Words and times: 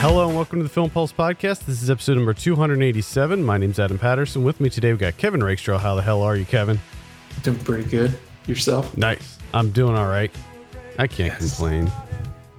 Hello 0.00 0.26
and 0.28 0.36
welcome 0.36 0.60
to 0.60 0.62
the 0.62 0.68
Film 0.68 0.90
Pulse 0.90 1.12
podcast. 1.12 1.64
This 1.66 1.82
is 1.82 1.90
episode 1.90 2.14
number 2.14 2.32
287. 2.32 3.42
My 3.42 3.58
name's 3.58 3.80
Adam 3.80 3.98
Patterson. 3.98 4.44
With 4.44 4.60
me 4.60 4.70
today, 4.70 4.92
we've 4.92 5.00
got 5.00 5.16
Kevin 5.16 5.42
Rakestraw. 5.42 5.78
How 5.78 5.96
the 5.96 6.02
hell 6.02 6.22
are 6.22 6.36
you, 6.36 6.44
Kevin? 6.44 6.78
Doing 7.42 7.58
pretty 7.60 7.88
good. 7.88 8.16
Yourself? 8.46 8.96
Nice. 8.96 9.38
I'm 9.52 9.70
doing 9.70 9.96
all 9.96 10.06
right. 10.06 10.30
I 10.98 11.06
can't 11.08 11.32
Yes. 11.32 11.56
complain. 11.56 11.90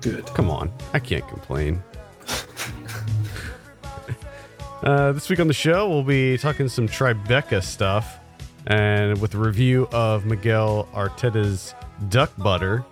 Good. 0.01 0.25
Come 0.27 0.49
on. 0.49 0.71
I 0.93 0.99
can't 0.99 1.25
complain. 1.29 1.81
uh, 4.83 5.13
this 5.13 5.29
week 5.29 5.39
on 5.39 5.47
the 5.47 5.53
show, 5.53 5.89
we'll 5.89 6.03
be 6.03 6.37
talking 6.37 6.67
some 6.67 6.87
Tribeca 6.87 7.63
stuff 7.63 8.19
and 8.67 9.19
with 9.21 9.33
a 9.35 9.37
review 9.37 9.87
of 9.91 10.25
Miguel 10.25 10.89
Arteta's 10.93 11.73
Duck 12.09 12.31
Butter, 12.37 12.83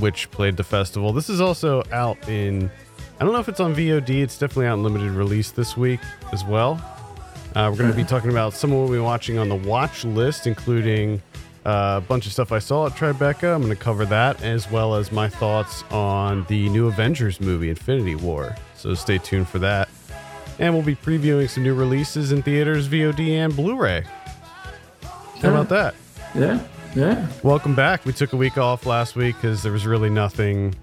which 0.00 0.30
played 0.32 0.56
the 0.56 0.64
festival. 0.64 1.12
This 1.12 1.30
is 1.30 1.40
also 1.40 1.82
out 1.92 2.28
in, 2.28 2.70
I 3.22 3.24
don't 3.24 3.34
know 3.34 3.38
if 3.38 3.48
it's 3.48 3.60
on 3.60 3.72
VOD, 3.72 4.20
it's 4.20 4.36
definitely 4.36 4.66
out 4.66 4.78
in 4.78 4.82
limited 4.82 5.12
release 5.12 5.52
this 5.52 5.76
week 5.76 6.00
as 6.32 6.44
well. 6.44 6.72
Uh, 7.54 7.68
we're 7.70 7.78
going 7.78 7.92
to 7.92 7.96
be 7.96 8.02
talking 8.02 8.30
about 8.30 8.52
some 8.52 8.72
of 8.72 8.80
what 8.80 8.90
been 8.90 9.04
watching 9.04 9.38
on 9.38 9.48
the 9.48 9.54
watch 9.54 10.04
list, 10.04 10.48
including 10.48 11.22
uh, 11.64 12.00
a 12.02 12.04
bunch 12.08 12.26
of 12.26 12.32
stuff 12.32 12.50
I 12.50 12.58
saw 12.58 12.86
at 12.86 12.94
Tribeca. 12.94 13.54
I'm 13.54 13.62
going 13.62 13.72
to 13.72 13.80
cover 13.80 14.04
that, 14.06 14.42
as 14.42 14.68
well 14.72 14.96
as 14.96 15.12
my 15.12 15.28
thoughts 15.28 15.84
on 15.92 16.44
the 16.48 16.68
new 16.70 16.88
Avengers 16.88 17.40
movie, 17.40 17.70
Infinity 17.70 18.16
War. 18.16 18.56
So 18.74 18.92
stay 18.94 19.18
tuned 19.18 19.46
for 19.46 19.60
that. 19.60 19.88
And 20.58 20.74
we'll 20.74 20.82
be 20.82 20.96
previewing 20.96 21.48
some 21.48 21.62
new 21.62 21.74
releases 21.74 22.32
in 22.32 22.42
theaters, 22.42 22.88
VOD, 22.88 23.28
and 23.28 23.54
Blu 23.54 23.76
ray. 23.76 24.04
How 25.40 25.50
about 25.50 25.68
that? 25.68 25.94
Yeah. 26.34 26.60
Yeah. 26.96 27.28
Welcome 27.44 27.76
back. 27.76 28.04
We 28.04 28.14
took 28.14 28.32
a 28.32 28.36
week 28.36 28.58
off 28.58 28.84
last 28.84 29.14
week 29.14 29.36
because 29.36 29.62
there 29.62 29.70
was 29.70 29.86
really 29.86 30.10
nothing, 30.10 30.74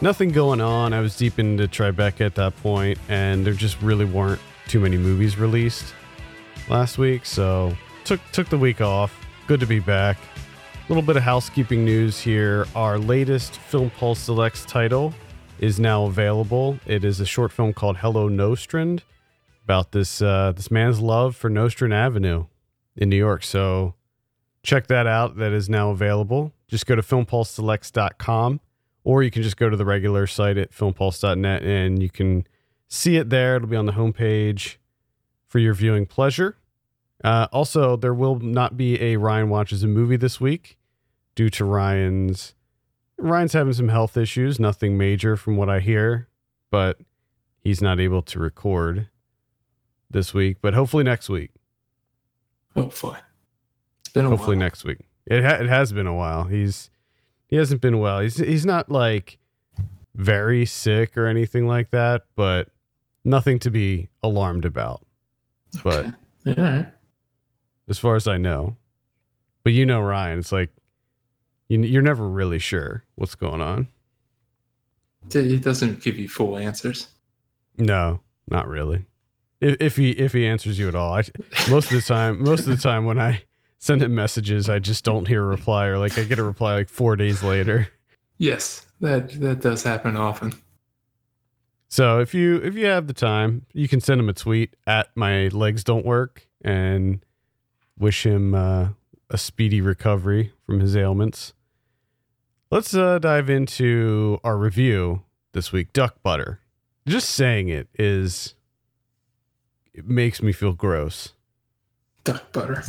nothing 0.00 0.30
going 0.30 0.60
on. 0.60 0.92
I 0.92 1.00
was 1.00 1.16
deep 1.16 1.38
into 1.38 1.68
Tribeca 1.68 2.22
at 2.22 2.34
that 2.36 2.56
point, 2.56 2.98
and 3.08 3.46
there 3.46 3.54
just 3.54 3.80
really 3.82 4.04
weren't 4.04 4.40
too 4.68 4.80
many 4.80 4.96
movies 4.96 5.38
released 5.38 5.94
last 6.68 6.98
week. 6.98 7.26
So 7.26 7.76
took 8.04 8.20
took 8.32 8.48
the 8.48 8.58
week 8.58 8.80
off. 8.80 9.14
Good 9.46 9.60
to 9.60 9.66
be 9.66 9.80
back. 9.80 10.16
A 10.16 10.88
little 10.88 11.02
bit 11.02 11.16
of 11.16 11.22
housekeeping 11.22 11.84
news 11.84 12.20
here. 12.20 12.66
Our 12.74 12.98
latest 12.98 13.56
Film 13.56 13.90
Pulse 13.90 14.20
Selects 14.20 14.64
title 14.64 15.14
is 15.58 15.80
now 15.80 16.04
available. 16.04 16.78
It 16.86 17.04
is 17.04 17.20
a 17.20 17.26
short 17.26 17.52
film 17.52 17.72
called 17.72 17.98
Hello 17.98 18.28
Nostrand 18.28 19.02
about 19.64 19.92
this 19.92 20.20
uh, 20.20 20.52
this 20.54 20.70
man's 20.70 21.00
love 21.00 21.36
for 21.36 21.48
Nostrand 21.48 21.94
Avenue 21.94 22.46
in 22.96 23.08
New 23.08 23.16
York. 23.16 23.42
So 23.42 23.94
check 24.62 24.86
that 24.88 25.06
out. 25.06 25.36
That 25.36 25.52
is 25.52 25.68
now 25.68 25.90
available. 25.90 26.52
Just 26.68 26.86
go 26.86 26.96
to 26.96 27.02
filmpulseselects.com 27.02 28.60
or 29.04 29.22
you 29.22 29.30
can 29.30 29.42
just 29.42 29.56
go 29.56 29.70
to 29.70 29.76
the 29.76 29.84
regular 29.84 30.26
site 30.26 30.56
at 30.58 30.72
filmpulse.net 30.72 31.62
and 31.62 32.02
you 32.02 32.10
can 32.10 32.46
see 32.88 33.16
it 33.16 33.30
there. 33.30 33.56
It'll 33.56 33.68
be 33.68 33.76
on 33.76 33.86
the 33.86 33.92
homepage 33.92 34.76
for 35.46 35.58
your 35.58 35.74
viewing 35.74 36.06
pleasure. 36.06 36.56
Uh, 37.22 37.46
also, 37.52 37.96
there 37.96 38.12
will 38.14 38.38
not 38.40 38.76
be 38.76 39.00
a 39.00 39.16
Ryan 39.16 39.48
watches 39.48 39.82
a 39.82 39.86
movie 39.86 40.16
this 40.16 40.40
week 40.40 40.76
due 41.34 41.48
to 41.50 41.64
Ryan's 41.64 42.54
Ryan's 43.16 43.52
having 43.52 43.72
some 43.72 43.88
health 43.88 44.16
issues, 44.16 44.58
nothing 44.58 44.98
major 44.98 45.36
from 45.36 45.56
what 45.56 45.70
I 45.70 45.78
hear, 45.80 46.28
but 46.70 46.98
he's 47.60 47.80
not 47.80 48.00
able 48.00 48.22
to 48.22 48.38
record 48.40 49.08
this 50.10 50.34
week, 50.34 50.58
but 50.60 50.74
hopefully 50.74 51.04
next 51.04 51.28
week. 51.28 51.52
Hopefully. 52.74 53.18
It's 54.00 54.08
been 54.12 54.26
a 54.26 54.28
hopefully 54.30 54.56
while. 54.56 54.64
next 54.64 54.84
week. 54.84 54.98
It 55.26 55.44
ha- 55.44 55.62
it 55.62 55.68
has 55.68 55.92
been 55.92 56.06
a 56.08 56.14
while. 56.14 56.44
He's 56.44 56.90
he 57.48 57.56
hasn't 57.56 57.80
been 57.80 57.98
well. 57.98 58.20
He's 58.20 58.36
he's 58.36 58.66
not 58.66 58.90
like 58.90 59.38
very 60.14 60.64
sick 60.66 61.16
or 61.16 61.26
anything 61.26 61.66
like 61.66 61.90
that, 61.90 62.22
but 62.36 62.68
nothing 63.24 63.58
to 63.60 63.70
be 63.70 64.08
alarmed 64.22 64.64
about. 64.64 65.04
But 65.82 66.06
Okay. 66.46 66.60
Right. 66.60 66.86
as 67.88 67.98
far 67.98 68.16
as 68.16 68.28
I 68.28 68.36
know, 68.36 68.76
but 69.62 69.72
you 69.72 69.86
know 69.86 70.00
Ryan, 70.00 70.38
it's 70.40 70.52
like 70.52 70.70
you 71.68 71.80
you're 71.80 72.02
never 72.02 72.28
really 72.28 72.58
sure 72.58 73.04
what's 73.14 73.34
going 73.34 73.60
on. 73.62 73.88
It 75.34 75.62
doesn't 75.62 76.02
give 76.02 76.18
you 76.18 76.28
full 76.28 76.58
answers. 76.58 77.08
No, 77.78 78.20
not 78.48 78.68
really. 78.68 79.06
If, 79.60 79.76
if 79.80 79.96
he 79.96 80.10
if 80.10 80.32
he 80.34 80.46
answers 80.46 80.78
you 80.78 80.86
at 80.88 80.94
all, 80.94 81.14
I 81.14 81.22
most 81.70 81.90
of 81.90 81.96
the 81.96 82.02
time 82.06 82.42
most 82.44 82.60
of 82.60 82.66
the 82.66 82.76
time 82.76 83.06
when 83.06 83.18
I 83.18 83.42
send 83.78 84.02
him 84.02 84.14
messages, 84.14 84.68
I 84.68 84.78
just 84.78 85.04
don't 85.04 85.28
hear 85.28 85.42
a 85.42 85.46
reply 85.46 85.86
or 85.86 85.98
like 85.98 86.18
I 86.18 86.24
get 86.24 86.38
a 86.38 86.44
reply 86.44 86.74
like 86.74 86.88
four 86.88 87.16
days 87.16 87.42
later. 87.42 87.88
Yes, 88.38 88.86
that 89.00 89.40
that 89.40 89.60
does 89.60 89.82
happen 89.82 90.16
often. 90.16 90.54
So 91.88 92.18
if 92.18 92.34
you 92.34 92.56
if 92.56 92.74
you 92.74 92.86
have 92.86 93.06
the 93.06 93.12
time, 93.12 93.66
you 93.72 93.86
can 93.86 94.00
send 94.00 94.20
him 94.20 94.28
a 94.28 94.32
tweet 94.32 94.74
at 94.86 95.16
my 95.16 95.48
legs 95.48 95.84
don't 95.84 96.04
work 96.04 96.48
and 96.64 97.24
wish 97.96 98.26
him 98.26 98.54
uh, 98.54 98.88
a 99.30 99.38
speedy 99.38 99.80
recovery 99.80 100.52
from 100.66 100.80
his 100.80 100.96
ailments. 100.96 101.52
Let's 102.70 102.94
uh, 102.94 103.20
dive 103.20 103.48
into 103.48 104.40
our 104.42 104.56
review 104.56 105.22
this 105.52 105.70
week. 105.70 105.92
Duck 105.92 106.22
butter. 106.22 106.58
Just 107.06 107.30
saying 107.30 107.68
it 107.68 107.88
is 107.96 108.54
it 109.92 110.08
makes 110.08 110.42
me 110.42 110.50
feel 110.50 110.72
gross. 110.72 111.34
Duck 112.24 112.50
butter. 112.52 112.82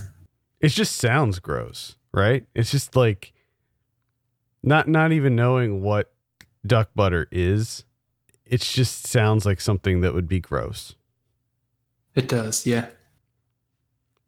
It 0.60 0.70
just 0.70 0.96
sounds 0.96 1.40
gross, 1.40 1.98
right? 2.14 2.46
It's 2.56 2.72
just 2.72 2.96
like 2.96 3.34
not 4.64 4.88
not 4.88 5.12
even 5.12 5.36
knowing 5.36 5.82
what 5.82 6.14
duck 6.66 6.90
butter 6.96 7.28
is. 7.32 7.86
It 8.46 8.62
just 8.62 9.08
sounds 9.08 9.46
like 9.46 9.60
something 9.60 10.02
that 10.02 10.14
would 10.14 10.28
be 10.28 10.40
gross. 10.40 10.96
It 12.14 12.28
does, 12.28 12.66
yeah. 12.66 12.88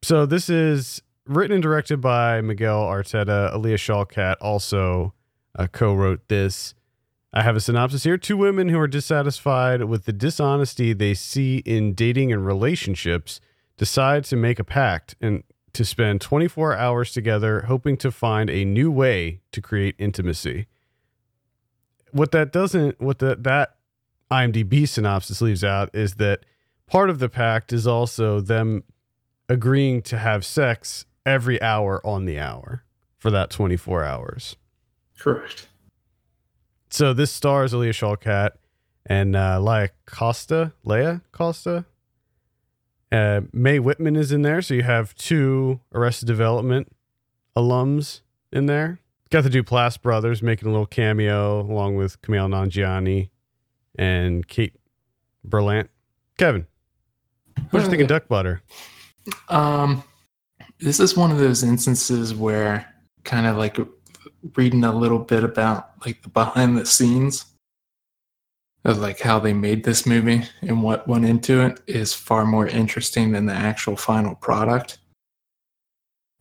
So 0.02 0.26
this 0.26 0.50
is 0.50 1.02
written 1.26 1.56
and 1.56 1.64
directed 1.64 2.02
by 2.02 2.42
Miguel 2.42 2.84
Arteta. 2.84 3.54
Alia 3.54 3.78
Shawkat 3.78 4.36
also 4.42 5.14
uh, 5.58 5.68
co-wrote 5.68 6.28
this. 6.28 6.74
I 7.34 7.44
have 7.44 7.56
a 7.56 7.60
synopsis 7.60 8.04
here. 8.04 8.18
Two 8.18 8.38
women 8.38 8.70
who 8.70 8.80
are 8.80 8.88
dissatisfied 8.88 9.84
with 9.84 10.06
the 10.06 10.14
dishonesty 10.14 10.94
they 10.94 11.14
see 11.14 11.58
in 11.58 11.94
dating 11.94 12.32
and 12.32 12.46
relationships 12.46 13.40
decide 13.78 14.24
to 14.26 14.36
make 14.36 14.60
a 14.60 14.64
pact 14.64 15.16
and 15.22 15.44
to 15.78 15.86
spend 15.86 16.20
24 16.22 16.76
hours 16.76 17.14
together 17.14 17.62
hoping 17.68 17.98
to 17.98 18.12
find 18.12 18.50
a 18.50 18.66
new 18.66 18.90
way 18.90 19.42
to 19.52 19.62
create 19.62 19.94
intimacy. 20.00 20.66
What 22.12 22.32
that 22.32 22.52
doesn't 22.52 23.00
what 23.00 23.20
the, 23.20 23.36
that 23.36 23.76
IMDb 24.32 24.90
synopsis 24.90 25.40
leaves 25.40 25.64
out 25.64 25.94
is 25.94 26.16
that 26.16 26.46
part 26.88 27.12
of 27.12 27.20
the 27.20 27.30
pact 27.30 27.72
is 27.72 27.86
also 27.86 28.42
them 28.42 28.86
agreeing 29.48 30.02
to 30.02 30.18
have 30.18 30.44
sex 30.44 31.06
every 31.28 31.62
hour 31.62 32.04
on 32.04 32.26
the 32.26 32.40
hour 32.40 32.84
for 33.20 33.30
that 33.30 33.52
24 33.52 34.04
hours. 34.04 34.56
Correct. 35.20 35.68
So 36.90 37.14
this 37.14 37.32
stars 37.32 37.72
Alia 37.72 37.94
Shawkat 37.94 38.52
and 39.06 39.36
uh, 39.36 39.60
Laia 39.60 39.90
Costa. 40.08 40.74
Laia 40.84 41.22
Costa. 41.32 41.86
Uh, 43.12 43.42
Mae 43.54 43.80
Whitman 43.80 44.16
is 44.16 44.32
in 44.32 44.42
there, 44.42 44.62
so 44.62 44.74
you 44.74 44.84
have 44.84 45.16
two 45.16 45.80
Arrested 45.94 46.26
Development 46.26 46.92
alums 47.56 48.22
in 48.52 48.66
there. 48.66 49.00
Got 49.30 49.44
the 49.44 49.50
Duplass 49.50 50.02
brothers 50.02 50.42
making 50.42 50.68
a 50.68 50.72
little 50.72 50.86
cameo 50.86 51.62
along 51.62 51.96
with 51.96 52.22
Kumail 52.22 52.50
Nanjiani 52.50 53.30
and 53.98 54.48
Kate 54.48 54.76
Berlant. 55.48 55.88
Kevin, 56.38 56.68
what 57.72 57.80
do 57.80 57.86
you 57.86 57.90
think 57.90 58.02
of 58.02 58.08
Duck 58.08 58.28
Butter? 58.28 58.62
Um, 59.50 60.04
this 60.80 61.00
is 61.00 61.18
one 61.18 61.32
of 61.32 61.40
those 61.40 61.64
instances 61.64 62.34
where 62.34 62.94
kind 63.24 63.48
of 63.48 63.58
like 63.58 63.78
reading 64.56 64.84
a 64.84 64.96
little 64.96 65.20
bit 65.20 65.44
about 65.44 65.92
like 66.06 66.22
the 66.22 66.30
behind 66.30 66.78
the 66.78 66.86
scenes 66.86 67.46
of 68.86 69.00
like 69.00 69.20
how 69.20 69.40
they 69.40 69.54
made 69.54 69.84
this 69.84 70.06
movie 70.06 70.44
and 70.62 70.82
what 70.82 71.08
went 71.08 71.26
into 71.26 71.62
it 71.62 71.82
is 71.88 72.14
far 72.14 72.46
more 72.46 72.68
interesting 72.68 73.32
than 73.32 73.46
the 73.46 73.54
actual 73.54 73.96
final 73.98 74.36
product. 74.36 75.00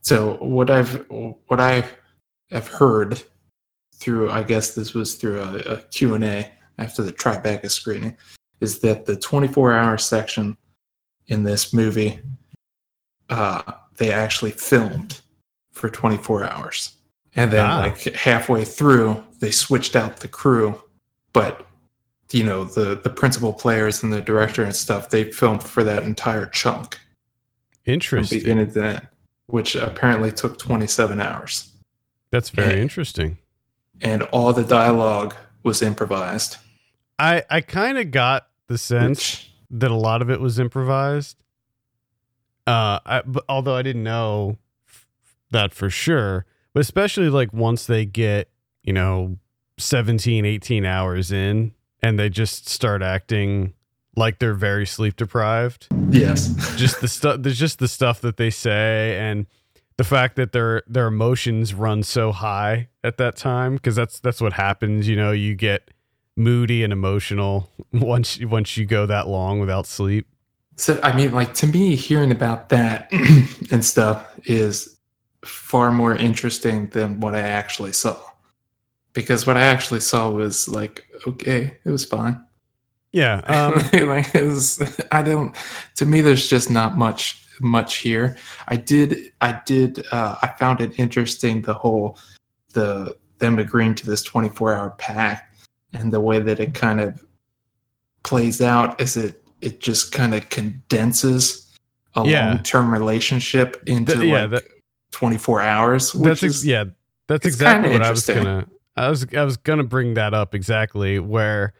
So 0.02 0.34
what 0.34 0.70
I've 0.70 1.04
what 1.08 1.60
I 1.60 1.84
have 2.50 2.68
heard 2.68 3.22
through 3.96 4.30
I 4.30 4.42
guess 4.42 4.74
this 4.74 4.94
was 4.94 5.14
through 5.14 5.40
a, 5.40 5.54
a 5.56 5.76
Q&A 5.90 6.52
after 6.78 7.02
the 7.02 7.12
Tribeca 7.12 7.70
screening 7.70 8.16
is 8.60 8.78
that 8.80 9.06
the 9.06 9.16
24 9.16 9.72
hour 9.72 9.98
section 9.98 10.56
in 11.26 11.42
this 11.42 11.72
movie 11.72 12.20
uh, 13.30 13.62
they 13.96 14.12
actually 14.12 14.52
filmed 14.52 15.20
for 15.72 15.90
24 15.90 16.44
hours. 16.44 16.92
And 17.34 17.50
then, 17.50 17.66
Ah. 17.66 17.78
like 17.80 17.98
halfway 18.14 18.64
through, 18.64 19.22
they 19.40 19.50
switched 19.50 19.96
out 19.96 20.18
the 20.18 20.28
crew, 20.28 20.80
but 21.32 21.65
you 22.32 22.42
know 22.44 22.64
the 22.64 22.96
the 23.02 23.10
principal 23.10 23.52
players 23.52 24.02
and 24.02 24.12
the 24.12 24.20
director 24.20 24.62
and 24.64 24.74
stuff 24.74 25.10
they 25.10 25.30
filmed 25.32 25.62
for 25.62 25.84
that 25.84 26.02
entire 26.02 26.46
chunk 26.46 26.94
from 27.84 27.92
Interesting. 27.94 28.38
beginning 28.40 28.72
to 28.72 28.84
end, 28.84 29.08
which 29.46 29.76
apparently 29.76 30.32
took 30.32 30.58
27 30.58 31.20
hours. 31.20 31.70
That's 32.32 32.50
very 32.50 32.74
Yeah. 32.76 32.82
interesting. 32.82 33.38
And 34.00 34.22
all 34.24 34.52
the 34.52 34.64
dialogue 34.64 35.34
was 35.62 35.82
improvised. 35.82 36.56
I 37.18 37.44
I 37.48 37.60
kind 37.60 37.96
of 37.98 38.10
got 38.10 38.48
the 38.66 38.76
sense 38.78 39.18
Which- 39.18 39.52
that 39.70 39.90
a 39.90 39.94
lot 39.96 40.20
of 40.22 40.30
it 40.30 40.40
was 40.40 40.58
improvised. 40.58 41.36
Uh, 42.66 42.98
I, 43.06 43.22
but 43.24 43.44
although 43.48 43.76
I 43.76 43.82
didn't 43.82 44.02
know 44.02 44.58
f- 44.88 45.06
that 45.52 45.72
for 45.72 45.88
sure, 45.88 46.44
but 46.72 46.80
especially 46.80 47.28
like 47.28 47.52
once 47.52 47.86
they 47.86 48.04
get, 48.04 48.48
you 48.82 48.92
know, 48.92 49.38
17, 49.78 50.44
18 50.44 50.84
hours 50.84 51.30
in 51.30 51.72
and 52.06 52.20
they 52.20 52.28
just 52.28 52.68
start 52.68 53.02
acting 53.02 53.72
like 54.14 54.38
they're 54.38 54.54
very 54.54 54.86
sleep 54.86 55.16
deprived. 55.16 55.88
yes. 56.10 56.54
Just 56.76 57.00
the 57.00 57.08
stuff, 57.08 57.38
there's 57.40 57.58
just 57.58 57.80
the 57.80 57.88
stuff 57.88 58.20
that 58.20 58.36
they 58.36 58.48
say 58.48 59.18
and 59.18 59.46
the 59.96 60.04
fact 60.04 60.36
that 60.36 60.52
their 60.52 60.82
their 60.86 61.08
emotions 61.08 61.74
run 61.74 62.04
so 62.04 62.30
high 62.30 62.88
at 63.02 63.16
that 63.16 63.36
time 63.36 63.74
because 63.74 63.96
that's 63.96 64.20
that's 64.20 64.40
what 64.40 64.52
happens, 64.52 65.08
you 65.08 65.16
know, 65.16 65.32
you 65.32 65.56
get 65.56 65.90
moody 66.36 66.84
and 66.84 66.92
emotional 66.92 67.70
once 67.92 68.38
once 68.44 68.76
you 68.76 68.86
go 68.86 69.06
that 69.06 69.26
long 69.26 69.58
without 69.58 69.86
sleep. 69.86 70.28
So 70.76 71.00
I 71.02 71.12
mean, 71.16 71.32
like 71.32 71.54
to 71.54 71.66
me, 71.66 71.96
hearing 71.96 72.30
about 72.30 72.68
that 72.68 73.08
and 73.72 73.84
stuff 73.84 74.24
is 74.44 74.96
far 75.44 75.90
more 75.90 76.14
interesting 76.14 76.86
than 76.88 77.18
what 77.18 77.34
I 77.34 77.40
actually 77.40 77.92
saw. 77.92 78.16
Because 79.16 79.46
what 79.46 79.56
I 79.56 79.62
actually 79.62 80.00
saw 80.00 80.28
was 80.30 80.68
like, 80.68 81.06
okay, 81.26 81.76
it 81.84 81.90
was 81.90 82.04
fine. 82.04 82.38
Yeah, 83.12 83.36
um, 83.46 84.06
like 84.08 84.32
it 84.34 84.44
was, 84.44 84.80
I 85.10 85.22
don't. 85.22 85.56
To 85.96 86.04
me, 86.06 86.20
there's 86.20 86.48
just 86.48 86.70
not 86.70 86.96
much 86.98 87.42
much 87.60 87.96
here. 87.96 88.36
I 88.68 88.76
did, 88.76 89.32
I 89.40 89.58
did, 89.64 90.04
uh, 90.12 90.36
I 90.42 90.48
found 90.58 90.82
it 90.82 90.98
interesting 91.00 91.62
the 91.62 91.72
whole 91.72 92.18
the 92.74 93.16
them 93.38 93.58
agreeing 93.58 93.94
to 93.94 94.04
this 94.06 94.22
24 94.22 94.74
hour 94.74 94.90
pack 94.98 95.50
and 95.94 96.12
the 96.12 96.20
way 96.20 96.38
that 96.38 96.60
it 96.60 96.74
kind 96.74 97.00
of 97.00 97.24
plays 98.22 98.60
out 98.60 99.00
is 99.00 99.16
it 99.16 99.42
it 99.62 99.80
just 99.80 100.12
kind 100.12 100.34
of 100.34 100.46
condenses 100.50 101.74
a 102.16 102.26
Yeah. 102.26 102.48
long 102.48 102.62
term 102.62 102.92
relationship 102.92 103.82
into 103.86 104.14
Th- 104.14 104.26
yeah, 104.26 104.42
like 104.42 104.50
that- 104.50 104.64
24 105.12 105.62
hours. 105.62 106.14
Which 106.14 106.24
that's 106.28 106.42
ex- 106.42 106.54
is, 106.56 106.66
yeah, 106.66 106.84
that's 107.28 107.46
exactly 107.46 107.92
what 107.92 108.02
I 108.02 108.10
was 108.10 108.26
gonna. 108.26 108.66
I 108.96 109.08
was 109.08 109.26
I 109.34 109.44
was 109.44 109.56
gonna 109.56 109.84
bring 109.84 110.14
that 110.14 110.34
up 110.34 110.54
exactly 110.54 111.18
where 111.18 111.74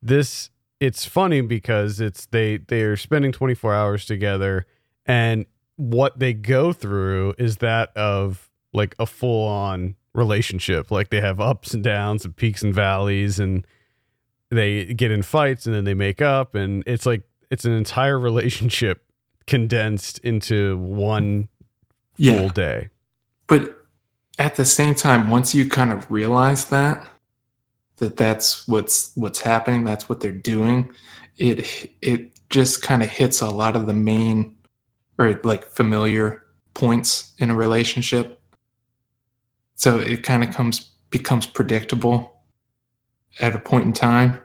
this. 0.00 0.50
It's 0.80 1.04
funny 1.04 1.42
because 1.42 2.00
it's 2.00 2.26
they 2.26 2.56
they 2.56 2.82
are 2.82 2.96
spending 2.96 3.30
24 3.30 3.72
hours 3.72 4.04
together, 4.04 4.66
and 5.06 5.46
what 5.76 6.18
they 6.18 6.32
go 6.32 6.72
through 6.72 7.34
is 7.38 7.58
that 7.58 7.96
of 7.96 8.50
like 8.72 8.96
a 8.98 9.06
full 9.06 9.46
on 9.46 9.94
relationship. 10.14 10.90
Like 10.90 11.10
they 11.10 11.20
have 11.20 11.40
ups 11.40 11.72
and 11.72 11.84
downs 11.84 12.24
and 12.24 12.34
peaks 12.34 12.62
and 12.62 12.74
valleys, 12.74 13.38
and 13.38 13.64
they 14.50 14.92
get 14.94 15.10
in 15.10 15.22
fights 15.22 15.66
and 15.66 15.74
then 15.74 15.84
they 15.84 15.94
make 15.94 16.20
up, 16.20 16.54
and 16.54 16.82
it's 16.86 17.06
like 17.06 17.22
it's 17.50 17.64
an 17.64 17.72
entire 17.72 18.18
relationship 18.18 19.04
condensed 19.46 20.18
into 20.20 20.78
one 20.78 21.48
yeah. 22.16 22.38
full 22.38 22.48
day. 22.48 22.88
But 23.46 23.81
at 24.38 24.56
the 24.56 24.64
same 24.64 24.94
time, 24.94 25.30
once 25.30 25.54
you 25.54 25.68
kind 25.68 25.92
of 25.92 26.10
realize 26.10 26.66
that 26.66 27.06
that 27.98 28.16
that's 28.16 28.66
what's 28.66 29.12
what's 29.14 29.40
happening, 29.40 29.84
that's 29.84 30.08
what 30.08 30.20
they're 30.20 30.32
doing, 30.32 30.90
it 31.36 31.90
it 32.00 32.30
just 32.50 32.82
kind 32.82 33.02
of 33.02 33.08
hits 33.08 33.40
a 33.40 33.48
lot 33.48 33.76
of 33.76 33.86
the 33.86 33.94
main 33.94 34.54
or 35.18 35.40
like 35.44 35.64
familiar 35.64 36.44
points 36.74 37.32
in 37.38 37.50
a 37.50 37.54
relationship. 37.54 38.40
So 39.76 39.98
it 39.98 40.22
kind 40.22 40.44
of 40.44 40.54
comes 40.54 40.90
becomes 41.10 41.46
predictable 41.46 42.42
at 43.40 43.54
a 43.54 43.58
point 43.58 43.84
in 43.84 43.92
time. 43.92 44.40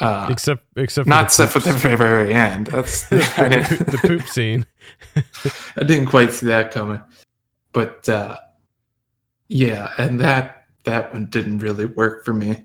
Uh, 0.00 0.28
except 0.30 0.64
except 0.76 1.06
for 1.06 1.10
not 1.10 1.30
the 1.30 1.44
except 1.44 1.52
for 1.52 1.58
the 1.60 1.72
very, 1.72 1.96
very 1.96 2.34
end. 2.34 2.68
That's 2.68 3.04
the, 3.08 3.16
the 3.16 3.98
poop 4.08 4.28
scene. 4.28 4.64
I 5.76 5.84
didn't 5.84 6.06
quite 6.06 6.32
see 6.32 6.46
that 6.46 6.70
coming, 6.70 7.02
but 7.72 8.08
uh, 8.08 8.36
yeah, 9.48 9.92
and 9.98 10.20
that 10.20 10.64
that 10.84 11.12
one 11.12 11.26
didn't 11.26 11.58
really 11.58 11.86
work 11.86 12.24
for 12.24 12.32
me. 12.32 12.64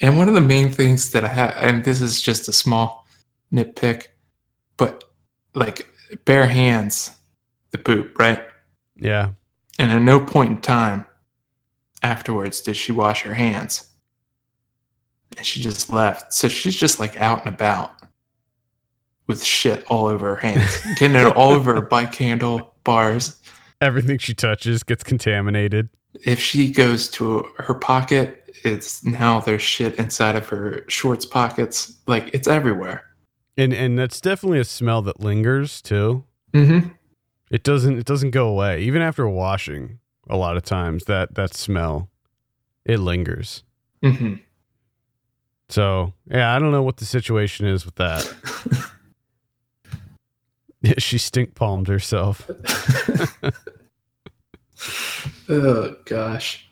And 0.00 0.18
one 0.18 0.28
of 0.28 0.34
the 0.34 0.40
main 0.40 0.70
things 0.70 1.12
that 1.12 1.24
I 1.24 1.28
had, 1.28 1.54
and 1.56 1.84
this 1.84 2.00
is 2.00 2.20
just 2.20 2.48
a 2.48 2.52
small 2.52 3.06
nitpick, 3.52 4.06
but 4.76 5.04
like 5.54 5.88
bare 6.24 6.46
hands, 6.46 7.12
the 7.70 7.78
poop, 7.78 8.18
right? 8.18 8.44
Yeah, 8.96 9.30
And 9.78 9.90
at 9.90 10.02
no 10.02 10.20
point 10.20 10.50
in 10.50 10.60
time 10.60 11.06
afterwards 12.02 12.60
did 12.60 12.76
she 12.76 12.92
wash 12.92 13.22
her 13.22 13.34
hands. 13.34 13.88
And 15.36 15.44
she 15.44 15.60
just 15.60 15.90
left. 15.90 16.32
So 16.32 16.48
she's 16.48 16.76
just 16.76 17.00
like 17.00 17.20
out 17.20 17.44
and 17.44 17.54
about 17.54 17.92
with 19.26 19.42
shit 19.42 19.84
all 19.88 20.06
over 20.06 20.36
her 20.36 20.40
hands, 20.40 20.80
getting 20.96 21.16
it 21.16 21.26
all 21.34 21.52
over 21.52 21.74
her 21.74 21.80
bike 21.82 22.14
handle 22.14 22.74
bars. 22.84 23.40
everything 23.80 24.18
she 24.18 24.34
touches 24.34 24.82
gets 24.82 25.02
contaminated. 25.02 25.88
If 26.24 26.40
she 26.40 26.70
goes 26.70 27.08
to 27.10 27.46
her 27.58 27.74
pocket, 27.74 28.44
it's 28.64 29.04
now 29.04 29.40
there's 29.40 29.62
shit 29.62 29.96
inside 29.96 30.36
of 30.36 30.48
her 30.48 30.84
shorts 30.88 31.26
pockets. 31.26 31.96
Like 32.06 32.30
it's 32.32 32.48
everywhere. 32.48 33.04
And 33.56 33.72
and 33.72 33.98
that's 33.98 34.20
definitely 34.20 34.60
a 34.60 34.64
smell 34.64 35.02
that 35.02 35.20
lingers 35.20 35.82
too. 35.82 36.24
Mm-hmm. 36.52 36.88
It 37.50 37.62
doesn't 37.62 37.98
it 37.98 38.06
doesn't 38.06 38.30
go 38.30 38.48
away 38.48 38.82
even 38.82 39.02
after 39.02 39.28
washing. 39.28 39.98
A 40.30 40.36
lot 40.36 40.56
of 40.56 40.62
times 40.62 41.04
that 41.04 41.34
that 41.34 41.54
smell 41.54 42.08
it 42.84 42.98
lingers. 42.98 43.62
Mm-hmm. 44.02 44.34
So 45.68 46.14
yeah, 46.30 46.54
I 46.54 46.58
don't 46.58 46.72
know 46.72 46.82
what 46.82 46.96
the 46.96 47.04
situation 47.04 47.66
is 47.66 47.84
with 47.84 47.96
that. 47.96 48.32
she 50.98 51.18
stink 51.18 51.54
palmed 51.54 51.88
herself. 51.88 52.50
oh 55.48 55.96
gosh. 56.04 56.68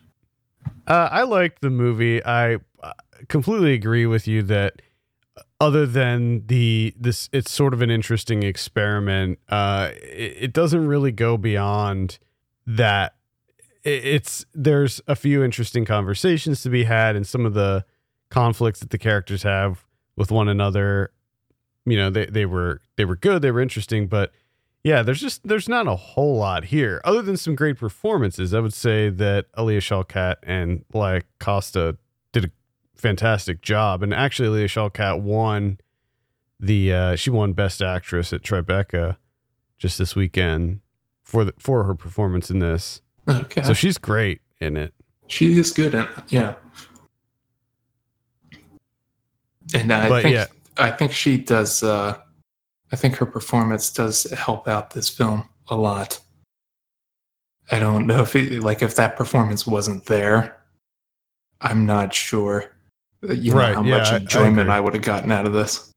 Uh, 0.87 1.09
I 1.11 1.23
liked 1.23 1.61
the 1.61 1.71
movie. 1.71 2.25
I 2.25 2.57
uh, 2.83 2.93
completely 3.29 3.73
agree 3.73 4.07
with 4.07 4.27
you 4.27 4.43
that 4.45 4.83
other 5.61 5.87
than 5.87 6.47
the 6.49 6.93
this, 6.99 7.29
it's 7.33 7.51
sort 7.51 7.73
of 7.73 7.83
an 7.83 7.91
interesting 7.91 8.43
experiment. 8.43 9.39
Uh, 9.49 9.91
it, 9.95 10.37
it 10.41 10.53
doesn't 10.53 10.89
really 10.89 11.13
go 11.13 11.37
beyond 11.37 12.19
that. 12.67 13.15
It, 13.85 14.05
it's 14.05 14.45
there's 14.55 15.01
a 15.07 15.15
few 15.15 15.45
interesting 15.45 15.85
conversations 15.85 16.63
to 16.63 16.69
be 16.69 16.85
had, 16.85 17.15
and 17.15 17.27
some 17.27 17.47
of 17.47 17.55
the 17.55 17.85
conflicts 18.29 18.81
that 18.81 18.91
the 18.91 18.99
characters 18.99 19.45
have 19.45 19.85
with 20.17 20.33
one 20.33 20.49
another. 20.49 21.13
You 21.87 21.97
know, 21.97 22.11
they 22.11 22.27
they 22.27 22.47
were 22.47 22.81
they 22.97 23.05
were 23.05 23.17
good. 23.17 23.43
They 23.43 23.53
were 23.53 23.61
interesting, 23.61 24.09
but 24.09 24.33
yeah, 24.85 25.03
there's 25.03 25.21
just 25.21 25.47
there's 25.47 25.69
not 25.69 25.87
a 25.87 25.97
whole 25.97 26.37
lot 26.37 26.65
here 26.65 27.01
other 27.05 27.23
than 27.23 27.37
some 27.37 27.55
great 27.55 27.79
performances. 27.79 28.53
I 28.53 28.61
would 28.61 28.75
say 28.75 29.09
that 29.11 29.47
Alia 29.57 29.81
Shawkat 29.81 30.37
and 30.43 30.85
Laia 30.93 31.23
Costa 31.39 31.97
did 32.33 32.47
a 32.47 32.51
fantastic 32.95 33.63
job, 33.63 34.03
and 34.03 34.13
actually, 34.13 34.49
Alia 34.49 34.69
Shawkat 34.69 35.21
won 35.21 35.79
the 36.59 36.93
uh, 36.93 37.17
she 37.17 37.31
won 37.31 37.53
Best 37.53 37.81
Actress 37.83 38.33
at 38.33 38.43
Tribeca 38.43 39.17
just 39.79 39.99
this 39.99 40.15
weekend 40.17 40.81
for 41.23 41.45
the, 41.45 41.55
for 41.59 41.85
her 41.85 41.95
performance 41.95 42.51
in 42.51 42.59
this. 42.59 43.03
Okay. 43.29 43.63
So 43.63 43.73
she's 43.73 43.99
great 43.99 44.41
in 44.61 44.77
it. 44.77 44.95
She 45.29 45.59
is 45.59 45.71
good 45.71 45.95
at 45.95 46.09
yeah. 46.33 46.55
And 49.75 49.93
I 49.93 50.09
But 50.09 50.23
think 50.23 50.35
yeah. 50.35 50.47
I 50.77 50.91
think 50.91 51.13
she 51.13 51.39
does 51.39 51.83
uh 51.83 52.19
I 52.93 52.97
think 52.97 53.17
her 53.17 53.27
performance 53.27 53.91
does 53.91 54.25
help 54.33 54.69
out 54.69 54.91
this 54.91 55.09
film 55.09 55.49
a 55.69 55.77
lot. 55.77 56.21
I 57.71 57.79
don't 57.79 58.07
know 58.07 58.21
if 58.23 58.37
it, 58.37 58.63
like 58.63 58.83
if 58.83 58.97
that 58.97 59.17
performance 59.17 59.67
wasn't 59.67 60.05
there, 60.07 60.57
I'm 61.61 61.87
not 61.87 62.13
sure 62.13 62.71
uh, 63.29 63.33
you 63.33 63.53
know 63.53 63.59
Right, 63.59 63.75
how 63.75 63.83
yeah, 63.85 63.99
much 63.99 64.09
I- 64.09 64.15
I 64.15 64.19
enjoyment. 64.19 64.69
I, 64.69 64.81
would 64.81 64.95
have 64.95 65.03
gotten 65.03 65.33
out 65.33 65.47
of 65.47 65.53
this. 65.53 65.91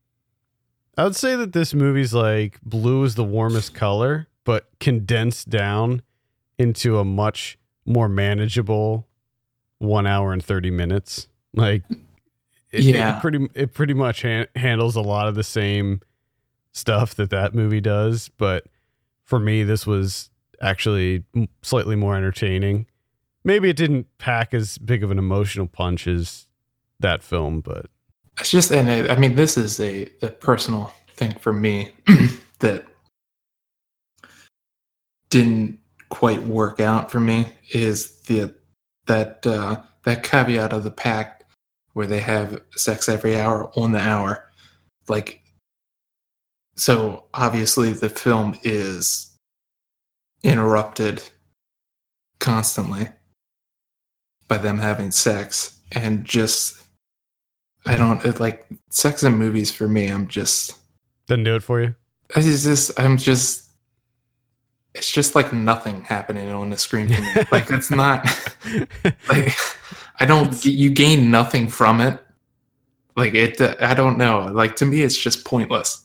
I 0.98 1.04
would 1.04 1.16
say 1.16 1.36
that 1.36 1.52
this 1.54 1.74
movie's 1.74 2.14
like 2.14 2.62
blue 2.62 3.04
is 3.04 3.16
the 3.16 3.24
warmest 3.24 3.74
color, 3.74 4.28
but 4.46 4.70
condensed 4.80 5.50
down 5.50 6.02
into 6.58 7.00
a 7.00 7.04
much 7.04 7.58
more 7.86 8.08
manageable 8.08 9.06
one 9.80 10.08
hour 10.08 10.32
and 10.32 10.44
30 10.44 10.72
minutes. 10.72 11.28
Like, 11.54 11.84
it, 12.72 12.84
Yeah. 12.84 13.18
it 13.18 13.22
pretty, 13.22 13.50
it 13.54 13.74
pretty 13.74 13.94
much 13.94 14.22
han- 14.22 14.48
handles 14.56 14.96
a 14.96 15.02
lot 15.02 15.28
of 15.28 15.36
the 15.36 15.44
same 15.44 16.00
stuff 16.76 17.16
that 17.16 17.30
that 17.30 17.56
movie 17.56 17.82
does. 17.82 18.30
But 18.38 18.66
for 19.24 19.40
me, 19.40 19.64
this 19.64 19.88
was 19.88 20.30
actually 20.62 21.24
slightly 21.64 21.96
more 21.96 22.16
entertaining. 22.16 22.86
Maybe 23.44 23.70
it 23.70 23.78
didn't 23.78 24.08
pack 24.18 24.54
as 24.54 24.78
big 24.78 25.04
of 25.04 25.10
an 25.10 25.18
emotional 25.18 25.68
punch 25.68 26.06
as 26.06 26.48
that 27.00 27.24
film, 27.24 27.62
but 27.62 27.88
It's 28.40 28.52
just, 28.52 28.72
and 28.72 28.90
I, 28.90 29.14
I 29.14 29.18
mean, 29.18 29.36
this 29.36 29.58
is 29.58 29.80
a, 29.80 30.10
a 30.22 30.30
personal 30.30 30.94
thing 31.16 31.34
for 31.40 31.54
me 31.54 31.92
that 32.60 32.86
didn't 35.30 35.80
quite 36.10 36.44
work 36.44 36.80
out 36.80 37.10
for 37.10 37.20
me 37.20 37.48
is 37.72 38.20
the 38.22 38.54
that 39.08 39.46
uh, 39.46 39.82
that 40.04 40.24
caveat 40.24 40.74
of 40.74 40.84
the 40.84 40.92
pact 40.92 41.44
where 41.94 42.08
they 42.08 42.20
have 42.20 42.62
sex 42.76 43.08
every 43.08 43.40
hour 43.40 43.72
on 43.76 43.92
the 43.92 44.00
hour. 44.00 44.50
like 45.08 45.45
so 46.76 47.26
obviously 47.34 47.94
the 47.94 48.10
film 48.10 48.58
is 48.64 49.32
interrupted 50.44 51.24
constantly 52.40 53.08
by 54.48 54.58
them 54.58 54.78
having 54.78 55.12
sex 55.12 55.80
and 55.92 56.26
just 56.26 56.78
I 57.86 57.96
don't 57.96 58.24
it, 58.26 58.40
like 58.40 58.66
sex 58.90 59.24
in 59.24 59.38
movies 59.38 59.72
for 59.72 59.88
me. 59.88 60.08
I'm 60.08 60.28
just 60.28 60.76
Doesn't 61.28 61.44
do 61.44 61.56
it 61.56 61.64
for 61.64 61.82
you. 61.82 61.96
I 62.36 62.42
just 62.42 63.00
I'm 63.00 63.18
just 63.18 63.70
it's 64.94 65.12
just 65.12 65.36
like 65.36 65.52
nothing 65.54 66.04
happening 66.04 66.50
on 66.50 66.70
the 66.70 66.78
screen 66.78 67.08
for 67.08 67.22
me. 67.22 67.46
like 67.52 67.70
it's 67.70 67.92
not 67.92 68.26
like 69.30 69.56
I 70.20 70.26
don't 70.26 70.64
you 70.66 70.90
gain 70.90 71.30
nothing 71.30 71.68
from 71.68 72.02
it. 72.02 72.20
Like 73.16 73.34
it 73.34 73.62
I 73.82 73.94
don't 73.94 74.18
know. 74.18 74.50
Like 74.52 74.76
to 74.78 74.86
me 74.86 75.02
it's 75.02 75.18
just 75.18 75.46
pointless. 75.46 76.05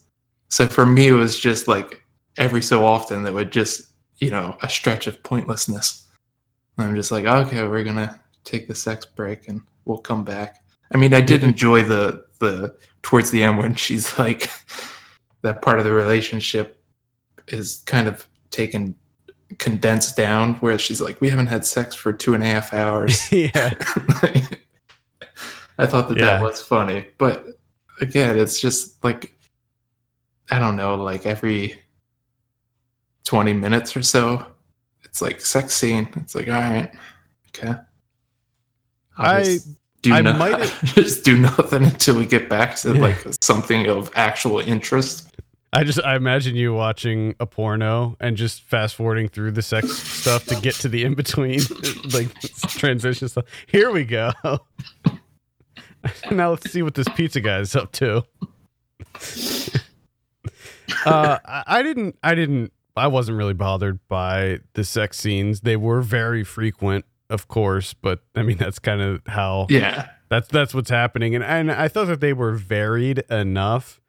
So 0.50 0.66
for 0.66 0.84
me 0.84 1.08
it 1.08 1.12
was 1.12 1.38
just 1.38 1.66
like 1.68 2.02
every 2.36 2.62
so 2.62 2.84
often 2.84 3.22
that 3.22 3.32
would 3.32 3.50
just, 3.50 3.82
you 4.18 4.30
know, 4.30 4.56
a 4.62 4.68
stretch 4.68 5.06
of 5.06 5.22
pointlessness. 5.22 6.06
And 6.76 6.88
I'm 6.88 6.94
just 6.96 7.10
like, 7.12 7.24
okay, 7.24 7.62
we're 7.66 7.84
gonna 7.84 8.20
take 8.44 8.68
the 8.68 8.74
sex 8.74 9.06
break 9.06 9.48
and 9.48 9.62
we'll 9.84 9.98
come 9.98 10.24
back. 10.24 10.56
I 10.92 10.96
mean, 10.98 11.14
I 11.14 11.20
did 11.20 11.42
enjoy 11.44 11.82
the 11.84 12.24
the 12.40 12.74
towards 13.02 13.30
the 13.30 13.42
end 13.42 13.58
when 13.58 13.74
she's 13.74 14.18
like 14.18 14.50
that 15.42 15.62
part 15.62 15.78
of 15.78 15.84
the 15.84 15.92
relationship 15.92 16.82
is 17.48 17.82
kind 17.86 18.08
of 18.08 18.26
taken 18.50 18.94
condensed 19.58 20.16
down 20.16 20.54
where 20.54 20.78
she's 20.78 21.00
like, 21.00 21.20
we 21.20 21.28
haven't 21.28 21.46
had 21.48 21.64
sex 21.66 21.94
for 21.94 22.12
two 22.12 22.34
and 22.34 22.42
a 22.42 22.46
half 22.46 22.72
hours. 22.72 23.30
yeah. 23.32 23.74
I 25.78 25.86
thought 25.86 26.08
that 26.08 26.18
Yeah. 26.18 26.26
that 26.26 26.42
was 26.42 26.60
funny, 26.62 27.06
but 27.18 27.46
again, 28.00 28.38
it's 28.38 28.60
just 28.60 29.02
like 29.04 29.34
I 30.50 30.58
don't 30.58 30.76
know, 30.76 30.94
like 30.96 31.26
every 31.26 31.80
twenty 33.24 33.52
minutes 33.52 33.96
or 33.96 34.02
so, 34.02 34.44
it's 35.04 35.20
like 35.22 35.40
sex 35.40 35.74
scene. 35.74 36.08
It's 36.16 36.34
like, 36.34 36.48
all 36.48 36.54
right, 36.54 36.90
okay. 37.48 37.74
I'll 39.18 39.40
I- 39.42 39.58
do 40.02 40.14
I 40.14 40.22
no- 40.22 40.32
might- 40.32 40.72
just 40.84 41.24
do 41.24 41.36
nothing 41.36 41.84
until 41.84 42.16
we 42.16 42.24
get 42.24 42.48
back 42.48 42.74
to 42.76 42.94
Yeah. 42.94 43.00
like 43.02 43.26
something 43.42 43.86
of 43.86 44.10
actual 44.14 44.58
interest. 44.60 45.26
I 45.74 45.84
just 45.84 46.00
I 46.02 46.16
imagine 46.16 46.56
you 46.56 46.72
watching 46.74 47.36
a 47.38 47.46
porno 47.46 48.16
and 48.18 48.36
just 48.36 48.62
fast 48.64 48.96
forwarding 48.96 49.28
through 49.28 49.52
the 49.52 49.62
sex 49.62 49.92
stuff 49.92 50.46
to 50.46 50.56
get 50.56 50.74
to 50.76 50.88
the 50.88 51.04
in 51.04 51.14
between 51.14 51.60
like 52.14 52.28
transition 52.70 53.28
stuff. 53.28 53.44
Here 53.66 53.90
we 53.92 54.04
go. 54.04 54.32
now 56.32 56.50
let's 56.50 56.68
see 56.72 56.82
what 56.82 56.94
this 56.94 57.06
pizza 57.14 57.40
guy 57.40 57.58
is 57.60 57.76
up 57.76 57.92
to. 57.92 58.24
Uh, 61.04 61.38
I, 61.44 61.62
I 61.66 61.82
didn't. 61.82 62.16
I 62.22 62.34
didn't. 62.34 62.72
I 62.96 63.06
wasn't 63.06 63.38
really 63.38 63.54
bothered 63.54 64.00
by 64.08 64.60
the 64.74 64.84
sex 64.84 65.18
scenes. 65.18 65.60
They 65.60 65.76
were 65.76 66.02
very 66.02 66.44
frequent, 66.44 67.04
of 67.28 67.48
course, 67.48 67.94
but 67.94 68.22
I 68.34 68.42
mean 68.42 68.58
that's 68.58 68.78
kind 68.78 69.00
of 69.00 69.22
how 69.26 69.66
Yeah, 69.70 70.08
that's 70.28 70.48
that's 70.48 70.74
what's 70.74 70.90
happening, 70.90 71.34
and 71.34 71.44
and 71.44 71.70
I 71.70 71.88
thought 71.88 72.06
that 72.06 72.20
they 72.20 72.32
were 72.32 72.52
varied 72.52 73.20
enough 73.30 74.00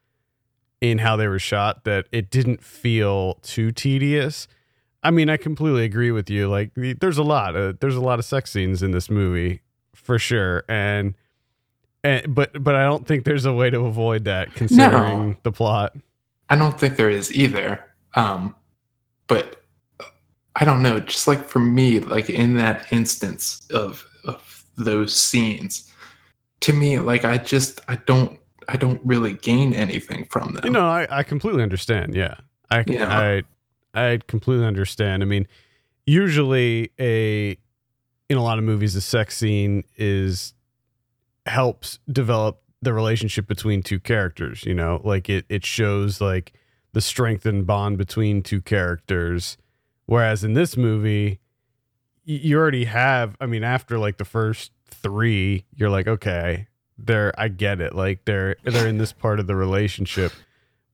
in 0.80 0.98
how 0.98 1.16
they 1.16 1.28
were 1.28 1.38
shot 1.38 1.84
that 1.84 2.06
it 2.10 2.28
didn't 2.28 2.62
feel 2.62 3.34
too 3.42 3.70
tedious. 3.70 4.48
I 5.04 5.10
mean, 5.10 5.30
I 5.30 5.36
completely 5.36 5.84
agree 5.84 6.10
with 6.10 6.28
you. 6.28 6.48
Like, 6.48 6.70
there's 6.74 7.18
a 7.18 7.24
lot, 7.24 7.56
of, 7.56 7.80
there's 7.80 7.96
a 7.96 8.00
lot 8.00 8.20
of 8.20 8.24
sex 8.24 8.52
scenes 8.52 8.84
in 8.84 8.92
this 8.92 9.10
movie 9.10 9.62
for 9.94 10.18
sure, 10.18 10.64
and 10.68 11.14
and 12.04 12.34
but 12.34 12.62
but 12.62 12.74
I 12.74 12.84
don't 12.84 13.06
think 13.06 13.24
there's 13.24 13.44
a 13.44 13.52
way 13.52 13.70
to 13.70 13.80
avoid 13.80 14.24
that 14.24 14.54
considering 14.54 15.38
the 15.44 15.52
plot. 15.52 15.94
I 16.52 16.56
don't 16.56 16.78
think 16.78 16.96
there 16.96 17.08
is 17.08 17.32
either. 17.32 17.82
Um, 18.14 18.54
but 19.26 19.62
I 20.54 20.66
don't 20.66 20.82
know. 20.82 21.00
Just 21.00 21.26
like 21.26 21.48
for 21.48 21.60
me, 21.60 21.98
like 21.98 22.28
in 22.28 22.58
that 22.58 22.92
instance 22.92 23.66
of 23.70 24.06
of 24.26 24.62
those 24.76 25.16
scenes, 25.16 25.90
to 26.60 26.74
me, 26.74 26.98
like 26.98 27.24
I 27.24 27.38
just 27.38 27.80
I 27.88 27.96
don't 28.04 28.38
I 28.68 28.76
don't 28.76 29.00
really 29.02 29.32
gain 29.32 29.72
anything 29.72 30.26
from 30.26 30.52
them. 30.52 30.66
You 30.66 30.72
know, 30.72 30.86
I, 30.86 31.06
I 31.10 31.22
completely 31.22 31.62
understand. 31.62 32.14
Yeah. 32.14 32.34
I, 32.70 32.84
Yeah. 32.86 33.40
I 33.94 34.08
I 34.12 34.20
completely 34.26 34.66
understand. 34.66 35.22
I 35.22 35.26
mean, 35.26 35.48
usually 36.04 36.90
a 37.00 37.56
in 38.28 38.36
a 38.36 38.42
lot 38.42 38.58
of 38.58 38.64
movies, 38.64 38.94
a 38.94 39.00
sex 39.00 39.38
scene 39.38 39.84
is 39.96 40.52
helps 41.46 41.98
develop 42.12 42.62
the 42.82 42.92
relationship 42.92 43.46
between 43.46 43.82
two 43.82 44.00
characters. 44.00 44.64
You 44.64 44.74
know, 44.74 45.00
like 45.04 45.30
it 45.30 45.46
it 45.48 45.64
shows 45.64 46.20
like 46.20 46.52
the 46.92 47.00
strength 47.00 47.46
and 47.46 47.66
bond 47.66 47.96
between 47.96 48.42
two 48.42 48.60
characters. 48.60 49.56
Whereas 50.06 50.44
in 50.44 50.52
this 50.54 50.76
movie, 50.76 51.40
you 52.24 52.58
already 52.58 52.84
have. 52.84 53.36
I 53.40 53.46
mean, 53.46 53.64
after 53.64 53.98
like 53.98 54.18
the 54.18 54.24
first 54.24 54.72
three, 54.88 55.64
you're 55.74 55.90
like, 55.90 56.06
okay, 56.06 56.66
they're 56.98 57.32
I 57.38 57.48
get 57.48 57.80
it. 57.80 57.94
Like 57.94 58.24
they're 58.24 58.56
they're 58.64 58.88
in 58.88 58.98
this 58.98 59.12
part 59.12 59.40
of 59.40 59.46
the 59.46 59.56
relationship. 59.56 60.32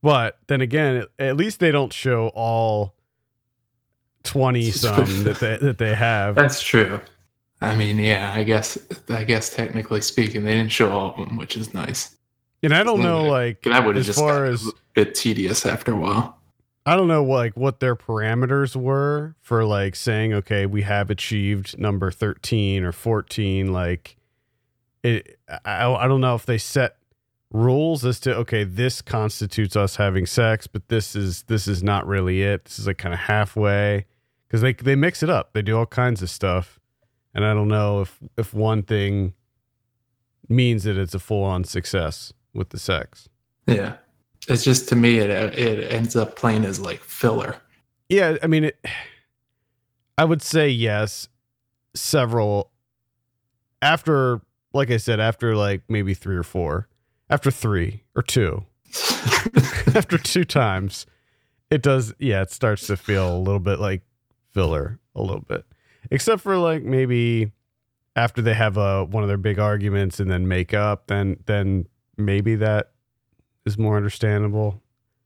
But 0.01 0.37
then 0.47 0.61
again, 0.61 1.05
at 1.17 1.35
least 1.35 1.59
they 1.59 1.71
don't 1.71 1.91
show 1.91 2.29
all 2.33 2.93
twenty 4.23 4.71
some 4.71 5.23
that 5.23 5.39
they 5.39 5.57
that 5.57 5.77
they 5.79 5.95
have. 5.95 6.35
That's 6.35 6.61
true. 6.61 7.01
I 7.61 7.75
mean, 7.75 7.97
yeah, 7.97 8.33
I 8.33 8.43
guess 8.43 8.77
I 9.09 9.23
guess 9.23 9.49
technically 9.49 10.01
speaking, 10.01 10.43
they 10.43 10.53
didn't 10.55 10.71
show 10.71 10.91
all 10.91 11.11
of 11.11 11.17
them, 11.17 11.37
which 11.37 11.57
is 11.57 11.73
nice. 11.73 12.15
And 12.63 12.73
I 12.73 12.83
don't 12.83 13.01
know 13.01 13.25
like 13.25 13.63
That 13.63 13.85
would 13.85 13.95
have 13.95 14.01
as 14.01 14.07
just 14.07 14.19
far 14.19 14.45
as 14.45 14.67
a 14.67 14.71
bit 14.93 15.15
tedious 15.15 15.65
after 15.65 15.93
a 15.93 15.95
while. 15.95 16.37
I 16.85 16.95
don't 16.95 17.07
know 17.07 17.23
like 17.23 17.55
what 17.55 17.79
their 17.79 17.95
parameters 17.95 18.75
were 18.75 19.35
for 19.41 19.65
like 19.65 19.95
saying 19.95 20.33
okay, 20.33 20.65
we 20.65 20.81
have 20.83 21.09
achieved 21.09 21.77
number 21.77 22.11
13 22.11 22.83
or 22.83 22.91
14 22.91 23.71
like 23.71 24.17
it 25.03 25.39
I, 25.65 25.91
I 25.91 26.07
don't 26.07 26.21
know 26.21 26.35
if 26.35 26.45
they 26.45 26.57
set 26.57 26.97
rules 27.51 28.05
as 28.05 28.19
to 28.21 28.35
okay, 28.37 28.63
this 28.63 29.01
constitutes 29.01 29.75
us 29.75 29.97
having 29.97 30.25
sex, 30.25 30.67
but 30.67 30.87
this 30.87 31.15
is 31.15 31.43
this 31.43 31.67
is 31.67 31.83
not 31.83 32.07
really 32.07 32.41
it. 32.41 32.65
This 32.65 32.79
is 32.79 32.87
like 32.87 32.97
kind 32.97 33.13
of 33.13 33.21
halfway 33.21 34.05
cuz 34.49 34.61
they 34.61 34.73
they 34.73 34.95
mix 34.95 35.21
it 35.21 35.29
up. 35.29 35.53
They 35.53 35.61
do 35.61 35.77
all 35.77 35.85
kinds 35.85 36.21
of 36.21 36.29
stuff. 36.29 36.78
And 37.33 37.45
I 37.45 37.53
don't 37.53 37.67
know 37.67 38.01
if 38.01 38.19
if 38.37 38.53
one 38.53 38.83
thing 38.83 39.33
means 40.47 40.83
that 40.83 40.97
it's 40.97 41.13
a 41.13 41.19
full-on 41.19 41.63
success 41.63 42.33
with 42.53 42.69
the 42.69 42.79
sex. 42.79 43.29
Yeah, 43.67 43.97
it's 44.47 44.63
just 44.63 44.89
to 44.89 44.95
me, 44.95 45.19
it 45.19 45.29
it 45.29 45.91
ends 45.91 46.15
up 46.15 46.35
playing 46.35 46.65
as 46.65 46.79
like 46.79 47.03
filler. 47.03 47.57
Yeah, 48.09 48.37
I 48.41 48.47
mean, 48.47 48.65
it, 48.65 48.85
I 50.17 50.25
would 50.25 50.41
say 50.41 50.69
yes. 50.69 51.27
Several 51.95 52.71
after, 53.81 54.41
like 54.73 54.91
I 54.91 54.97
said, 54.97 55.19
after 55.19 55.55
like 55.55 55.81
maybe 55.89 56.13
three 56.13 56.35
or 56.35 56.43
four, 56.43 56.87
after 57.29 57.49
three 57.51 58.03
or 58.15 58.21
two, 58.21 58.65
after 59.95 60.17
two 60.17 60.45
times, 60.45 61.05
it 61.69 61.81
does. 61.81 62.13
Yeah, 62.19 62.41
it 62.41 62.51
starts 62.51 62.87
to 62.87 62.97
feel 62.97 63.35
a 63.35 63.39
little 63.39 63.59
bit 63.59 63.79
like 63.79 64.01
filler, 64.51 64.99
a 65.15 65.21
little 65.21 65.41
bit, 65.41 65.65
except 66.11 66.41
for 66.41 66.57
like 66.57 66.83
maybe 66.83 67.51
after 68.15 68.41
they 68.41 68.53
have 68.53 68.77
a 68.77 69.05
one 69.05 69.23
of 69.23 69.27
their 69.29 69.37
big 69.37 69.59
arguments 69.59 70.19
and 70.19 70.29
then 70.29 70.47
make 70.47 70.73
up, 70.73 71.07
then 71.07 71.37
then 71.45 71.87
maybe 72.17 72.55
that 72.55 72.91
is 73.65 73.77
more 73.77 73.97
understandable. 73.97 74.81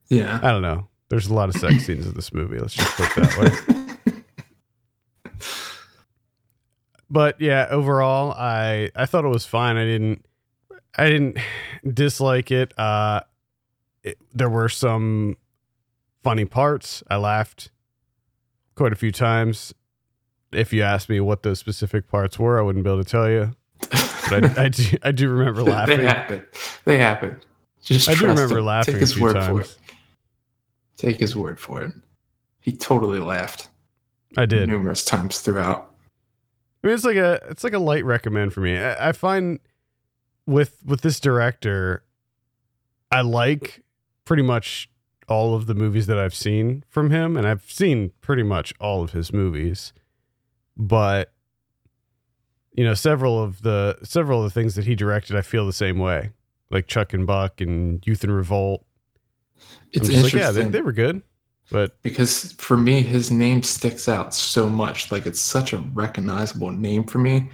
yeah. 0.10 0.40
I 0.44 0.52
don't 0.52 0.62
know. 0.62 0.88
There's 1.10 1.28
a 1.28 1.34
lot 1.34 1.50
of 1.50 1.56
sex 1.56 1.86
scenes 1.86 2.08
in 2.08 2.14
this 2.14 2.34
movie. 2.34 2.58
Let's 2.58 2.74
just 2.74 2.96
put 2.98 3.18
it 3.18 3.24
that 3.24 3.38
way. 3.38 3.80
But 7.10 7.40
yeah, 7.40 7.68
overall, 7.70 8.32
I 8.32 8.90
I 8.96 9.06
thought 9.06 9.24
it 9.24 9.30
was 9.30 9.46
fine. 9.46 9.78
I 9.78 9.86
didn't 9.86 10.26
I 10.98 11.10
didn't 11.10 11.38
dislike 11.94 12.50
it. 12.50 12.78
Uh, 12.78 13.22
it, 14.02 14.18
there 14.34 14.50
were 14.50 14.68
some 14.70 15.38
funny 16.24 16.46
parts. 16.46 17.04
I 17.10 17.18
laughed 17.18 17.70
quite 18.76 18.94
a 18.94 18.96
few 18.96 19.12
times. 19.12 19.76
If 20.56 20.74
you 20.74 20.84
asked 20.84 21.10
me 21.10 21.20
what 21.20 21.44
those 21.44 21.60
specific 21.60 22.08
parts 22.08 22.38
were, 22.40 22.60
I 22.60 22.62
wouldn't 22.62 22.84
be 22.84 22.90
able 22.90 23.04
to 23.04 23.10
tell 23.10 23.30
you. 23.30 23.52
But 24.30 24.58
I, 24.58 24.66
I 24.66 24.70
do 24.70 24.98
I 25.04 25.12
do 25.12 25.30
remember 25.30 25.64
laughing. 25.64 25.98
They 25.98 26.06
happen. 26.06 26.46
They 26.86 26.98
happen. 26.98 27.40
Just 27.82 28.08
I 28.08 28.16
do 28.16 28.28
remember 28.28 28.60
him. 28.60 28.66
laughing 28.66 28.94
Take 28.94 29.02
his 29.02 29.20
word 29.20 29.44
for 29.44 29.62
it. 29.62 29.78
Take 30.98 31.20
his 31.20 31.36
word 31.36 31.60
for 31.60 31.82
it. 31.82 31.94
He 32.62 32.72
totally 32.72 33.20
laughed 33.20 33.68
I 34.38 34.46
did. 34.46 34.70
numerous 34.70 35.04
times 35.04 35.40
throughout. 35.40 35.92
I 36.84 36.88
mean, 36.88 36.96
it's 36.96 37.04
like 37.04 37.18
a 37.18 37.42
it's 37.50 37.64
like 37.64 37.74
a 37.74 37.80
light 37.80 38.06
recommend 38.06 38.54
for 38.54 38.62
me. 38.62 38.78
I, 38.78 39.10
I 39.10 39.12
find 39.12 39.60
with 40.46 40.78
with 40.86 41.02
this 41.02 41.20
director, 41.20 42.04
I 43.12 43.22
like 43.22 43.82
pretty 44.26 44.44
much 44.44 44.90
all 45.28 45.56
of 45.56 45.66
the 45.68 45.74
movies 45.74 46.08
that 46.08 46.18
I've 46.18 46.36
seen 46.36 46.84
from 46.90 47.10
him, 47.10 47.36
and 47.38 47.48
I've 47.48 47.70
seen 47.70 48.12
pretty 48.22 48.44
much 48.44 48.74
all 48.80 49.04
of 49.04 49.12
his 49.12 49.34
movies. 49.34 49.94
But 50.78 51.32
you 52.74 52.84
know, 52.84 52.94
several 52.96 53.42
of 53.42 53.62
the 53.62 53.98
several 54.04 54.44
of 54.44 54.52
the 54.52 54.60
things 54.60 54.76
that 54.76 54.86
he 54.86 54.96
directed, 54.96 55.36
I 55.36 55.42
feel 55.42 55.66
the 55.66 55.74
same 55.74 56.00
way. 56.00 56.32
like 56.72 56.88
Chuck 56.88 57.14
and 57.14 57.28
Buck 57.28 57.62
and 57.62 58.06
Youth 58.08 58.24
in 58.24 58.32
Revolt. 58.32 58.84
It's 59.92 60.10
I'm 60.10 60.16
like, 60.16 60.34
interesting 60.34 60.40
yeah, 60.40 60.52
they, 60.52 60.64
they 60.72 60.82
were 60.82 60.92
good, 60.92 61.22
but 61.72 62.02
because 62.02 62.54
for 62.54 62.76
me, 62.78 63.02
his 63.04 63.30
name 63.32 63.62
sticks 63.62 64.10
out 64.10 64.34
so 64.34 64.68
much. 64.68 65.12
Like 65.12 65.26
it's 65.28 65.40
such 65.40 65.72
a 65.74 65.78
recognizable 65.78 66.72
name 66.72 67.04
for 67.04 67.20
me, 67.20 67.50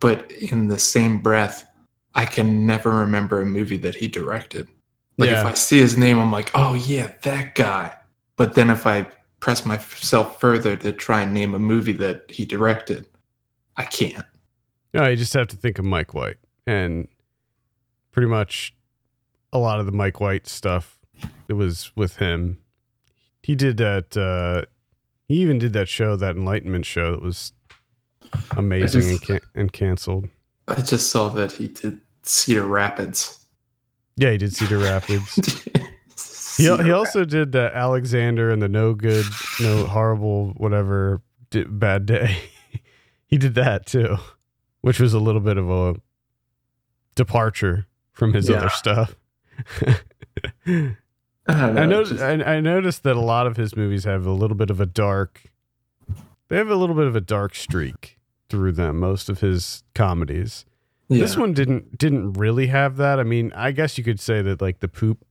but 0.00 0.30
in 0.32 0.68
the 0.68 0.78
same 0.78 1.18
breath, 1.20 1.66
I 2.14 2.26
can 2.26 2.66
never 2.66 2.90
remember 2.90 3.40
a 3.40 3.46
movie 3.46 3.78
that 3.78 3.94
he 3.94 4.06
directed. 4.06 4.68
Like 5.16 5.30
Yeah. 5.30 5.40
if 5.40 5.46
I 5.46 5.54
see 5.54 5.78
his 5.78 5.96
name, 5.96 6.18
I'm 6.18 6.30
like, 6.30 6.50
oh 6.54 6.74
yeah, 6.74 7.12
that 7.22 7.54
guy. 7.54 7.94
But 8.36 8.54
then 8.54 8.68
if 8.70 8.86
I 8.86 9.06
press 9.40 9.64
myself 9.64 10.40
further 10.40 10.76
to 10.76 10.92
try 10.92 11.22
and 11.22 11.32
name 11.32 11.54
a 11.54 11.58
movie 11.58 11.92
that 11.92 12.24
he 12.30 12.44
directed, 12.44 13.06
I 13.76 13.84
can't. 13.84 14.24
no, 14.94 15.06
you 15.08 15.16
just 15.16 15.34
have 15.34 15.48
to 15.48 15.56
think 15.56 15.78
of 15.78 15.84
Mike 15.84 16.14
White 16.14 16.38
and 16.66 17.06
pretty 18.12 18.28
much 18.28 18.74
a 19.52 19.58
lot 19.58 19.80
of 19.80 19.86
the 19.86 19.92
Mike 19.92 20.20
White 20.20 20.46
stuff. 20.46 20.98
It 21.48 21.54
was 21.54 21.92
with 21.96 22.16
him. 22.16 22.58
He 23.42 23.54
did 23.54 23.76
that. 23.78 24.16
uh 24.16 24.66
He 25.28 25.36
even 25.36 25.58
did 25.58 25.72
that 25.74 25.88
show, 25.88 26.16
that 26.16 26.36
Enlightenment 26.36 26.84
show, 26.86 27.12
that 27.12 27.22
was 27.22 27.52
amazing 28.56 29.00
just- 29.02 29.10
and, 29.10 29.22
can- 29.22 29.50
and 29.54 29.72
canceled. 29.72 30.28
I 30.66 30.82
just 30.82 31.08
saw 31.10 31.28
that 31.30 31.52
he 31.52 31.68
did 31.68 32.00
Cedar 32.24 32.66
Rapids. 32.66 33.38
Yeah, 34.16 34.32
he 34.32 34.36
did 34.38 34.54
Cedar 34.54 34.78
Rapids. 34.78 35.66
He, 36.58 36.64
he 36.84 36.90
also 36.90 37.24
did 37.24 37.54
uh, 37.56 37.70
Alexander 37.72 38.50
and 38.50 38.60
the 38.60 38.68
No 38.68 38.92
Good, 38.92 39.24
No 39.60 39.86
Horrible, 39.86 40.50
whatever 40.56 41.22
di- 41.50 41.64
Bad 41.64 42.04
Day. 42.04 42.36
he 43.26 43.38
did 43.38 43.54
that 43.54 43.86
too, 43.86 44.16
which 44.82 45.00
was 45.00 45.14
a 45.14 45.18
little 45.20 45.40
bit 45.40 45.56
of 45.56 45.70
a 45.70 45.94
departure 47.14 47.86
from 48.12 48.32
his 48.34 48.48
Yeah. 48.48 48.56
other 48.58 48.68
stuff. 48.70 49.16
I, 50.66 50.92
know, 51.72 51.82
I 51.82 51.86
noticed. 51.86 52.12
just- 52.12 52.22
I, 52.22 52.32
I 52.56 52.60
noticed 52.60 53.02
that 53.04 53.16
a 53.16 53.20
lot 53.20 53.46
of 53.46 53.56
his 53.56 53.74
movies 53.76 54.04
have 54.04 54.26
a 54.26 54.32
little 54.32 54.56
bit 54.56 54.70
of 54.70 54.80
a 54.80 54.86
dark. 54.86 55.44
They 56.48 56.56
have 56.56 56.68
a 56.70 56.76
little 56.76 56.94
bit 56.96 57.06
of 57.06 57.16
a 57.16 57.20
dark 57.20 57.54
streak 57.54 58.18
through 58.48 58.72
them. 58.72 58.98
Most 58.98 59.28
of 59.28 59.40
his 59.40 59.82
comedies. 59.94 60.64
This 61.10 61.38
one 61.38 61.54
didn't 61.54 61.96
didn't 61.96 62.34
really 62.34 62.66
have 62.66 62.96
that. 62.98 63.18
I 63.18 63.22
mean, 63.22 63.50
I 63.56 63.70
guess 63.72 63.96
you 63.96 64.04
could 64.04 64.20
say 64.20 64.42
that 64.42 64.60
like 64.60 64.80
the 64.80 64.88
poop 64.88 65.24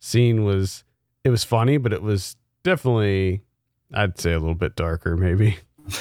scene 0.00 0.44
was 0.44 0.84
it 1.24 1.30
was 1.30 1.44
funny, 1.44 1.76
but 1.76 1.92
it 1.92 2.02
was 2.02 2.36
definitely 2.62 3.42
I'd 3.92 4.18
say 4.18 4.32
a 4.32 4.38
little 4.38 4.54
bit 4.54 4.76
darker 4.76 5.16
maybe. 5.16 5.58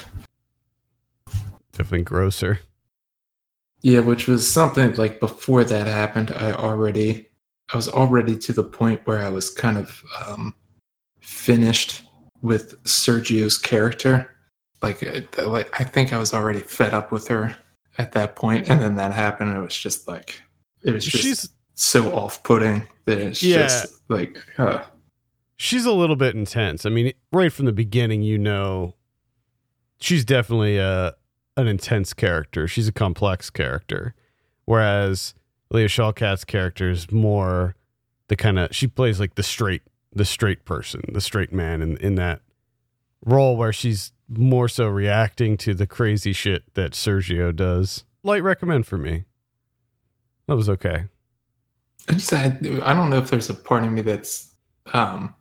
definitely 1.71 2.03
grosser. 2.03 2.59
Yeah, 3.81 3.99
which 3.99 4.27
was 4.27 4.51
something 4.51 4.95
like 4.95 5.19
before 5.19 5.63
that 5.63 5.87
happened, 5.87 6.31
I 6.31 6.51
already 6.51 7.27
I 7.71 7.75
was 7.75 7.87
already 7.89 8.37
to 8.39 8.53
the 8.53 8.63
point 8.63 9.01
where 9.05 9.23
I 9.23 9.29
was 9.29 9.49
kind 9.49 9.77
of 9.77 10.03
um 10.25 10.53
finished 11.21 12.03
with 12.41 12.81
Sergio's 12.83 13.57
character. 13.57 14.33
Like 14.81 15.03
I- 15.03 15.43
like 15.43 15.79
I 15.79 15.83
think 15.83 16.13
I 16.13 16.17
was 16.17 16.33
already 16.33 16.59
fed 16.59 16.93
up 16.93 17.11
with 17.11 17.27
her 17.27 17.55
at 17.97 18.11
that 18.11 18.35
point 18.35 18.69
and 18.69 18.79
then 18.79 18.95
that 18.95 19.11
happened 19.11 19.49
and 19.49 19.57
it 19.57 19.61
was 19.63 19.75
just 19.75 20.07
like 20.07 20.39
it 20.83 20.91
was 20.93 21.03
just 21.05 21.23
She's 21.23 21.49
so 21.79 22.11
off-putting 22.13 22.87
that 23.05 23.19
it's 23.19 23.41
Yeah. 23.43 23.59
just 23.63 23.93
like 24.09 24.37
uh, 24.57 24.83
she's 25.57 25.85
a 25.85 25.91
little 25.93 26.15
bit 26.15 26.35
intense. 26.35 26.85
I 26.85 26.89
mean, 26.89 27.13
right 27.31 27.51
from 27.53 27.65
the 27.65 27.71
beginning 27.71 28.21
you 28.23 28.37
know 28.37 28.95
she's 29.99 30.25
definitely 30.25 30.77
a 30.77 31.15
an 31.55 31.67
intense 31.67 32.13
character. 32.13 32.67
She's 32.67 32.87
a 32.87 32.91
complex 32.91 33.49
character. 33.49 34.13
Whereas 34.65 35.33
Leah 35.71 35.87
Shawkat's 35.87 36.43
character 36.45 36.89
is 36.89 37.11
more 37.11 37.75
the 38.27 38.35
kind 38.35 38.59
of 38.59 38.75
she 38.75 38.87
plays 38.87 39.19
like 39.19 39.35
the 39.35 39.43
straight 39.43 39.81
the 40.13 40.25
straight 40.25 40.65
person, 40.65 41.01
the 41.11 41.21
straight 41.21 41.53
man 41.53 41.81
in 41.81 41.97
in 41.97 42.15
that 42.15 42.41
role 43.25 43.55
where 43.57 43.73
she's 43.73 44.11
more 44.29 44.67
so 44.67 44.87
reacting 44.87 45.57
to 45.57 45.73
the 45.73 45.87
crazy 45.87 46.33
shit 46.33 46.73
that 46.73 46.91
Sergio 46.91 47.55
does. 47.55 48.03
Light 48.23 48.43
recommend 48.43 48.85
for 48.85 48.97
me. 48.97 49.23
That 50.47 50.55
was 50.57 50.69
okay. 50.69 51.05
I 52.09 52.13
just 52.13 52.33
I, 52.33 52.57
I 52.83 52.93
don't 52.93 53.09
know 53.09 53.17
if 53.17 53.29
there's 53.29 53.49
a 53.49 53.53
part 53.53 53.83
of 53.83 53.91
me 53.91 54.01
that's 54.01 54.53
um 54.93 55.33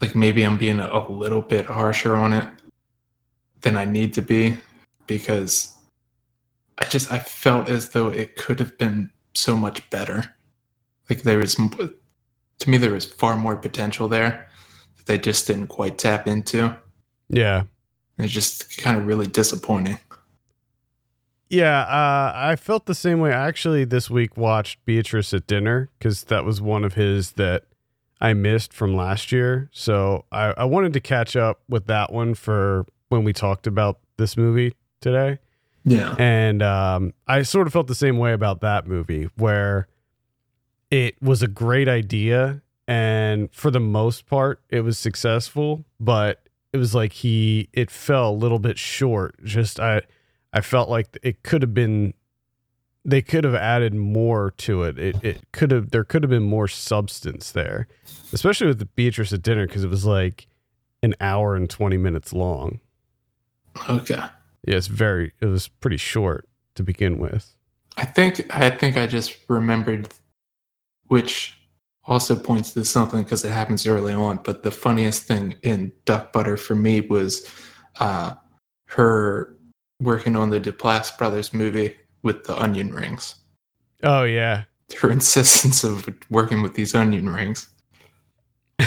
like 0.00 0.14
maybe 0.16 0.42
I'm 0.42 0.58
being 0.58 0.80
a, 0.80 0.88
a 0.88 1.10
little 1.10 1.42
bit 1.42 1.66
harsher 1.66 2.16
on 2.16 2.32
it 2.32 2.48
than 3.60 3.76
I 3.76 3.84
need 3.84 4.12
to 4.14 4.22
be 4.22 4.58
because 5.06 5.74
I 6.78 6.84
just 6.86 7.12
I 7.12 7.20
felt 7.20 7.68
as 7.68 7.90
though 7.90 8.08
it 8.08 8.36
could 8.36 8.58
have 8.58 8.76
been 8.78 9.10
so 9.34 9.56
much 9.56 9.88
better. 9.90 10.34
Like 11.08 11.22
there 11.22 11.38
was 11.38 11.54
to 11.54 12.70
me 12.70 12.78
there 12.78 12.92
was 12.92 13.06
far 13.06 13.36
more 13.36 13.56
potential 13.56 14.08
there 14.08 14.48
that 14.96 15.06
they 15.06 15.18
just 15.18 15.46
didn't 15.46 15.68
quite 15.68 15.98
tap 15.98 16.26
into. 16.26 16.76
Yeah. 17.28 17.64
It's 18.18 18.32
just 18.32 18.76
kind 18.78 18.98
of 18.98 19.06
really 19.06 19.26
disappointing. 19.26 19.98
Yeah, 21.52 21.82
uh, 21.82 22.32
I 22.34 22.56
felt 22.56 22.86
the 22.86 22.94
same 22.94 23.20
way. 23.20 23.30
I 23.30 23.46
actually 23.46 23.84
this 23.84 24.08
week 24.08 24.38
watched 24.38 24.82
Beatriz 24.86 25.34
at 25.34 25.46
Dinner 25.46 25.90
because 25.98 26.24
that 26.24 26.46
was 26.46 26.62
one 26.62 26.82
of 26.82 26.94
his 26.94 27.32
that 27.32 27.64
I 28.22 28.32
missed 28.32 28.72
from 28.72 28.96
last 28.96 29.32
year. 29.32 29.68
So 29.70 30.24
I, 30.32 30.54
I 30.56 30.64
wanted 30.64 30.94
to 30.94 31.00
catch 31.00 31.36
up 31.36 31.60
with 31.68 31.88
that 31.88 32.10
one 32.10 32.34
for 32.34 32.86
when 33.10 33.22
we 33.22 33.34
talked 33.34 33.66
about 33.66 33.98
this 34.16 34.34
movie 34.34 34.72
today. 35.02 35.40
Yeah. 35.84 36.14
And 36.18 36.62
um, 36.62 37.12
I 37.26 37.42
sort 37.42 37.66
of 37.66 37.74
felt 37.74 37.86
the 37.86 37.94
same 37.94 38.16
way 38.16 38.32
about 38.32 38.62
that 38.62 38.86
movie, 38.86 39.28
where 39.36 39.88
it 40.90 41.20
was 41.20 41.42
a 41.42 41.48
great 41.48 41.86
idea. 41.86 42.62
And 42.88 43.52
for 43.52 43.70
the 43.70 43.80
most 43.80 44.24
part, 44.24 44.62
it 44.70 44.80
was 44.80 44.98
successful, 44.98 45.84
but 46.00 46.40
it 46.72 46.78
was 46.78 46.94
like 46.94 47.12
he, 47.12 47.68
it 47.74 47.90
fell 47.90 48.30
a 48.30 48.32
little 48.32 48.58
bit 48.58 48.78
short. 48.78 49.34
Just, 49.44 49.78
I, 49.78 50.00
I 50.52 50.60
felt 50.60 50.88
like 50.88 51.18
it 51.22 51.42
could 51.42 51.62
have 51.62 51.74
been, 51.74 52.14
they 53.04 53.22
could 53.22 53.44
have 53.44 53.54
added 53.54 53.94
more 53.94 54.52
to 54.58 54.82
it. 54.82 54.98
It, 54.98 55.24
it 55.24 55.52
could 55.52 55.70
have, 55.70 55.90
there 55.90 56.04
could 56.04 56.22
have 56.22 56.30
been 56.30 56.42
more 56.42 56.68
substance 56.68 57.50
there, 57.50 57.88
especially 58.32 58.66
with 58.66 58.78
the 58.78 58.86
Beatriz 58.86 59.32
at 59.32 59.42
Dinner, 59.42 59.66
because 59.66 59.84
it 59.84 59.90
was 59.90 60.04
like 60.04 60.46
an 61.02 61.14
hour 61.20 61.56
and 61.56 61.68
20 61.68 61.96
minutes 61.96 62.32
long. 62.32 62.80
Okay. 63.88 64.22
Yeah, 64.64 64.76
it's 64.76 64.86
very. 64.86 65.32
It 65.40 65.46
was 65.46 65.68
pretty 65.68 65.96
short 65.96 66.48
to 66.74 66.82
begin 66.82 67.18
with. 67.18 67.54
I 67.96 68.04
think 68.04 68.46
I 68.54 68.70
think 68.70 68.96
I 68.96 69.06
just 69.06 69.36
remembered, 69.48 70.08
which 71.08 71.58
also 72.04 72.36
points 72.36 72.72
to 72.72 72.84
something 72.84 73.22
because 73.22 73.44
it 73.44 73.50
happens 73.50 73.86
early 73.86 74.12
on. 74.12 74.40
But 74.44 74.62
the 74.62 74.70
funniest 74.70 75.24
thing 75.24 75.56
in 75.62 75.92
Duck 76.04 76.32
Butter 76.32 76.56
for 76.56 76.74
me 76.74 77.00
was 77.00 77.48
uh, 77.98 78.34
her 78.86 79.56
working 80.02 80.36
on 80.36 80.50
the 80.50 80.60
Duplass 80.60 81.16
brothers 81.16 81.52
movie 81.54 81.96
with 82.22 82.44
the 82.44 82.56
onion 82.60 82.92
rings. 82.92 83.34
Oh 84.02 84.24
yeah, 84.24 84.64
Her 85.00 85.10
insistence 85.10 85.84
of 85.84 86.08
working 86.30 86.62
with 86.62 86.74
these 86.74 86.94
onion 86.94 87.28
rings. 87.28 87.68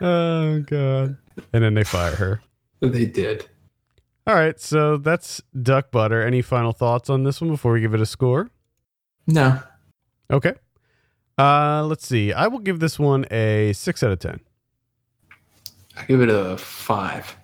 oh 0.00 0.60
god. 0.66 1.16
And 1.52 1.64
then 1.64 1.74
they 1.74 1.84
fire 1.84 2.14
her. 2.16 2.42
They 2.80 3.04
did. 3.06 3.46
All 4.26 4.34
right, 4.34 4.60
so 4.60 4.96
that's 4.98 5.40
Duck 5.62 5.90
Butter. 5.90 6.22
Any 6.22 6.42
final 6.42 6.72
thoughts 6.72 7.08
on 7.08 7.24
this 7.24 7.40
one 7.40 7.50
before 7.50 7.72
we 7.72 7.80
give 7.80 7.94
it 7.94 8.00
a 8.00 8.06
score? 8.06 8.50
No, 9.26 9.60
Okay. 10.30 10.54
Uh, 11.38 11.84
let's 11.84 12.06
see. 12.06 12.32
I 12.32 12.48
will 12.48 12.58
give 12.58 12.80
this 12.80 12.98
one 12.98 13.24
a 13.30 13.72
six 13.72 14.02
out 14.02 14.10
of 14.10 14.18
ten. 14.18 14.40
I 15.96 16.04
give 16.04 16.20
it 16.20 16.28
a 16.28 16.56
five. 16.58 17.36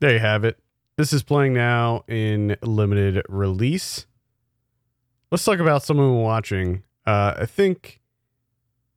There 0.00 0.12
you 0.12 0.18
have 0.18 0.44
it. 0.44 0.58
This 0.96 1.12
is 1.12 1.22
playing 1.22 1.52
now 1.52 2.04
in 2.08 2.56
limited 2.62 3.22
release. 3.28 4.06
Let's 5.30 5.44
talk 5.44 5.58
about 5.58 5.82
someone 5.82 6.14
we're 6.16 6.22
watching. 6.22 6.84
Uh, 7.06 7.34
I 7.40 7.46
think 7.46 8.00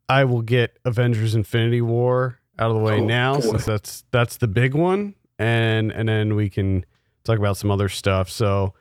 I 0.08 0.24
will 0.24 0.42
get 0.42 0.78
Avengers: 0.86 1.36
Infinity 1.36 1.82
War 1.82 2.40
out 2.58 2.72
of 2.72 2.78
the 2.78 2.82
way 2.84 3.00
Oh, 3.00 3.06
now, 3.06 3.36
boy. 3.36 3.42
since 3.42 3.66
that's 3.66 4.04
that's 4.12 4.38
the 4.38 4.48
big 4.48 4.74
one, 4.74 5.16
and 5.38 5.92
and 5.92 6.08
then 6.08 6.36
we 6.36 6.50
can 6.50 6.86
talk 7.24 7.38
about 7.38 7.58
some 7.58 7.70
other 7.70 7.90
stuff. 7.90 8.30
So 8.30 8.74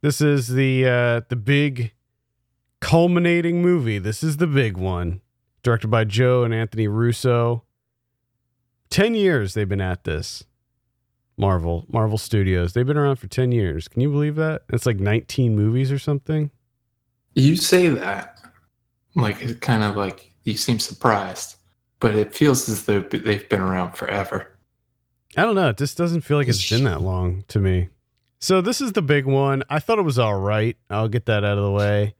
this 0.00 0.20
is 0.22 0.48
the 0.48 0.86
uh, 0.86 1.20
the 1.28 1.36
big 1.36 1.92
culminating 2.80 3.60
movie. 3.60 3.98
This 3.98 4.22
is 4.22 4.38
the 4.38 4.46
big 4.46 4.76
one, 4.78 5.20
directed 5.62 5.88
by 5.88 6.04
Joe 6.04 6.42
and 6.42 6.54
Anthony 6.54 6.88
Russo. 6.88 7.64
Ten 8.88 9.14
years 9.14 9.52
they've 9.54 9.68
been 9.68 9.80
at 9.80 10.04
this. 10.04 10.44
Marvel, 11.36 11.86
Marvel 11.88 12.18
Studios. 12.18 12.72
They've 12.72 12.86
been 12.86 12.98
around 12.98 13.16
for 13.16 13.26
10 13.26 13.52
years. 13.52 13.88
Can 13.88 14.00
you 14.00 14.10
believe 14.10 14.36
that? 14.36 14.62
It's 14.70 14.86
like 14.86 15.00
19 15.00 15.56
movies 15.56 15.90
or 15.90 15.98
something. 15.98 16.50
You 17.34 17.56
say 17.56 17.88
that, 17.88 18.38
like 19.14 19.42
it 19.42 19.60
kind 19.60 19.82
of 19.82 19.96
like 19.96 20.32
you 20.44 20.56
seem 20.56 20.78
surprised, 20.78 21.56
but 22.00 22.14
it 22.14 22.34
feels 22.34 22.68
as 22.68 22.84
though 22.84 23.00
they've 23.00 23.48
been 23.48 23.60
around 23.60 23.92
forever. 23.92 24.48
I 25.36 25.42
don't 25.42 25.54
know. 25.54 25.70
It 25.70 25.78
just 25.78 25.96
doesn't 25.96 26.20
feel 26.22 26.36
like 26.36 26.48
it's 26.48 26.68
been 26.68 26.84
that 26.84 27.00
long 27.00 27.44
to 27.48 27.58
me. 27.58 27.88
So 28.38 28.60
this 28.60 28.80
is 28.80 28.92
the 28.92 29.02
big 29.02 29.24
one. 29.24 29.62
I 29.70 29.78
thought 29.78 29.98
it 29.98 30.02
was 30.02 30.18
all 30.18 30.38
right. 30.38 30.76
I'll 30.90 31.08
get 31.08 31.26
that 31.26 31.44
out 31.44 31.56
of 31.56 31.64
the 31.64 31.70
way. 31.70 32.14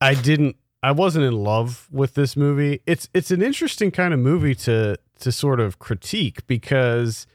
I 0.00 0.14
didn't 0.14 0.56
I 0.82 0.92
wasn't 0.92 1.24
in 1.24 1.34
love 1.34 1.88
with 1.90 2.14
this 2.14 2.36
movie. 2.36 2.82
It's 2.86 3.08
it's 3.12 3.30
an 3.30 3.42
interesting 3.42 3.90
kind 3.90 4.14
of 4.14 4.20
movie 4.20 4.54
to 4.56 4.96
to 5.20 5.32
sort 5.32 5.60
of 5.60 5.78
critique 5.78 6.46
because 6.46 7.26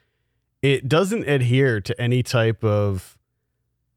it 0.66 0.90
doesn't 0.90 1.30
adhere 1.30 1.80
to 1.80 2.02
any 2.02 2.24
type 2.24 2.64
of 2.64 3.20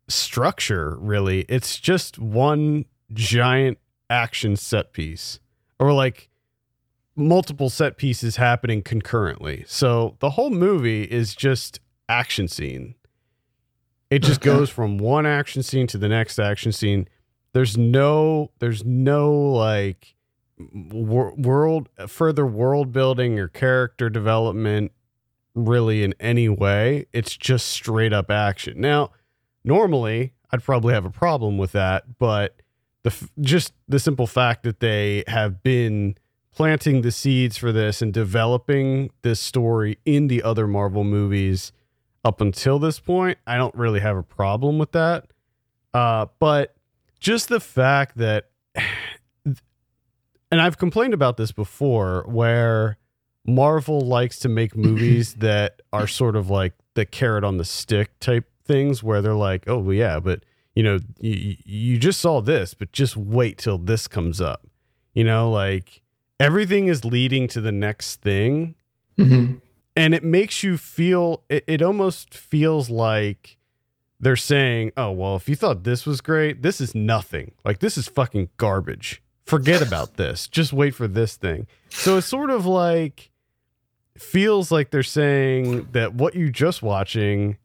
structure 0.06 0.98
really. 1.00 1.46
It's 1.48 1.78
just 1.78 2.18
one 2.18 2.84
giant 3.14 3.78
action 4.10 4.54
set 4.54 4.92
piece 4.92 5.40
or 5.78 5.94
like 5.94 6.28
multiple 7.16 7.70
set 7.70 7.96
pieces 7.96 8.36
happening 8.36 8.82
concurrently. 8.82 9.64
So 9.66 10.16
the 10.18 10.30
whole 10.30 10.50
movie 10.50 11.04
is 11.04 11.34
just 11.34 11.80
action 12.06 12.48
scene. 12.48 12.96
It 14.10 14.18
just 14.18 14.42
goes 14.42 14.68
from 14.68 14.98
one 14.98 15.24
action 15.24 15.62
scene 15.62 15.86
to 15.86 15.96
the 15.96 16.08
next 16.08 16.38
action 16.38 16.72
scene. 16.72 17.08
There's 17.54 17.78
no 17.78 18.50
there's 18.58 18.84
no 18.84 19.32
like 19.32 20.16
wor- 20.58 21.34
world 21.34 21.88
further 22.08 22.44
world 22.46 22.92
building 22.92 23.38
or 23.38 23.48
character 23.48 24.10
development 24.10 24.92
really 25.66 26.02
in 26.02 26.14
any 26.20 26.48
way. 26.48 27.06
It's 27.12 27.36
just 27.36 27.68
straight 27.68 28.12
up 28.12 28.30
action. 28.30 28.80
Now, 28.80 29.12
normally 29.64 30.32
I'd 30.50 30.62
probably 30.62 30.94
have 30.94 31.04
a 31.04 31.10
problem 31.10 31.58
with 31.58 31.72
that, 31.72 32.18
but 32.18 32.62
the 33.02 33.28
just 33.40 33.72
the 33.86 33.98
simple 33.98 34.26
fact 34.26 34.62
that 34.64 34.80
they 34.80 35.24
have 35.26 35.62
been 35.62 36.16
planting 36.52 37.02
the 37.02 37.12
seeds 37.12 37.56
for 37.56 37.70
this 37.70 38.02
and 38.02 38.12
developing 38.12 39.10
this 39.22 39.40
story 39.40 39.98
in 40.04 40.28
the 40.28 40.42
other 40.42 40.66
Marvel 40.66 41.04
movies 41.04 41.72
up 42.24 42.40
until 42.40 42.78
this 42.78 42.98
point, 42.98 43.38
I 43.46 43.56
don't 43.56 43.74
really 43.74 44.00
have 44.00 44.16
a 44.16 44.22
problem 44.22 44.78
with 44.78 44.92
that. 44.92 45.26
Uh, 45.94 46.26
but 46.38 46.74
just 47.20 47.48
the 47.48 47.60
fact 47.60 48.16
that, 48.18 48.50
and 49.44 50.60
I've 50.60 50.78
complained 50.78 51.14
about 51.14 51.36
this 51.36 51.52
before, 51.52 52.24
where 52.26 52.98
Marvel 53.48 54.00
likes 54.00 54.38
to 54.40 54.48
make 54.48 54.76
movies 54.88 55.34
that 55.34 55.80
are 55.92 56.06
sort 56.06 56.36
of 56.36 56.50
like 56.50 56.74
the 56.94 57.04
carrot 57.04 57.44
on 57.44 57.56
the 57.56 57.64
stick 57.64 58.18
type 58.20 58.48
things, 58.64 59.02
where 59.02 59.22
they're 59.22 59.34
like, 59.34 59.64
oh, 59.66 59.78
well, 59.78 59.94
yeah, 59.94 60.20
but 60.20 60.44
you 60.74 60.82
know, 60.82 60.98
you, 61.20 61.56
you 61.64 61.98
just 61.98 62.20
saw 62.20 62.40
this, 62.40 62.74
but 62.74 62.92
just 62.92 63.16
wait 63.16 63.58
till 63.58 63.78
this 63.78 64.06
comes 64.06 64.40
up. 64.40 64.66
You 65.14 65.24
know, 65.24 65.50
like 65.50 66.02
everything 66.38 66.86
is 66.86 67.04
leading 67.04 67.48
to 67.48 67.60
the 67.60 67.72
next 67.72 68.20
thing. 68.20 68.76
Hmm 69.16 69.54
and 69.98 70.14
it 70.14 70.22
makes 70.22 70.62
you 70.62 70.78
feel 70.78 71.42
it, 71.48 71.64
it 71.66 71.82
almost 71.82 72.32
feels 72.32 72.88
like 72.88 73.58
they're 74.20 74.36
saying 74.36 74.92
oh 74.96 75.10
well 75.10 75.34
if 75.34 75.48
you 75.48 75.56
thought 75.56 75.82
this 75.82 76.06
was 76.06 76.20
great 76.20 76.62
this 76.62 76.80
is 76.80 76.94
nothing. 76.94 77.52
Like 77.64 77.80
this 77.80 77.98
is 77.98 78.06
fucking 78.06 78.50
garbage. 78.56 79.20
Forget 79.44 79.82
about 79.82 80.16
this. 80.16 80.46
Just 80.46 80.72
wait 80.72 80.94
for 80.94 81.08
this 81.08 81.36
thing. 81.36 81.66
So 81.90 82.18
it's 82.18 82.28
sort 82.28 82.50
of 82.50 82.64
like 82.64 83.30
feels 84.20 84.70
like 84.70 84.90
they're 84.90 85.02
saying 85.02 85.88
that 85.92 86.14
what 86.14 86.34
you 86.34 86.50
just 86.50 86.82
watching 86.82 87.56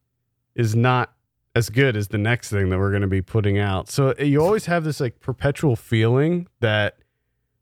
is 0.56 0.76
not 0.76 1.14
as 1.56 1.70
good 1.70 1.96
as 1.96 2.08
the 2.08 2.18
next 2.18 2.50
thing 2.50 2.70
that 2.70 2.80
we're 2.80 2.90
going 2.90 3.02
to 3.02 3.08
be 3.08 3.22
putting 3.22 3.60
out 3.60 3.90
so 3.90 4.14
you 4.18 4.44
always 4.44 4.66
have 4.66 4.84
this 4.84 5.00
like 5.00 5.20
perpetual 5.20 5.76
feeling 5.76 6.48
that 6.60 6.98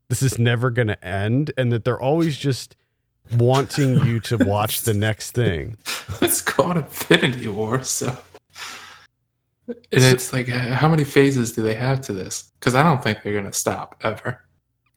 this 0.08 0.22
is 0.22 0.38
never 0.38 0.70
going 0.70 0.88
to 0.88 1.04
end 1.04 1.52
and 1.56 1.72
that 1.72 1.84
they're 1.84 2.00
always 2.00 2.36
just 2.36 2.76
wanting 3.36 4.04
you 4.04 4.20
to 4.20 4.36
watch 4.38 4.82
the 4.82 4.94
next 4.94 5.32
thing. 5.32 5.76
It's 6.20 6.42
called 6.42 6.76
Infinity 6.76 7.48
War, 7.48 7.82
so. 7.82 8.14
And 9.66 9.76
it's 9.90 10.30
like, 10.30 10.50
uh, 10.50 10.74
how 10.74 10.88
many 10.88 11.04
phases 11.04 11.52
do 11.52 11.62
they 11.62 11.74
have 11.74 12.02
to 12.02 12.12
this? 12.12 12.52
Because 12.60 12.74
I 12.74 12.82
don't 12.82 13.02
think 13.02 13.22
they're 13.22 13.32
gonna 13.32 13.52
stop 13.52 13.96
ever. 14.02 14.42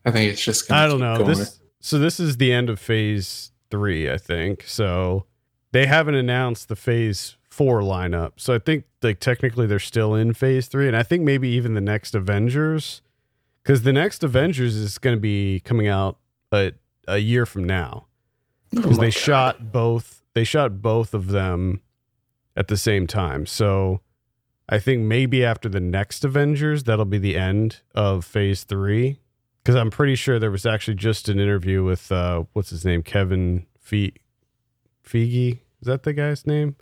I 0.03 0.12
think 0.12 0.31
it's 0.31 0.43
just. 0.43 0.67
Gonna 0.67 0.81
I 0.81 0.88
don't 0.88 0.99
know. 0.99 1.17
Going. 1.17 1.38
This 1.38 1.62
so 1.79 1.97
this 1.97 2.19
is 2.19 2.36
the 2.36 2.51
end 2.51 2.69
of 2.69 2.79
phase 2.79 3.51
3, 3.69 4.12
I 4.12 4.17
think. 4.17 4.63
So 4.67 5.25
they 5.71 5.86
haven't 5.86 6.15
announced 6.15 6.67
the 6.69 6.75
phase 6.75 7.38
4 7.49 7.82
lineup. 7.82 8.34
So 8.38 8.54
I 8.54 8.60
think 8.60 8.86
like 9.01 9.19
technically 9.19 9.67
they're 9.67 9.80
still 9.80 10.15
in 10.15 10.34
phase 10.34 10.67
3 10.67 10.88
and 10.88 10.97
I 10.97 11.04
think 11.04 11.23
maybe 11.23 11.47
even 11.49 11.73
the 11.73 11.82
next 11.82 12.15
Avengers 12.15 13.01
cuz 13.63 13.84
the 13.84 13.93
next 13.93 14.23
Avengers 14.23 14.75
is 14.75 14.97
going 14.97 15.15
to 15.15 15.21
be 15.21 15.60
coming 15.62 15.88
out 15.88 16.17
a, 16.51 16.73
a 17.08 17.17
year 17.19 17.45
from 17.45 17.63
now. 17.63 18.08
Oh 18.75 18.82
because 18.82 18.97
my 18.97 19.06
they 19.06 19.12
God. 19.12 19.13
shot 19.13 19.71
both 19.71 20.23
they 20.34 20.43
shot 20.43 20.82
both 20.82 21.13
of 21.13 21.28
them 21.28 21.82
at 22.58 22.67
the 22.67 22.75
same 22.78 23.06
time 23.08 23.45
so 23.45 24.01
i 24.67 24.80
think 24.80 25.04
maybe 25.04 25.45
after 25.45 25.69
the 25.69 25.80
next 25.80 26.25
avengers 26.25 26.84
that'll 26.84 27.06
be 27.06 27.17
the 27.17 27.38
end 27.38 27.82
of 27.93 28.25
phase 28.25 28.63
three 28.63 29.19
because 29.65 29.75
i'm 29.75 29.89
pretty 29.89 30.13
sure 30.13 30.38
there 30.38 30.51
was 30.51 30.65
actually 30.65 30.93
just 30.93 31.28
an 31.28 31.39
interview 31.39 31.84
with 31.84 32.12
uh 32.12 32.43
what's 32.54 32.69
his 32.69 32.86
name? 32.86 33.01
Kevin 33.01 33.65
Fe- 33.80 34.13
feige? 35.04 35.54
Is 35.82 35.88
that 35.88 36.04
the 36.04 36.13
guy's 36.13 36.45
name? 36.45 36.75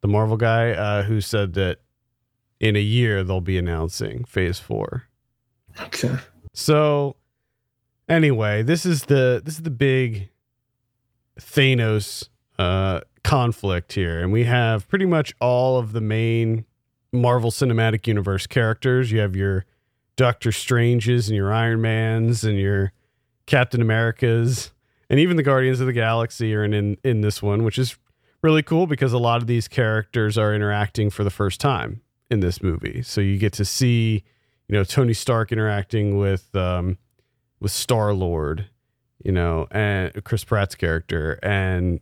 The 0.00 0.08
marvel 0.08 0.36
guy 0.36 0.72
uh 0.72 1.04
who 1.04 1.20
said 1.20 1.54
that 1.54 1.78
in 2.58 2.74
a 2.74 2.80
year 2.80 3.22
they'll 3.22 3.40
be 3.40 3.58
announcing 3.58 4.24
phase 4.24 4.58
four. 4.58 5.04
Okay. 5.80 6.16
so 6.52 7.16
anyway, 8.08 8.62
this 8.62 8.84
is 8.84 9.04
the 9.04 9.40
this 9.44 9.54
is 9.54 9.62
the 9.62 9.70
big 9.70 10.30
Thanos 11.38 12.28
uh 12.58 13.00
conflict 13.22 13.92
here. 13.92 14.20
And 14.20 14.32
we 14.32 14.44
have 14.44 14.88
pretty 14.88 15.06
much 15.06 15.32
all 15.40 15.78
of 15.78 15.92
the 15.92 16.00
main 16.00 16.64
Marvel 17.12 17.50
Cinematic 17.50 18.06
Universe 18.06 18.46
characters. 18.46 19.12
You 19.12 19.20
have 19.20 19.36
your 19.36 19.64
Doctor 20.16 20.52
Stranges 20.52 21.28
and 21.28 21.36
your 21.36 21.52
Iron 21.52 21.80
Mans 21.80 22.44
and 22.44 22.58
your 22.58 22.92
Captain 23.46 23.80
Americas 23.80 24.72
and 25.08 25.20
even 25.20 25.36
the 25.36 25.42
Guardians 25.42 25.80
of 25.80 25.86
the 25.86 25.92
Galaxy 25.92 26.54
are 26.54 26.64
in 26.64 26.72
in, 26.72 26.96
in 27.04 27.20
this 27.20 27.42
one, 27.42 27.64
which 27.64 27.78
is 27.78 27.96
really 28.42 28.62
cool 28.62 28.86
because 28.86 29.12
a 29.12 29.18
lot 29.18 29.40
of 29.40 29.46
these 29.46 29.68
characters 29.68 30.36
are 30.36 30.54
interacting 30.54 31.10
for 31.10 31.24
the 31.24 31.30
first 31.30 31.60
time 31.60 32.00
in 32.30 32.40
this 32.40 32.62
movie. 32.62 33.02
So 33.02 33.20
you 33.20 33.38
get 33.38 33.52
to 33.54 33.64
see 33.64 34.24
you 34.68 34.72
know 34.72 34.84
Tony 34.84 35.12
Stark 35.12 35.52
interacting 35.52 36.18
with 36.18 36.54
um, 36.54 36.98
with 37.60 37.72
Star 37.72 38.12
Lord, 38.12 38.66
you 39.22 39.32
know, 39.32 39.66
and 39.70 40.12
Chris 40.24 40.44
Pratt's 40.44 40.74
character, 40.74 41.38
and 41.42 42.00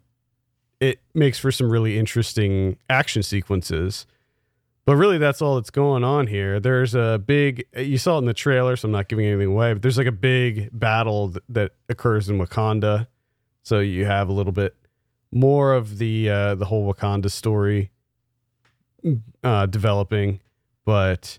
it 0.80 1.00
makes 1.14 1.38
for 1.38 1.52
some 1.52 1.70
really 1.70 1.98
interesting 1.98 2.78
action 2.88 3.22
sequences. 3.22 4.06
But 4.86 4.96
really, 4.96 5.16
that's 5.16 5.40
all 5.40 5.54
that's 5.54 5.70
going 5.70 6.04
on 6.04 6.26
here. 6.26 6.60
There's 6.60 6.94
a 6.94 7.22
big, 7.24 7.64
you 7.74 7.96
saw 7.96 8.16
it 8.16 8.18
in 8.18 8.24
the 8.26 8.34
trailer, 8.34 8.76
so 8.76 8.86
I'm 8.86 8.92
not 8.92 9.08
giving 9.08 9.24
anything 9.24 9.48
away, 9.52 9.72
but 9.72 9.80
there's 9.80 9.96
like 9.96 10.06
a 10.06 10.12
big 10.12 10.68
battle 10.78 11.30
th- 11.30 11.42
that 11.48 11.72
occurs 11.88 12.28
in 12.28 12.38
Wakanda. 12.38 13.06
So 13.62 13.80
you 13.80 14.04
have 14.04 14.28
a 14.28 14.32
little 14.32 14.52
bit 14.52 14.76
more 15.32 15.72
of 15.72 15.96
the 15.98 16.28
uh, 16.28 16.54
the 16.54 16.66
whole 16.66 16.92
Wakanda 16.92 17.30
story 17.30 17.90
uh, 19.42 19.66
developing, 19.66 20.40
but 20.84 21.38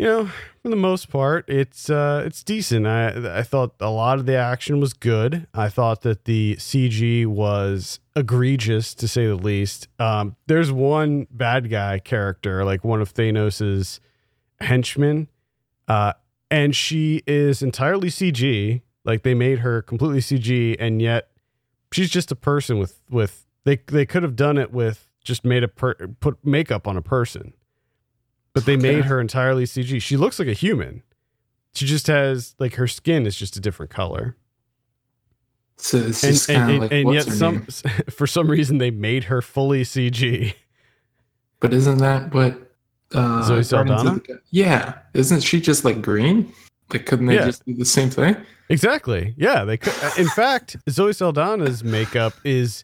you 0.00 0.06
know, 0.06 0.30
for 0.62 0.70
the 0.70 0.76
most 0.76 1.10
part, 1.10 1.46
it's 1.46 1.90
uh, 1.90 2.22
it's 2.24 2.42
decent. 2.42 2.86
I 2.86 3.40
I 3.40 3.42
thought 3.42 3.74
a 3.80 3.90
lot 3.90 4.18
of 4.18 4.24
the 4.24 4.34
action 4.34 4.80
was 4.80 4.94
good. 4.94 5.46
I 5.52 5.68
thought 5.68 6.00
that 6.02 6.24
the 6.24 6.56
CG 6.56 7.26
was 7.26 8.00
egregious 8.16 8.94
to 8.94 9.06
say 9.06 9.26
the 9.26 9.34
least. 9.34 9.88
Um, 9.98 10.36
there's 10.46 10.72
one 10.72 11.26
bad 11.30 11.68
guy 11.68 11.98
character, 11.98 12.64
like 12.64 12.82
one 12.82 13.02
of 13.02 13.12
Thanos's 13.12 14.00
henchmen, 14.62 15.28
uh, 15.86 16.14
and 16.50 16.74
she 16.74 17.22
is 17.26 17.62
entirely 17.62 18.08
CG. 18.08 18.80
Like 19.04 19.22
they 19.22 19.34
made 19.34 19.58
her 19.58 19.82
completely 19.82 20.20
CG, 20.20 20.76
and 20.80 21.02
yet 21.02 21.28
she's 21.92 22.08
just 22.08 22.32
a 22.32 22.36
person 22.36 22.78
with 22.78 23.02
with 23.10 23.44
they 23.64 23.76
they 23.88 24.06
could 24.06 24.22
have 24.22 24.34
done 24.34 24.56
it 24.56 24.72
with 24.72 25.08
just 25.22 25.44
made 25.44 25.62
a 25.62 25.68
per, 25.68 25.92
put 26.20 26.42
makeup 26.42 26.88
on 26.88 26.96
a 26.96 27.02
person 27.02 27.52
but 28.52 28.64
they 28.66 28.74
Okay. 28.74 28.82
made 28.82 29.04
her 29.04 29.20
entirely 29.20 29.64
CG. 29.64 30.00
She 30.02 30.16
looks 30.16 30.38
like 30.38 30.48
a 30.48 30.52
human. 30.52 31.02
She 31.74 31.86
just 31.86 32.06
has 32.08 32.54
like 32.58 32.74
her 32.74 32.86
skin 32.88 33.26
is 33.26 33.36
just 33.36 33.56
a 33.56 33.60
different 33.60 33.90
color, 33.90 34.36
So 35.76 35.98
it's 35.98 36.22
and 36.24 36.32
just 36.34 36.48
and, 36.50 36.58
kind 36.58 36.70
of 36.70 36.74
and, 36.74 36.80
like 36.82 36.92
and 36.92 37.14
yet 37.14 37.24
some 37.36 37.54
name? 37.54 37.66
for 38.10 38.26
some 38.26 38.50
reason 38.50 38.78
they 38.78 38.90
made 38.90 39.24
her 39.24 39.40
fully 39.40 39.82
CG. 39.82 40.54
But 41.60 41.72
isn't 41.72 41.98
that 41.98 42.34
what 42.34 42.72
uh, 43.14 43.42
Zoe 43.42 43.62
Saldana? 43.62 44.14
the 44.26 44.40
Yeah, 44.50 44.98
isn't 45.14 45.42
she 45.42 45.60
just 45.60 45.84
like 45.84 46.02
green? 46.02 46.52
Like, 46.92 47.06
couldn't 47.06 47.26
they 47.26 47.34
Yeah. 47.36 47.44
just 47.46 47.64
do 47.64 47.74
the 47.74 47.84
same 47.84 48.10
thing? 48.10 48.36
Exactly. 48.68 49.34
Yeah, 49.36 49.64
they 49.64 49.76
could. 49.76 49.92
In 50.18 50.28
fact, 50.28 50.76
Zoe 50.88 51.12
Saldana's 51.12 51.84
makeup 51.84 52.32
is 52.44 52.82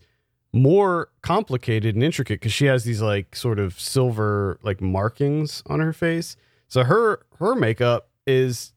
more 0.57 1.11
complicated 1.23 1.95
and 1.95 2.03
intricate 2.03 2.41
because 2.41 2.53
she 2.53 2.67
has 2.67 2.85
these 2.85 3.03
like 3.03 3.37
sort 3.37 3.59
of 3.59 3.79
silver 3.79 4.59
like 4.63 4.81
markings 4.81 5.63
on 5.67 5.81
her 5.81 5.93
face. 5.93 6.37
So 6.69 6.83
her 6.85 7.21
her 7.39 7.55
makeup 7.55 8.09
is 8.27 8.73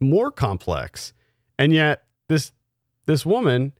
more 0.00 0.30
complex, 0.30 1.12
and 1.58 1.72
yet 1.72 2.04
this 2.28 2.52
this 3.06 3.24
woman 3.24 3.72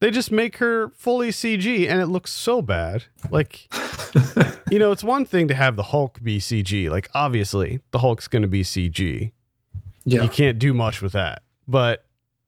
they 0.00 0.10
just 0.10 0.30
make 0.30 0.58
her 0.58 0.90
fully 0.90 1.30
CG 1.30 1.88
and 1.88 2.00
it 2.00 2.06
looks 2.06 2.30
so 2.30 2.62
bad. 2.62 3.04
Like 3.30 3.68
you 4.70 4.78
know, 4.78 4.92
it's 4.92 5.04
one 5.04 5.24
thing 5.24 5.48
to 5.48 5.54
have 5.54 5.74
the 5.76 5.84
Hulk 5.84 6.22
be 6.22 6.38
CG. 6.38 6.88
Like 6.90 7.08
obviously 7.14 7.80
the 7.90 7.98
Hulk's 7.98 8.28
going 8.28 8.42
to 8.42 8.48
be 8.48 8.62
CG, 8.62 9.32
Yeah. 10.04 10.22
You 10.22 10.28
can't 10.28 10.58
do 10.58 10.72
much 10.72 11.02
with 11.02 11.12
that. 11.12 11.42
But 11.66 12.04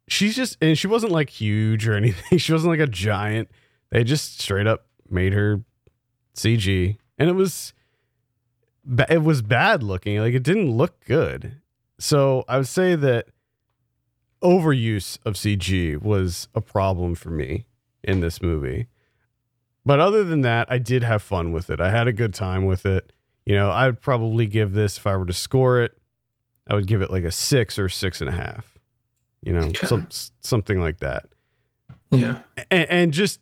she's 0.07 0.37
just 0.37 0.57
and 0.61 0.79
she 0.79 0.87
wasn't 0.87 1.11
like 1.11 1.31
huge 1.31 1.89
or 1.89 1.95
anything. 1.95 2.39
She 2.39 2.53
wasn't 2.53 2.71
like 2.71 2.81
a 2.81 2.87
giant. 2.91 3.49
They 3.91 4.05
just 4.05 4.41
straight 4.41 4.67
up 4.67 4.87
made 5.09 5.33
her 5.33 5.63
CG, 6.35 6.97
and 7.19 7.29
it 7.31 7.35
was 7.35 7.73
it 9.09 9.23
was 9.23 9.43
bad 9.43 9.83
looking. 9.83 10.19
Like 10.19 10.35
it 10.35 10.43
didn't 10.43 10.71
look 10.77 11.05
good. 11.05 11.61
So 11.99 12.45
I 12.49 12.59
would 12.59 12.69
say 12.69 12.95
that 12.95 13.27
overuse 14.43 15.19
of 15.25 15.35
CG 15.35 16.01
was 16.01 16.49
a 16.55 16.61
problem 16.61 17.15
for 17.15 17.31
me 17.31 17.67
in 18.05 18.21
this 18.21 18.41
movie. 18.41 18.87
But 19.85 20.01
other 20.01 20.23
than 20.23 20.43
that, 20.43 20.71
I 20.71 20.79
did 20.79 21.03
have 21.03 21.23
fun 21.23 21.51
with 21.53 21.71
it. 21.71 21.81
I 21.81 21.91
had 21.91 22.07
a 22.07 22.13
good 22.13 22.35
time 22.35 22.67
with 22.67 22.85
it. 22.87 23.13
You 23.47 23.55
know, 23.57 23.71
I 23.71 23.87
would 23.87 24.01
probably 24.01 24.47
give 24.47 24.75
this 24.75 24.99
if 24.99 25.07
I 25.07 25.17
were 25.17 25.25
to 25.27 25.33
score 25.33 25.81
it, 25.81 25.97
I 26.69 26.75
would 26.75 26.87
give 26.87 27.01
it 27.01 27.11
like 27.11 27.25
a 27.25 27.31
six 27.33 27.79
or 27.79 27.89
six 27.89 28.21
and 28.21 28.29
a 28.29 28.33
half. 28.35 28.79
You 29.43 29.55
know, 29.55 29.61
Okay. 29.69 29.87
some, 29.87 30.09
something 30.41 30.81
like 30.81 30.99
that 30.99 31.27
Yeah. 32.11 32.41
and, 32.71 32.89
and 32.91 33.13
just 33.13 33.41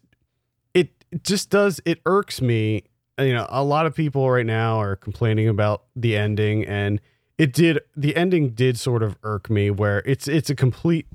it 1.12 1.22
just 1.24 1.50
does 1.50 1.80
it 1.84 2.00
irks 2.06 2.40
me 2.40 2.82
you 3.18 3.32
know 3.32 3.46
a 3.48 3.62
lot 3.62 3.86
of 3.86 3.94
people 3.94 4.28
right 4.30 4.46
now 4.46 4.80
are 4.80 4.96
complaining 4.96 5.48
about 5.48 5.84
the 5.94 6.16
ending 6.16 6.64
and 6.64 7.00
it 7.38 7.52
did 7.52 7.78
the 7.96 8.16
ending 8.16 8.50
did 8.50 8.78
sort 8.78 9.02
of 9.02 9.16
irk 9.22 9.48
me 9.50 9.70
where 9.70 10.02
it's 10.06 10.28
it's 10.28 10.50
a 10.50 10.54
complete 10.54 11.06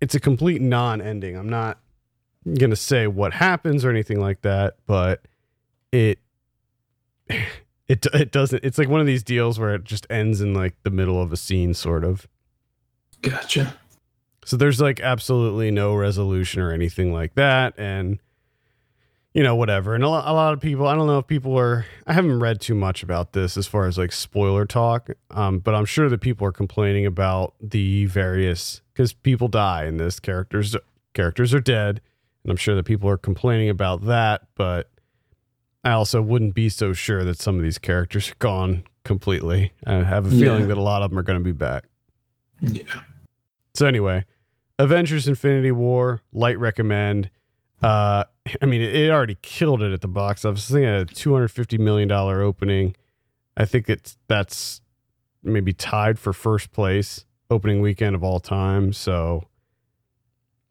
it's 0.00 0.14
a 0.14 0.20
complete 0.20 0.60
non-ending 0.60 1.36
i'm 1.36 1.48
not 1.48 1.78
gonna 2.58 2.76
say 2.76 3.06
what 3.06 3.34
happens 3.34 3.84
or 3.84 3.90
anything 3.90 4.20
like 4.20 4.40
that 4.42 4.76
but 4.86 5.22
it 5.92 6.18
it 7.88 8.06
it 8.14 8.30
doesn't 8.32 8.64
it's 8.64 8.78
like 8.78 8.88
one 8.88 9.00
of 9.00 9.06
these 9.06 9.22
deals 9.22 9.58
where 9.58 9.74
it 9.74 9.84
just 9.84 10.06
ends 10.10 10.40
in 10.40 10.54
like 10.54 10.74
the 10.82 10.90
middle 10.90 11.20
of 11.20 11.32
a 11.32 11.36
scene 11.36 11.74
sort 11.74 12.04
of 12.04 12.26
Gotcha. 13.20 13.74
so 14.44 14.56
there's 14.56 14.80
like 14.80 15.00
absolutely 15.00 15.70
no 15.70 15.94
resolution 15.94 16.60
or 16.62 16.72
anything 16.72 17.12
like 17.12 17.34
that. 17.34 17.74
And, 17.76 18.20
you 19.34 19.42
know, 19.42 19.54
whatever. 19.54 19.94
And 19.94 20.02
a 20.02 20.08
lot, 20.08 20.26
a 20.26 20.32
lot 20.32 20.52
of 20.54 20.60
people, 20.60 20.86
I 20.86 20.94
don't 20.94 21.06
know 21.06 21.18
if 21.18 21.26
people 21.26 21.56
are, 21.58 21.86
I 22.06 22.12
haven't 22.12 22.38
read 22.40 22.60
too 22.60 22.74
much 22.74 23.02
about 23.02 23.32
this 23.32 23.56
as 23.56 23.66
far 23.66 23.86
as 23.86 23.98
like 23.98 24.10
spoiler 24.12 24.64
talk. 24.66 25.10
Um, 25.30 25.58
but 25.58 25.74
I'm 25.74 25.84
sure 25.84 26.08
that 26.08 26.20
people 26.20 26.46
are 26.46 26.52
complaining 26.52 27.06
about 27.06 27.54
the 27.60 28.06
various, 28.06 28.80
because 28.92 29.12
people 29.12 29.48
die 29.48 29.84
in 29.84 29.96
this 29.98 30.18
characters, 30.18 30.74
characters 31.14 31.52
are 31.54 31.60
dead. 31.60 32.00
And 32.42 32.50
I'm 32.50 32.56
sure 32.56 32.74
that 32.74 32.84
people 32.84 33.08
are 33.10 33.18
complaining 33.18 33.68
about 33.68 34.06
that. 34.06 34.42
But 34.54 34.90
I 35.84 35.90
also 35.92 36.22
wouldn't 36.22 36.54
be 36.54 36.68
so 36.68 36.92
sure 36.92 37.22
that 37.24 37.38
some 37.38 37.56
of 37.56 37.62
these 37.62 37.78
characters 37.78 38.30
are 38.30 38.36
gone 38.38 38.84
completely. 39.04 39.72
I 39.86 40.02
have 40.02 40.26
a 40.26 40.30
feeling 40.30 40.62
Yeah. 40.62 40.66
that 40.68 40.78
a 40.78 40.82
lot 40.82 41.02
of 41.02 41.10
them 41.10 41.18
are 41.18 41.22
going 41.22 41.38
to 41.38 41.44
be 41.44 41.52
back. 41.52 41.84
Yeah. 42.60 42.82
So 43.74 43.86
anyway, 43.86 44.24
Avengers 44.78 45.28
Infinity 45.28 45.70
War, 45.70 46.22
light 46.32 46.58
recommend. 46.58 47.30
Uh 47.82 48.24
I 48.62 48.66
mean 48.66 48.80
it, 48.80 49.10
already 49.10 49.36
killed 49.42 49.82
it 49.82 49.92
at 49.92 50.00
the 50.00 50.08
box 50.08 50.44
office. 50.44 50.70
I 50.70 50.74
think 50.74 51.10
a 51.10 51.14
250 51.14 51.78
million 51.78 52.08
dollar 52.08 52.42
opening. 52.42 52.96
I 53.56 53.64
think 53.64 53.88
it's 53.88 54.16
that's 54.28 54.80
maybe 55.42 55.72
tied 55.72 56.18
for 56.18 56.32
first 56.32 56.72
place 56.72 57.24
opening 57.50 57.80
weekend 57.80 58.14
of 58.14 58.22
all 58.22 58.40
time, 58.40 58.92
so 58.92 59.44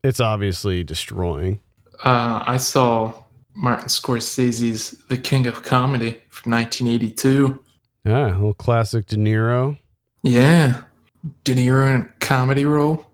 it's 0.04 0.20
obviously 0.20 0.84
destroying. 0.84 1.60
Uh, 2.04 2.44
I 2.46 2.58
saw 2.58 3.14
Martin 3.56 3.88
Scorsese's 3.88 4.92
The 5.10 5.18
King 5.18 5.48
of 5.48 5.64
Comedy 5.64 6.22
from 6.30 6.52
1982. 6.52 7.60
Yeah, 8.06 8.28
a 8.28 8.36
little 8.36 8.54
classic 8.54 9.08
De 9.08 9.16
Niro. 9.18 9.78
Yeah. 10.22 10.82
De 11.44 11.56
Niro 11.56 11.94
in 11.94 12.02
a 12.02 12.10
comedy 12.20 12.66
role 12.66 13.06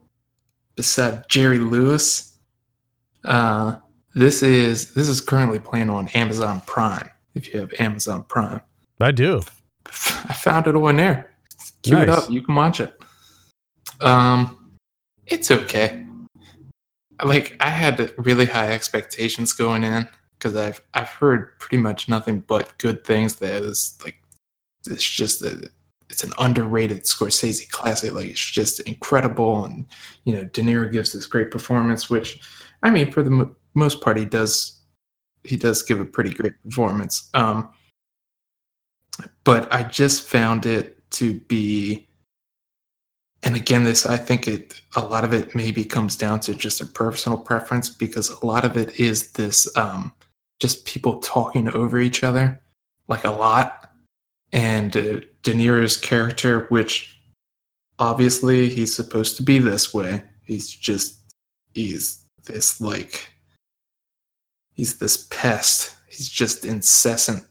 beside 0.75 1.27
Jerry 1.29 1.60
Lewis. 1.60 2.34
Uh, 3.23 3.77
this 4.15 4.43
is 4.43 4.93
this 4.93 5.10
is 5.10 5.21
currently 5.21 5.60
playing 5.60 5.89
on 5.89 6.08
Amazon 6.10 6.62
Prime. 6.65 7.10
If 7.36 7.54
you 7.54 7.60
have 7.60 7.73
Amazon 7.80 8.23
Prime, 8.23 8.62
I 8.99 9.12
do. 9.12 9.41
I 9.88 10.34
found 10.34 10.67
it 10.67 10.76
on 10.76 10.97
there. 10.97 11.32
Cue 11.82 11.97
it 11.97 12.10
up. 12.10 12.30
You 12.30 12.41
can 12.41 12.56
watch 12.56 12.80
it. 12.80 12.97
Um, 13.99 14.78
it's 15.26 15.52
okay. 15.52 16.06
Like 17.23 17.56
I 17.60 17.69
had 17.69 18.13
really 18.17 18.45
high 18.45 18.71
expectations 18.71 19.54
going 19.54 19.84
in 19.84 20.08
because 20.38 20.56
I've 20.56 20.82
I've 20.93 21.10
heard 21.10 21.58
pretty 21.60 21.78
much 21.78 22.10
nothing 22.10 22.41
but 22.41 22.78
good 22.78 23.04
things. 23.04 23.36
That 23.38 23.63
is 23.63 23.97
like 24.04 24.21
it's 24.88 25.04
just 25.04 25.41
a, 25.41 25.69
it's 26.10 26.23
an 26.23 26.34
underrated 26.38 27.04
Scorsese 27.04 27.69
classic. 27.69 28.13
Like 28.13 28.28
it's 28.28 28.39
just 28.39 28.80
incredible, 28.82 29.65
and 29.65 29.86
you 30.26 30.34
know 30.34 30.43
De 30.45 30.62
Niro 30.62 30.91
gives 30.91 31.13
this 31.13 31.26
great 31.26 31.49
performance. 31.49 32.10
Which 32.10 32.41
I 32.84 32.89
mean, 32.89 33.12
for 33.12 33.23
the 33.23 33.54
most 33.74 34.02
part, 34.02 34.18
he 34.18 34.26
does 34.26 34.80
he 35.44 35.58
does 35.58 35.82
give 35.84 36.00
a 36.00 36.06
pretty 36.06 36.34
great 36.34 36.54
performance. 36.64 37.30
Um, 37.34 37.70
but 39.44 39.72
I 39.74 39.84
just 39.84 40.28
found 40.28 40.66
it 40.66 41.00
to 41.12 41.40
be 41.42 42.08
and 43.44 43.56
again 43.56 43.84
this 43.84 44.06
i 44.06 44.18
think 44.18 44.48
it 44.48 44.82
a 44.96 45.02
lot 45.02 45.24
of 45.24 45.34
it 45.34 45.54
maybe 45.54 45.86
comes 45.86 46.16
down 46.16 46.40
to 46.40 46.56
just 46.56 46.82
a 46.82 46.86
personal 46.86 47.38
preference 47.38 47.90
because 47.90 48.30
a 48.30 48.46
lot 48.46 48.66
of 48.66 48.78
it 48.78 49.00
is 49.00 49.32
this 49.34 49.68
um 49.78 50.12
just 50.60 50.86
people 50.86 51.20
talking 51.20 51.70
over 51.70 52.00
each 52.00 52.24
other 52.24 52.60
like 53.08 53.24
a 53.26 53.32
lot 53.32 53.92
and 54.54 54.98
uh, 54.98 55.20
de 55.44 55.54
niro's 55.54 55.98
character 55.98 56.66
which 56.70 57.20
obviously 58.00 58.70
he's 58.70 58.96
supposed 58.96 59.38
to 59.38 59.44
be 59.44 59.60
this 59.60 59.94
way 59.94 60.24
he's 60.44 60.70
just 60.70 61.20
he's 61.74 62.26
this 62.46 62.82
like 62.82 63.33
he's 64.74 64.98
this 64.98 65.28
pest 65.30 65.96
he's 66.08 66.30
just 66.30 66.66
incessant 66.66 67.46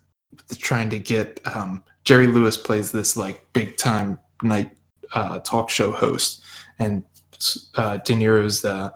trying 0.59 0.91
to 0.91 0.99
get 0.99 1.41
um 1.45 1.83
jerry 2.05 2.27
lewis 2.27 2.57
plays 2.57 2.93
this 2.93 3.17
like 3.17 3.47
big 3.53 3.77
time 3.77 4.19
night 4.43 4.71
uh, 5.13 5.39
talk 5.41 5.71
show 5.71 5.93
host, 5.93 6.43
and 6.79 7.05
uh, 7.77 7.99
De 7.99 8.15
Niro's 8.15 8.65
uh, 8.65 8.91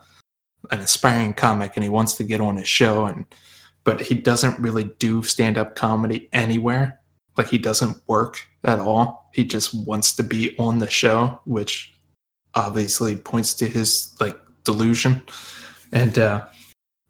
an 0.71 0.81
aspiring 0.81 1.35
comic, 1.35 1.73
and 1.77 1.85
he 1.85 1.91
wants 1.91 2.15
to 2.15 2.25
get 2.25 2.41
on 2.41 2.57
his 2.57 2.69
show, 2.69 3.07
and 3.07 3.25
but 3.85 4.01
he 4.01 4.15
doesn't 4.15 4.59
really 4.59 4.85
do 4.99 5.23
stand 5.23 5.59
up 5.59 5.77
comedy 5.77 6.29
anywhere. 6.33 7.01
Like 7.37 7.49
he 7.49 7.59
doesn't 7.59 8.01
work 8.07 8.41
at 8.65 8.81
all. 8.81 9.31
He 9.33 9.45
just 9.45 9.75
wants 9.75 10.15
to 10.17 10.23
be 10.23 10.57
on 10.59 10.79
the 10.79 10.89
show, 10.89 11.41
which 11.45 11.93
obviously 12.55 13.17
points 13.17 13.55
to 13.55 13.67
his 13.67 14.15
like 14.21 14.39
delusion, 14.65 15.23
and 15.93 16.19
uh, 16.19 16.47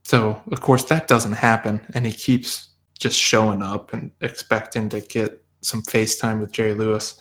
so 0.07 0.41
of 0.53 0.61
course 0.61 0.85
that 0.85 1.09
doesn't 1.09 1.33
happen, 1.33 1.81
and 1.95 2.07
he 2.07 2.13
keeps 2.13 2.69
just 2.97 3.19
showing 3.19 3.61
up 3.61 3.93
and 3.93 4.13
expecting 4.21 4.89
to 4.91 5.01
get 5.01 5.45
some 5.63 5.83
FaceTime 5.83 6.41
with 6.41 6.53
Jerry 6.53 6.75
Lewis. 6.75 7.21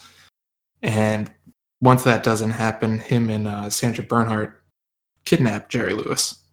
And 0.83 1.31
once 1.81 2.03
that 2.03 2.21
doesn't 2.21 2.51
happen, 2.51 2.99
him 2.99 3.31
and 3.31 3.47
uh, 3.47 3.71
Sandra 3.71 4.03
Bernhard 4.03 4.53
kidnap 5.25 5.67
Jerry 5.67 5.95
Lewis 5.95 6.43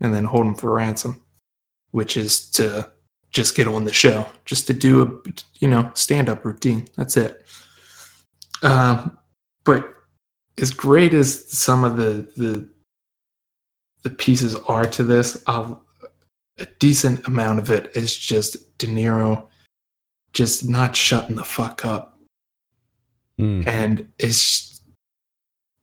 and 0.00 0.12
then 0.12 0.24
hold 0.24 0.46
him 0.46 0.56
for 0.56 0.74
ransom, 0.74 1.22
which 1.92 2.16
is 2.16 2.50
to 2.50 2.90
just 3.30 3.54
get 3.54 3.68
on 3.68 3.84
the 3.84 3.92
show, 3.92 4.26
just 4.44 4.66
to 4.66 4.72
do 4.72 5.02
a 5.02 5.30
you 5.60 5.68
know 5.68 5.92
stand 5.94 6.28
up 6.28 6.44
routine. 6.44 6.88
That's 6.96 7.16
it. 7.16 7.46
Um, 8.64 9.16
but 9.62 9.94
as 10.58 10.72
great 10.72 11.14
as 11.14 11.48
some 11.56 11.84
of 11.84 11.96
the 11.96 12.28
the 12.36 12.68
the 14.02 14.10
pieces 14.10 14.54
are 14.56 14.86
to 14.86 15.02
this, 15.04 15.42
a 15.46 15.76
decent 16.78 17.26
amount 17.26 17.58
of 17.58 17.70
it 17.70 17.90
is 17.96 18.16
just 18.16 18.76
De 18.78 18.86
Niro 18.86 19.46
just 20.32 20.68
not 20.68 20.94
shutting 20.96 21.36
the 21.36 21.44
fuck 21.44 21.84
up 21.84 22.10
Hmm. 23.38 23.62
and 23.66 24.12
it's 24.18 24.82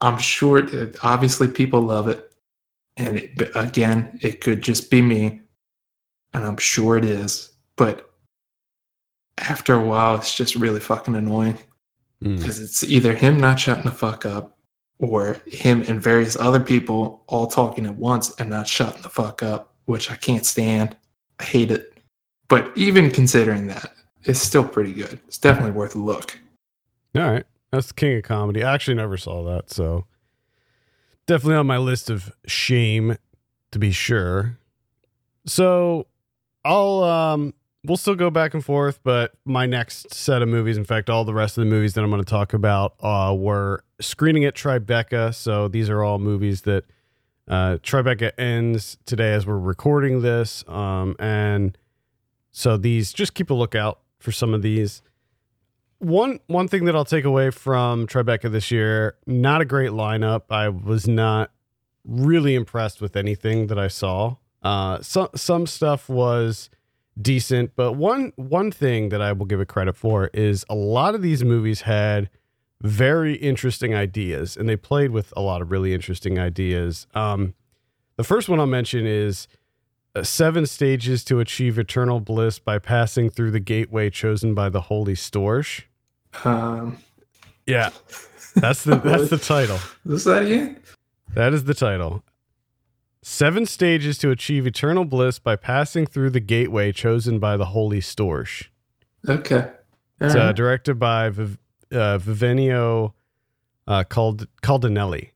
i'm 0.01 0.19
sure 0.19 0.59
it, 0.59 0.95
obviously 1.03 1.47
people 1.47 1.81
love 1.81 2.07
it 2.07 2.31
and 2.95 3.17
it, 3.17 3.51
again 3.55 4.19
it 4.21 4.39
could 4.39 4.61
just 4.61 4.91
be 4.91 5.01
me 5.01 5.41
and 6.35 6.45
i'm 6.45 6.57
sure 6.57 6.95
it 6.95 7.03
is 7.05 7.53
but 7.75 8.11
after 9.39 9.73
a 9.73 9.83
while 9.83 10.13
it's 10.15 10.35
just 10.35 10.55
really 10.55 10.79
fucking 10.79 11.15
annoying 11.15 11.57
Hmm. 12.21 12.35
because 12.35 12.59
it's 12.59 12.83
either 12.83 13.15
him 13.15 13.39
not 13.39 13.59
shutting 13.59 13.85
the 13.85 13.91
fuck 13.91 14.27
up 14.27 14.58
or 14.99 15.41
him 15.47 15.83
and 15.87 16.01
various 16.01 16.35
other 16.37 16.59
people 16.59 17.23
all 17.27 17.47
talking 17.47 17.85
at 17.85 17.95
once 17.95 18.33
and 18.39 18.49
not 18.49 18.67
shutting 18.67 19.01
the 19.01 19.09
fuck 19.09 19.41
up 19.41 19.73
which 19.85 20.11
i 20.11 20.15
can't 20.15 20.45
stand 20.45 20.95
i 21.39 21.43
hate 21.43 21.71
it 21.71 21.97
but 22.47 22.71
even 22.75 23.09
considering 23.09 23.67
that 23.67 23.93
it's 24.23 24.39
still 24.39 24.63
pretty 24.67 24.93
good 24.93 25.19
it's 25.27 25.37
definitely 25.37 25.71
worth 25.71 25.95
a 25.95 25.99
look 25.99 26.37
All 27.15 27.21
right. 27.31 27.45
That's 27.71 27.87
the 27.87 27.93
king 27.93 28.17
of 28.17 28.23
comedy. 28.23 28.63
I 28.63 28.73
actually 28.73 28.95
never 28.95 29.17
saw 29.17 29.43
that, 29.45 29.69
so 29.69 30.05
definitely 31.27 31.55
on 31.57 31.67
my 31.67 31.77
list 31.77 32.09
of 32.09 32.31
shame 32.45 33.17
to 33.71 33.79
be 33.79 33.91
sure. 33.91 34.57
So 35.45 36.07
I'll 36.65 37.03
um 37.03 37.53
we'll 37.85 37.97
still 37.97 38.15
go 38.15 38.29
back 38.29 38.53
and 38.53 38.63
forth, 38.63 38.99
but 39.03 39.33
my 39.45 39.65
next 39.65 40.13
set 40.13 40.41
of 40.41 40.49
movies, 40.49 40.77
in 40.77 40.85
fact, 40.85 41.09
all 41.09 41.23
the 41.23 41.33
rest 41.33 41.57
of 41.57 41.63
the 41.63 41.69
movies 41.69 41.93
that 41.93 42.03
I'm 42.03 42.09
going 42.09 42.21
to 42.21 42.29
talk 42.29 42.53
about, 42.53 42.95
uh, 43.01 43.33
were 43.37 43.83
screening 44.01 44.45
at 44.45 44.55
Tribeca. 44.55 45.33
So 45.33 45.67
these 45.67 45.89
are 45.89 46.03
all 46.03 46.19
movies 46.19 46.61
that 46.61 46.85
uh, 47.47 47.77
Tribeca 47.81 48.31
ends 48.37 48.97
today 49.05 49.33
as 49.33 49.45
we're 49.45 49.57
recording 49.57 50.21
this, 50.21 50.63
um, 50.67 51.15
and 51.19 51.77
so 52.51 52.77
these 52.77 53.11
just 53.11 53.33
keep 53.33 53.49
a 53.49 53.53
lookout 53.53 53.99
for 54.19 54.31
some 54.31 54.53
of 54.53 54.61
these. 54.61 55.01
One 55.97 56.39
one 56.47 56.67
thing 56.67 56.85
that 56.85 56.95
I'll 56.95 57.05
take 57.05 57.25
away 57.25 57.49
from 57.49 58.07
Tribeca 58.07 58.51
this 58.51 58.71
year, 58.71 59.17
not 59.25 59.61
a 59.61 59.65
great 59.65 59.89
lineup. 59.89 60.43
I 60.49 60.69
was 60.69 61.07
not 61.07 61.51
really 62.05 62.55
impressed 62.55 63.01
with 63.01 63.15
anything 63.15 63.67
that 63.67 63.79
I 63.79 63.87
saw. 63.87 64.35
Uh, 64.61 65.01
some 65.01 65.29
some 65.35 65.65
stuff 65.65 66.07
was 66.07 66.69
decent, 67.21 67.71
but 67.75 67.93
one 67.93 68.31
one 68.35 68.71
thing 68.71 69.09
that 69.09 69.21
I 69.21 69.31
will 69.33 69.45
give 69.45 69.59
it 69.61 69.67
credit 69.67 69.95
for 69.95 70.29
is 70.33 70.65
a 70.69 70.75
lot 70.75 71.15
of 71.15 71.21
these 71.21 71.43
movies 71.43 71.81
had 71.81 72.29
very 72.81 73.35
interesting 73.35 73.93
ideas, 73.93 74.55
and 74.55 74.69
they 74.69 74.77
played 74.77 75.11
with 75.11 75.33
a 75.35 75.41
lot 75.41 75.61
of 75.61 75.69
really 75.71 75.93
interesting 75.93 76.39
ideas. 76.39 77.07
Um, 77.13 77.53
the 78.15 78.23
first 78.23 78.47
one 78.49 78.59
I'll 78.59 78.65
mention 78.67 79.05
is 79.05 79.47
uh, 80.15 80.23
seven 80.23 80.65
stages 80.65 81.23
to 81.25 81.39
achieve 81.39 81.77
eternal 81.77 82.19
bliss 82.19 82.57
by 82.59 82.79
passing 82.79 83.29
through 83.29 83.51
the 83.51 83.59
gateway 83.59 84.09
chosen 84.09 84.53
by 84.55 84.69
the 84.69 84.81
holy 84.81 85.13
storch. 85.13 85.83
Um, 86.45 86.97
Yeah, 87.65 87.89
that's 88.55 88.83
the 88.83 88.95
that's 88.97 89.29
the 89.29 89.37
title. 89.55 89.79
is 90.05 90.23
that 90.23 90.47
you? 90.47 90.75
That 91.35 91.53
is 91.53 91.65
the 91.65 91.73
title. 91.75 92.23
Seven 93.21 93.65
stages 93.65 94.17
to 94.19 94.31
achieve 94.31 94.65
eternal 94.65 95.05
bliss 95.05 95.39
by 95.39 95.55
passing 95.55 96.05
through 96.05 96.29
the 96.29 96.39
gateway 96.39 96.91
chosen 96.91 97.39
by 97.39 97.57
the 97.57 97.65
holy 97.65 97.99
storch. 97.99 98.67
Okay. 99.27 99.69
It's 100.21 100.35
uh, 100.35 100.53
directed 100.53 100.95
by 100.95 101.29
Viv- 101.29 101.57
uh, 101.91 102.17
Vivieno 102.17 103.13
uh, 103.87 104.03
Cald- 104.05 104.47
Caldinelli. 104.63 105.31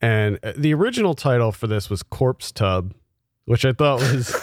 And 0.00 0.38
uh, 0.42 0.52
the 0.56 0.74
original 0.74 1.14
title 1.14 1.52
for 1.52 1.66
this 1.66 1.90
was 1.90 2.02
Corpse 2.02 2.52
Tub, 2.52 2.94
which 3.46 3.64
I 3.64 3.72
thought 3.72 4.00
was, 4.00 4.34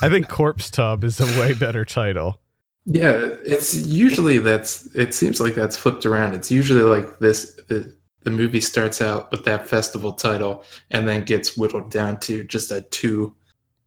I 0.00 0.08
think 0.08 0.28
Corpse 0.28 0.70
Tub 0.70 1.02
is 1.04 1.20
a 1.20 1.40
way 1.40 1.54
better 1.54 1.84
title. 1.84 2.40
Yeah, 2.86 3.28
it's 3.44 3.74
usually 3.74 4.38
that's. 4.38 4.86
It 4.94 5.14
seems 5.14 5.40
like 5.40 5.54
that's 5.54 5.76
flipped 5.76 6.06
around. 6.06 6.34
It's 6.34 6.50
usually 6.50 6.82
like 6.82 7.18
this. 7.18 7.54
The, 7.68 7.94
the 8.22 8.30
movie 8.30 8.60
starts 8.60 9.00
out 9.00 9.30
with 9.30 9.44
that 9.44 9.68
festival 9.68 10.12
title 10.12 10.64
and 10.90 11.08
then 11.08 11.24
gets 11.24 11.56
whittled 11.56 11.90
down 11.90 12.18
to 12.20 12.44
just 12.44 12.70
a 12.70 12.82
two 12.82 13.34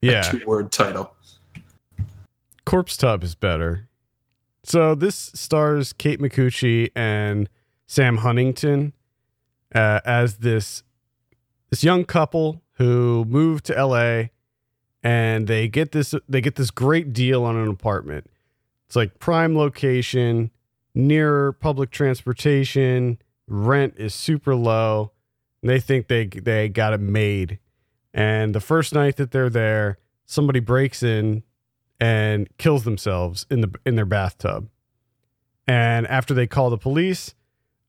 yeah 0.02 0.22
two 0.22 0.42
word 0.46 0.72
title. 0.72 1.16
Corpse 2.66 2.98
Tub 2.98 3.24
is 3.24 3.36
better. 3.36 3.88
So 4.64 4.96
this 4.96 5.16
stars 5.16 5.94
Kate 5.94 6.20
Micucci 6.20 6.90
and 6.96 7.50
Sam 7.86 8.18
Huntington 8.18 8.94
uh, 9.76 10.00
as 10.06 10.38
this 10.38 10.84
this 11.70 11.84
young 11.84 12.06
couple 12.06 12.62
who 12.74 13.26
move 13.26 13.62
to 13.64 13.86
LA 13.86 14.30
and 15.04 15.48
they 15.48 15.68
get 15.68 15.92
this 15.92 16.16
they 16.30 16.42
get 16.42 16.56
this 16.56 16.72
great 16.72 17.14
deal 17.14 17.44
on 17.44 17.56
an 17.56 17.68
apartment. 17.68 18.30
It's 18.88 18.96
like 18.96 19.20
prime 19.20 19.58
location, 19.58 20.52
near 20.96 21.52
public 21.52 21.92
transportation, 21.92 23.18
rent 23.48 23.96
is 23.98 24.14
super 24.14 24.56
low. 24.56 25.12
They 25.62 25.80
think 25.80 26.08
they 26.08 26.26
they 26.26 26.70
got 26.70 26.94
it 26.94 27.00
made. 27.00 27.60
And 28.14 28.54
the 28.54 28.60
first 28.60 28.94
night 28.94 29.16
that 29.18 29.32
they're 29.32 29.50
there, 29.50 29.98
somebody 30.26 30.60
breaks 30.60 31.02
in 31.02 31.44
and 32.00 32.50
kills 32.58 32.84
themselves 32.84 33.46
in 33.50 33.62
the 33.62 33.74
in 33.86 33.96
their 33.96 34.06
bathtub. 34.06 34.70
And 35.68 36.06
after 36.08 36.34
they 36.34 36.48
call 36.48 36.70
the 36.70 36.78
police, 36.78 37.34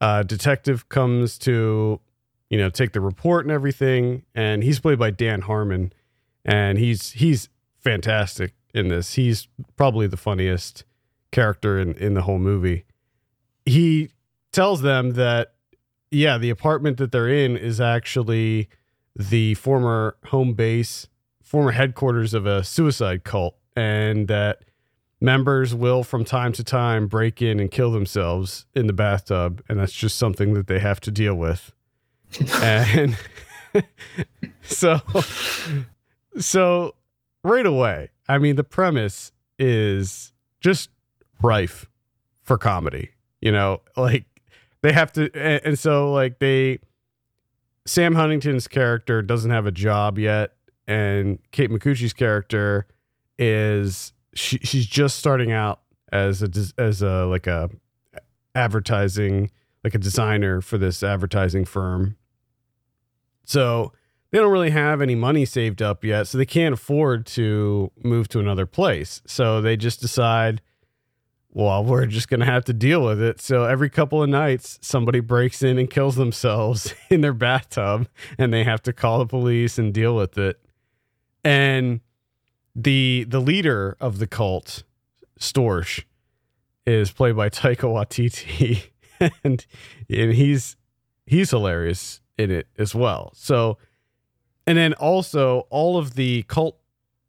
a 0.00 0.22
detective 0.22 0.88
comes 0.88 1.38
to, 1.38 2.00
you 2.48 2.58
know, 2.58 2.70
take 2.70 2.92
the 2.92 3.00
report 3.00 3.44
and 3.44 3.50
everything. 3.52 4.22
And 4.34 4.62
he's 4.62 4.78
played 4.78 4.98
by 4.98 5.10
Dan 5.10 5.42
Harmon, 5.42 5.92
and 6.44 6.78
he's 6.78 7.12
he's 7.12 7.48
fantastic 7.78 8.54
in 8.72 8.88
this. 8.88 9.14
He's 9.14 9.48
probably 9.76 10.06
the 10.06 10.16
funniest 10.16 10.84
character 11.32 11.78
in 11.78 11.94
in 11.94 12.14
the 12.14 12.22
whole 12.22 12.38
movie. 12.38 12.84
He 13.66 14.10
tells 14.54 14.82
them 14.82 15.12
that 15.12 15.54
yeah, 16.10 16.38
the 16.38 16.50
apartment 16.50 16.96
that 16.98 17.12
they're 17.12 17.28
in 17.28 17.56
is 17.56 17.80
actually 17.80 18.68
the 19.16 19.54
former 19.54 20.16
home 20.26 20.54
base, 20.54 21.08
former 21.42 21.72
headquarters 21.72 22.34
of 22.34 22.46
a 22.46 22.62
suicide 22.62 23.24
cult, 23.24 23.56
and 23.74 24.28
that 24.28 24.60
members 25.20 25.74
will 25.74 26.04
from 26.04 26.24
time 26.24 26.52
to 26.52 26.62
time 26.62 27.08
break 27.08 27.42
in 27.42 27.58
and 27.58 27.70
kill 27.70 27.90
themselves 27.90 28.66
in 28.74 28.86
the 28.86 28.92
bathtub, 28.92 29.62
and 29.68 29.78
that's 29.78 29.92
just 29.92 30.16
something 30.16 30.54
that 30.54 30.68
they 30.68 30.78
have 30.78 31.00
to 31.00 31.10
deal 31.10 31.34
with. 31.34 31.72
and 32.62 33.16
so, 34.62 35.00
so 36.38 36.94
right 37.42 37.66
away, 37.66 38.10
I 38.28 38.38
mean, 38.38 38.56
the 38.56 38.64
premise 38.64 39.32
is 39.58 40.32
just 40.60 40.90
rife 41.42 41.86
for 42.42 42.56
comedy. 42.56 43.10
You 43.40 43.52
know, 43.52 43.82
like 43.96 44.24
they 44.84 44.92
have 44.92 45.10
to, 45.14 45.30
and, 45.34 45.62
and 45.64 45.78
so 45.78 46.12
like 46.12 46.40
they, 46.40 46.78
Sam 47.86 48.14
Huntington's 48.14 48.68
character 48.68 49.22
doesn't 49.22 49.50
have 49.50 49.64
a 49.64 49.72
job 49.72 50.18
yet, 50.18 50.56
and 50.86 51.38
Kate 51.52 51.70
Micucci's 51.70 52.12
character 52.12 52.86
is 53.38 54.12
she 54.34 54.58
she's 54.58 54.84
just 54.84 55.18
starting 55.18 55.52
out 55.52 55.80
as 56.12 56.42
a 56.42 56.50
as 56.76 57.00
a 57.00 57.24
like 57.24 57.46
a 57.46 57.70
advertising 58.54 59.50
like 59.84 59.94
a 59.94 59.98
designer 59.98 60.60
for 60.60 60.76
this 60.76 61.02
advertising 61.02 61.64
firm. 61.64 62.16
So 63.46 63.90
they 64.32 64.38
don't 64.38 64.52
really 64.52 64.70
have 64.70 65.00
any 65.00 65.14
money 65.14 65.46
saved 65.46 65.80
up 65.80 66.04
yet, 66.04 66.26
so 66.26 66.36
they 66.36 66.44
can't 66.44 66.74
afford 66.74 67.24
to 67.28 67.90
move 68.02 68.28
to 68.28 68.38
another 68.38 68.66
place. 68.66 69.22
So 69.26 69.62
they 69.62 69.78
just 69.78 70.02
decide, 70.02 70.60
well, 71.54 71.84
we're 71.84 72.06
just 72.06 72.28
going 72.28 72.40
to 72.40 72.46
have 72.46 72.64
to 72.64 72.72
deal 72.72 73.04
with 73.04 73.22
it. 73.22 73.40
So 73.40 73.62
every 73.64 73.88
couple 73.88 74.20
of 74.20 74.28
nights, 74.28 74.76
somebody 74.82 75.20
breaks 75.20 75.62
in 75.62 75.78
and 75.78 75.88
kills 75.88 76.16
themselves 76.16 76.92
in 77.10 77.20
their 77.20 77.32
bathtub, 77.32 78.08
and 78.36 78.52
they 78.52 78.64
have 78.64 78.82
to 78.82 78.92
call 78.92 79.20
the 79.20 79.26
police 79.26 79.78
and 79.78 79.94
deal 79.94 80.16
with 80.16 80.36
it. 80.36 80.60
And 81.44 82.00
the 82.74 83.24
the 83.28 83.40
leader 83.40 83.96
of 84.00 84.18
the 84.18 84.26
cult, 84.26 84.82
Storch, 85.38 86.04
is 86.86 87.12
played 87.12 87.36
by 87.36 87.50
Taika 87.50 87.88
Waititi, 87.88 88.90
and 89.44 89.64
and 90.10 90.32
he's 90.32 90.76
he's 91.24 91.50
hilarious 91.50 92.20
in 92.36 92.50
it 92.50 92.66
as 92.78 92.96
well. 92.96 93.32
So, 93.36 93.78
and 94.66 94.76
then 94.76 94.92
also 94.94 95.68
all 95.70 95.98
of 95.98 96.14
the 96.14 96.42
cult 96.44 96.80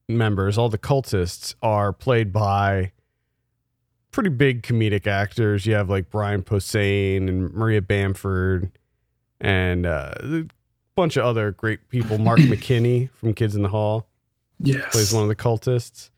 members, 0.10 0.58
all 0.58 0.70
the 0.70 0.80
cultists, 0.80 1.54
are 1.62 1.94
played 1.94 2.34
by 2.34 2.92
pretty 4.15 4.30
big 4.30 4.63
comedic 4.63 5.06
actors. 5.08 5.65
You 5.65 5.73
have 5.73 5.89
like 5.89 6.10
Brian 6.10 6.41
Posehn 6.41 7.28
and 7.28 7.54
Maria 7.54 7.82
Bamford, 7.82 8.71
and 9.41 9.86
uh, 9.86 10.13
a 10.21 10.45
bunch 10.95 11.17
of 11.17 11.25
other 11.25 11.51
great 11.51 11.89
people. 11.89 12.17
Mark 12.17 12.39
McKinney 12.39 13.10
from 13.12 13.34
Kids 13.34 13.56
in 13.56 13.62
the 13.62 13.67
Hall 13.69 14.08
Yes. 14.60 14.89
plays 14.93 15.12
one 15.13 15.23
of 15.23 15.28
the 15.28 15.36
cultists. 15.36 16.12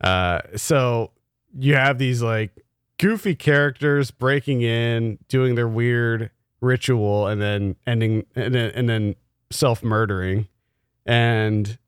Uh, 0.00 0.42
so 0.54 1.10
you 1.58 1.74
have 1.74 1.98
these 1.98 2.22
like 2.22 2.52
goofy 2.98 3.34
characters 3.34 4.12
breaking 4.12 4.62
in, 4.62 5.18
doing 5.28 5.56
their 5.56 5.66
weird 5.68 6.30
ritual, 6.60 7.26
and 7.26 7.42
then 7.42 7.74
ending 7.84 8.26
and 8.36 8.54
then, 8.54 8.70
and 8.76 8.88
then 8.88 9.16
self 9.50 9.82
murdering, 9.82 10.46
and 11.04 11.78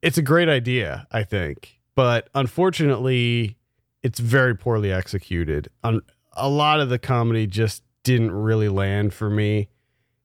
it's 0.00 0.16
a 0.16 0.22
great 0.22 0.48
idea, 0.48 1.06
I 1.12 1.24
think, 1.24 1.78
but 1.94 2.30
unfortunately, 2.34 3.57
it's 4.02 4.18
very 4.20 4.56
poorly 4.56 4.92
executed. 4.92 5.68
On 5.84 6.00
a 6.34 6.48
lot 6.48 6.80
of 6.80 6.88
the 6.88 6.98
comedy 6.98 7.46
just 7.46 7.82
didn't 8.04 8.30
really 8.32 8.68
land 8.68 9.12
for 9.12 9.28
me. 9.28 9.68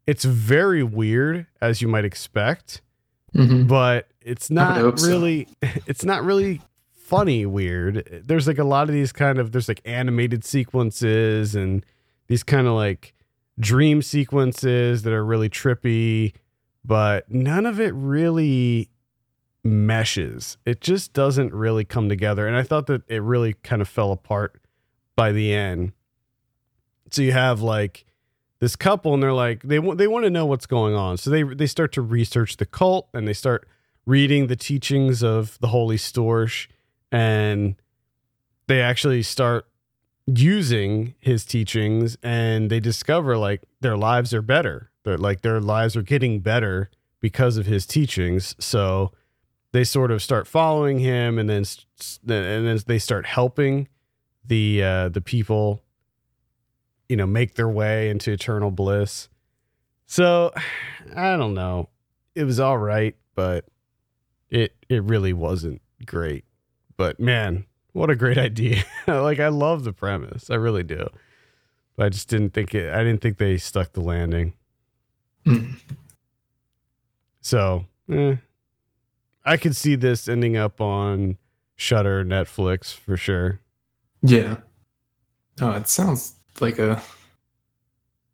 It's 0.05 0.26
very 0.26 0.84
weird, 0.84 1.47
as 1.61 1.82
you 1.82 1.88
might 1.88 2.05
expect 2.05 2.82
Mhm. 3.36 3.67
but 3.67 4.07
it's 4.21 4.51
not 4.51 4.78
hope 4.78 4.99
so. 4.99 5.07
really 5.07 5.47
it's 5.88 6.05
not 6.05 6.24
really 6.24 6.61
funny 6.93 7.47
weird 7.47 8.21
there's 8.26 8.45
like 8.47 8.59
a 8.59 8.63
lot 8.63 8.88
of 8.89 8.93
these 8.93 9.11
kind 9.11 9.39
of 9.39 9.51
there's 9.51 9.67
like 9.67 9.82
animated 9.86 10.45
sequences 10.45 11.55
and 11.55 11.84
these 12.28 12.43
kind 12.43 12.67
of 12.67 12.74
like 12.74 13.13
dream 13.59 14.01
sequences 14.03 15.01
that 15.01 15.13
are 15.13 15.26
really 15.26 15.49
trippy 15.49 16.34
but 16.86 17.30
none 17.32 17.65
of 17.65 17.80
it 17.80 17.91
really 17.95 18.89
meshes 19.64 20.57
it 20.66 20.82
just 20.82 21.14
doesn't 21.14 21.53
really 21.53 21.86
come 21.86 22.09
together 22.09 22.47
and 22.47 22.55
i 22.55 22.64
thought 22.64 22.88
that 22.88 23.01
it 23.07 23.22
really 23.22 23.53
kind 23.64 23.82
of 23.82 23.88
fell 23.88 24.11
apart 24.11 24.59
by 25.16 25.32
the 25.32 25.53
end 25.53 25.93
so 27.11 27.22
you 27.22 27.32
have 27.32 27.61
like 27.61 28.05
this 28.59 28.76
couple 28.76 29.14
and 29.14 29.24
they're 29.24 29.32
like 29.34 29.64
they 29.64 29.80
want 29.80 29.97
they 29.97 30.07
want 30.07 30.26
to 30.26 30.30
know 30.30 30.45
what's 30.45 30.66
going 30.66 30.93
on 30.95 31.18
so 31.18 31.30
they 31.30 31.43
they 31.43 31.68
start 31.68 31.93
to 31.93 32.01
research 32.01 32.57
the 32.57 32.66
cult 32.66 33.07
and 33.14 33.28
they 33.28 33.34
start 33.34 33.68
reading 34.05 34.47
the 34.47 34.55
teachings 34.55 35.24
of 35.24 35.57
the 35.61 35.68
holy 35.68 35.97
storch 35.97 36.68
and 37.11 37.76
they 38.68 38.82
actually 38.82 39.24
start 39.24 39.68
using 40.26 41.16
his 41.20 41.45
teachings 41.45 42.18
and 42.24 42.70
they 42.70 42.80
discover 42.80 43.38
like 43.38 43.61
their 43.82 43.97
lives 43.97 44.34
are 44.34 44.41
better. 44.41 44.89
They're 45.03 45.18
like 45.18 45.41
their 45.41 45.59
lives 45.59 45.95
are 45.95 46.01
getting 46.01 46.39
better 46.39 46.89
because 47.20 47.57
of 47.57 47.66
his 47.66 47.86
teachings. 47.86 48.55
So 48.59 49.11
they 49.74 49.84
sort 49.84 50.11
of 50.11 50.21
start 50.21 50.47
following 50.47 50.99
him 50.99 51.38
and 51.38 51.49
then 51.49 51.65
and 52.30 52.67
then 52.67 52.80
they 52.86 52.99
start 52.99 53.26
helping 53.26 53.89
the 54.45 54.84
uh 54.84 55.09
the 55.09 55.21
people 55.21 55.84
you 57.09 57.17
know 57.17 57.26
make 57.26 57.55
their 57.55 57.67
way 57.69 58.09
into 58.09 58.32
eternal 58.32 58.71
bliss. 58.71 59.30
So 60.05 60.53
I 61.15 61.36
don't 61.36 61.53
know. 61.53 61.89
It 62.36 62.45
was 62.45 62.59
all 62.59 62.78
right, 62.78 63.15
but 63.36 63.65
it 64.49 64.76
it 64.89 65.03
really 65.03 65.34
wasn't 65.34 65.82
great. 66.05 66.45
But 66.95 67.19
man, 67.19 67.65
what 67.91 68.09
a 68.09 68.15
great 68.15 68.38
idea. 68.49 68.84
like 69.07 69.39
I 69.39 69.49
love 69.49 69.84
the 69.84 69.93
premise. 69.93 70.49
I 70.49 70.55
really 70.55 70.84
do. 70.84 71.07
But 71.95 72.05
I 72.07 72.09
just 72.09 72.30
didn't 72.30 72.53
think 72.53 72.74
it 72.76 72.93
I 72.93 73.03
didn't 73.03 73.21
think 73.21 73.38
they 73.38 73.57
stuck 73.57 73.93
the 73.93 74.01
landing. 74.01 74.53
Mm. 75.45 75.80
So, 77.41 77.86
eh, 78.09 78.38
I 79.45 79.57
could 79.57 79.75
see 79.75 79.95
this 79.95 80.27
ending 80.27 80.55
up 80.55 80.79
on 80.79 81.37
Shudder, 81.75 82.23
Netflix 82.23 82.93
for 82.93 83.17
sure. 83.17 83.59
Yeah. 84.21 84.57
Oh, 85.61 85.71
it 85.71 85.87
sounds 85.87 86.33
like 86.59 86.79
a 86.79 87.01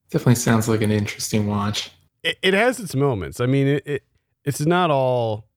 definitely 0.10 0.36
sounds 0.36 0.68
like 0.68 0.82
an 0.82 0.91
interesting 0.91 1.47
watch. 1.47 1.91
It, 2.24 2.38
it 2.41 2.53
has 2.53 2.80
its 2.80 2.95
moments. 2.95 3.39
I 3.39 3.45
mean, 3.45 3.68
it, 3.68 3.88
it 3.88 4.03
it's 4.43 4.62
not 4.62 4.91
all 4.91 5.47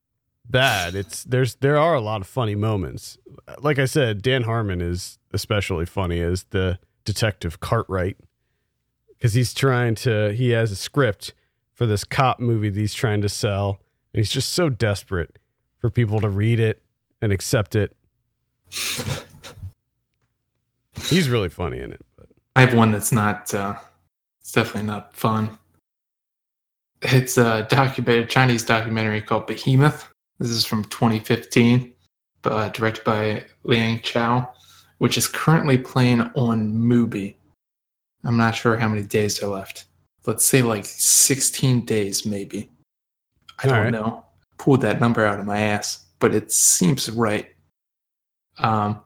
bad. 0.48 0.94
It's 0.94 1.24
there's 1.24 1.56
there 1.56 1.78
are 1.78 1.94
a 1.94 2.00
lot 2.00 2.20
of 2.20 2.26
funny 2.26 2.54
moments. 2.54 3.18
Like 3.58 3.78
I 3.78 3.84
said, 3.84 4.22
Dan 4.22 4.42
Harmon 4.42 4.80
is 4.80 5.18
especially 5.32 5.86
funny 5.86 6.20
as 6.20 6.44
the 6.50 6.78
detective 7.04 7.60
Cartwright 7.60 8.16
because 9.08 9.34
he's 9.34 9.54
trying 9.54 9.94
to 9.96 10.32
he 10.32 10.50
has 10.50 10.70
a 10.70 10.76
script 10.76 11.34
for 11.72 11.86
this 11.86 12.04
cop 12.04 12.40
movie 12.40 12.70
that 12.70 12.78
he's 12.78 12.94
trying 12.94 13.22
to 13.22 13.28
sell, 13.28 13.80
and 14.12 14.20
he's 14.20 14.30
just 14.30 14.50
so 14.50 14.68
desperate 14.68 15.38
for 15.82 15.90
people 15.90 16.20
to 16.20 16.30
read 16.30 16.60
it 16.60 16.80
and 17.20 17.32
accept 17.32 17.74
it. 17.74 17.94
he's 21.08 21.28
really 21.28 21.48
funny 21.48 21.80
in 21.80 21.92
it. 21.92 22.00
But. 22.16 22.28
I 22.56 22.60
have 22.62 22.72
one 22.72 22.92
that's 22.92 23.10
not. 23.12 23.52
Uh, 23.52 23.74
it's 24.40 24.52
definitely 24.52 24.84
not 24.84 25.14
fun. 25.14 25.58
It's 27.02 27.36
a 27.36 27.66
documented 27.68 28.30
Chinese 28.30 28.64
documentary 28.64 29.20
called 29.20 29.48
Behemoth. 29.48 30.08
This 30.38 30.50
is 30.50 30.64
from 30.64 30.84
2015, 30.84 31.92
uh, 32.44 32.68
directed 32.68 33.02
by 33.02 33.44
Liang 33.64 34.00
Chao, 34.02 34.52
which 34.98 35.18
is 35.18 35.26
currently 35.26 35.78
playing 35.78 36.20
on 36.36 36.72
Mubi. 36.72 37.34
I'm 38.24 38.36
not 38.36 38.54
sure 38.54 38.76
how 38.76 38.86
many 38.88 39.02
days 39.02 39.42
are 39.42 39.48
left. 39.48 39.86
Let's 40.26 40.44
say 40.44 40.62
like 40.62 40.84
16 40.84 41.84
days, 41.84 42.24
maybe. 42.24 42.70
I 43.64 43.66
don't 43.66 43.78
right. 43.78 43.90
know. 43.90 44.24
Pulled 44.58 44.82
that 44.82 45.00
number 45.00 45.24
out 45.24 45.40
of 45.40 45.46
my 45.46 45.60
ass, 45.60 46.04
but 46.18 46.34
it 46.34 46.52
seems 46.52 47.10
right. 47.10 47.48
Um, 48.58 49.00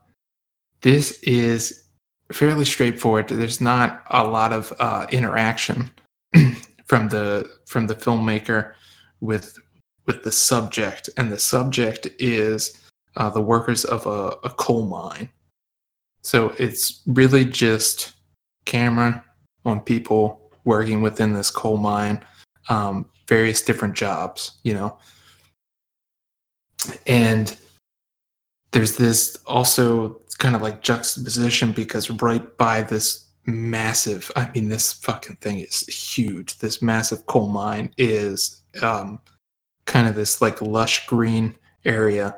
this 0.83 1.19
is 1.23 1.85
fairly 2.33 2.65
straightforward. 2.65 3.29
There's 3.29 3.61
not 3.61 4.03
a 4.11 4.25
lot 4.25 4.53
of 4.53 4.73
uh, 4.79 5.07
interaction 5.11 5.91
from 6.87 7.09
the 7.09 7.51
from 7.67 7.87
the 7.87 7.95
filmmaker 7.95 8.73
with 9.21 9.59
with 10.07 10.23
the 10.23 10.33
subject, 10.33 11.11
and 11.17 11.33
the 11.33 11.39
subject 11.39 12.09
is 12.19 12.81
uh, 13.17 13.31
the 13.31 13.41
workers 13.41 13.85
of 13.85 14.07
a, 14.07 14.37
a 14.45 14.51
coal 14.51 14.87
mine. 14.87 15.29
So 16.23 16.55
it's 16.59 17.03
really 17.07 17.45
just 17.45 18.13
camera 18.65 19.25
on 19.65 19.81
people 19.81 20.51
working 20.65 21.01
within 21.01 21.33
this 21.33 21.51
coal 21.51 21.77
mine, 21.77 22.25
um, 22.69 23.07
various 23.29 23.63
different 23.63 23.95
jobs, 23.95 24.53
you 24.63 24.75
know. 24.75 24.99
And 27.07 27.57
there's 28.73 28.97
this 28.97 29.37
also 29.47 30.21
kind 30.39 30.55
of 30.55 30.63
like 30.63 30.83
juxtaposition 30.83 31.73
because 31.73 32.11
right 32.11 32.57
by 32.59 32.83
this 32.83 33.27
massive, 33.47 34.31
I 34.37 34.51
mean, 34.51 34.69
this 34.69 34.93
fucking 34.93 35.37
thing 35.37 35.61
is 35.61 35.87
huge. 35.87 36.59
This 36.59 36.83
massive 36.83 37.27
coal 37.27 37.49
mine 37.49 37.93
is 37.97 38.63
um, 38.83 39.21
kind 39.87 40.09
of 40.09 40.15
this 40.15 40.43
like 40.43 40.61
lush 40.61 41.07
green 41.07 41.55
area 41.85 42.37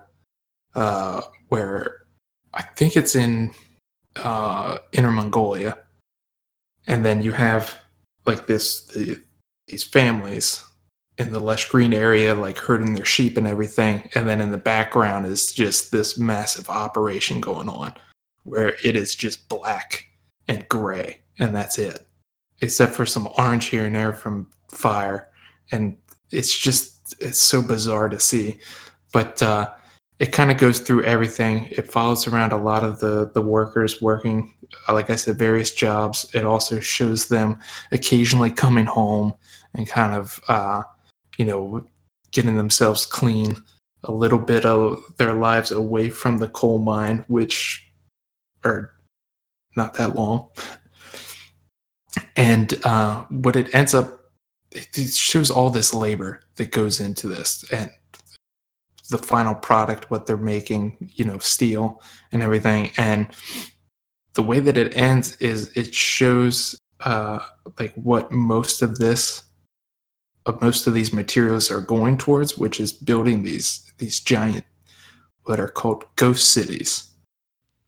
uh, 0.74 1.22
where 1.48 2.02
I 2.54 2.62
think 2.62 2.96
it's 2.96 3.16
in 3.16 3.52
uh, 4.16 4.78
Inner 4.92 5.10
Mongolia, 5.10 5.78
and 6.86 7.04
then 7.04 7.22
you 7.22 7.32
have 7.32 7.74
like 8.26 8.46
this 8.46 8.82
the, 8.86 9.20
these 9.66 9.84
families 9.84 10.62
in 11.18 11.32
the 11.32 11.40
lush 11.40 11.68
green 11.68 11.92
area, 11.92 12.34
like 12.34 12.56
herding 12.58 12.94
their 12.94 13.04
sheep 13.04 13.36
and 13.36 13.46
everything, 13.46 14.08
and 14.14 14.28
then 14.28 14.40
in 14.40 14.50
the 14.50 14.58
background 14.58 15.26
is 15.26 15.52
just 15.52 15.90
this 15.90 16.16
massive 16.16 16.70
operation 16.70 17.40
going 17.40 17.68
on, 17.68 17.92
where 18.44 18.76
it 18.84 18.96
is 18.96 19.14
just 19.14 19.48
black 19.48 20.06
and 20.46 20.68
gray, 20.68 21.18
and 21.38 21.54
that's 21.54 21.78
it, 21.78 22.06
except 22.60 22.94
for 22.94 23.04
some 23.04 23.28
orange 23.36 23.66
here 23.66 23.86
and 23.86 23.96
there 23.96 24.12
from 24.12 24.48
fire, 24.68 25.28
and 25.72 25.96
it's 26.30 26.56
just 26.56 27.16
it's 27.20 27.40
so 27.40 27.62
bizarre 27.62 28.08
to 28.08 28.20
see, 28.20 28.58
but 29.12 29.42
uh, 29.42 29.70
it 30.18 30.32
kind 30.32 30.50
of 30.50 30.58
goes 30.58 30.80
through 30.80 31.04
everything. 31.04 31.68
It 31.70 31.90
follows 31.90 32.26
around 32.26 32.52
a 32.52 32.56
lot 32.56 32.84
of 32.84 33.00
the 33.00 33.30
the 33.34 33.42
workers 33.42 34.00
working, 34.00 34.54
uh, 34.88 34.92
like 34.92 35.10
I 35.10 35.16
said, 35.16 35.38
various 35.38 35.72
jobs. 35.72 36.30
It 36.34 36.44
also 36.44 36.80
shows 36.80 37.28
them 37.28 37.58
occasionally 37.92 38.50
coming 38.50 38.86
home 38.86 39.34
and 39.74 39.86
kind 39.86 40.14
of, 40.14 40.40
uh, 40.48 40.82
you 41.38 41.46
know, 41.46 41.86
getting 42.30 42.56
themselves 42.56 43.06
clean, 43.06 43.56
a 44.04 44.12
little 44.12 44.38
bit 44.38 44.66
of 44.66 45.02
their 45.16 45.34
lives 45.34 45.72
away 45.72 46.10
from 46.10 46.38
the 46.38 46.48
coal 46.48 46.78
mine, 46.78 47.24
which 47.28 47.90
are 48.64 48.92
not 49.76 49.94
that 49.94 50.14
long. 50.14 50.48
And 52.36 52.78
uh, 52.84 53.24
what 53.30 53.56
it 53.56 53.74
ends 53.74 53.94
up 53.94 54.18
it 54.72 55.12
shows 55.14 55.50
all 55.50 55.70
this 55.70 55.94
labor 55.94 56.40
that 56.56 56.70
goes 56.70 57.00
into 57.00 57.28
this 57.28 57.64
and 57.72 57.90
the 59.10 59.18
final 59.18 59.54
product 59.54 60.10
what 60.10 60.26
they're 60.26 60.36
making 60.36 61.10
you 61.14 61.24
know 61.24 61.38
steel 61.38 62.02
and 62.32 62.42
everything 62.42 62.90
and 62.98 63.28
the 64.34 64.42
way 64.42 64.60
that 64.60 64.76
it 64.76 64.94
ends 64.96 65.36
is 65.36 65.70
it 65.74 65.94
shows 65.94 66.78
uh 67.00 67.38
like 67.78 67.94
what 67.94 68.30
most 68.30 68.82
of 68.82 68.98
this 68.98 69.44
of 70.48 70.60
most 70.62 70.86
of 70.86 70.94
these 70.94 71.12
materials 71.12 71.70
are 71.70 71.80
going 71.80 72.16
towards 72.16 72.58
which 72.58 72.80
is 72.80 72.92
building 72.92 73.42
these 73.42 73.90
these 73.98 74.20
giant 74.20 74.64
what 75.44 75.60
are 75.60 75.68
called 75.68 76.04
ghost 76.16 76.52
cities 76.52 77.08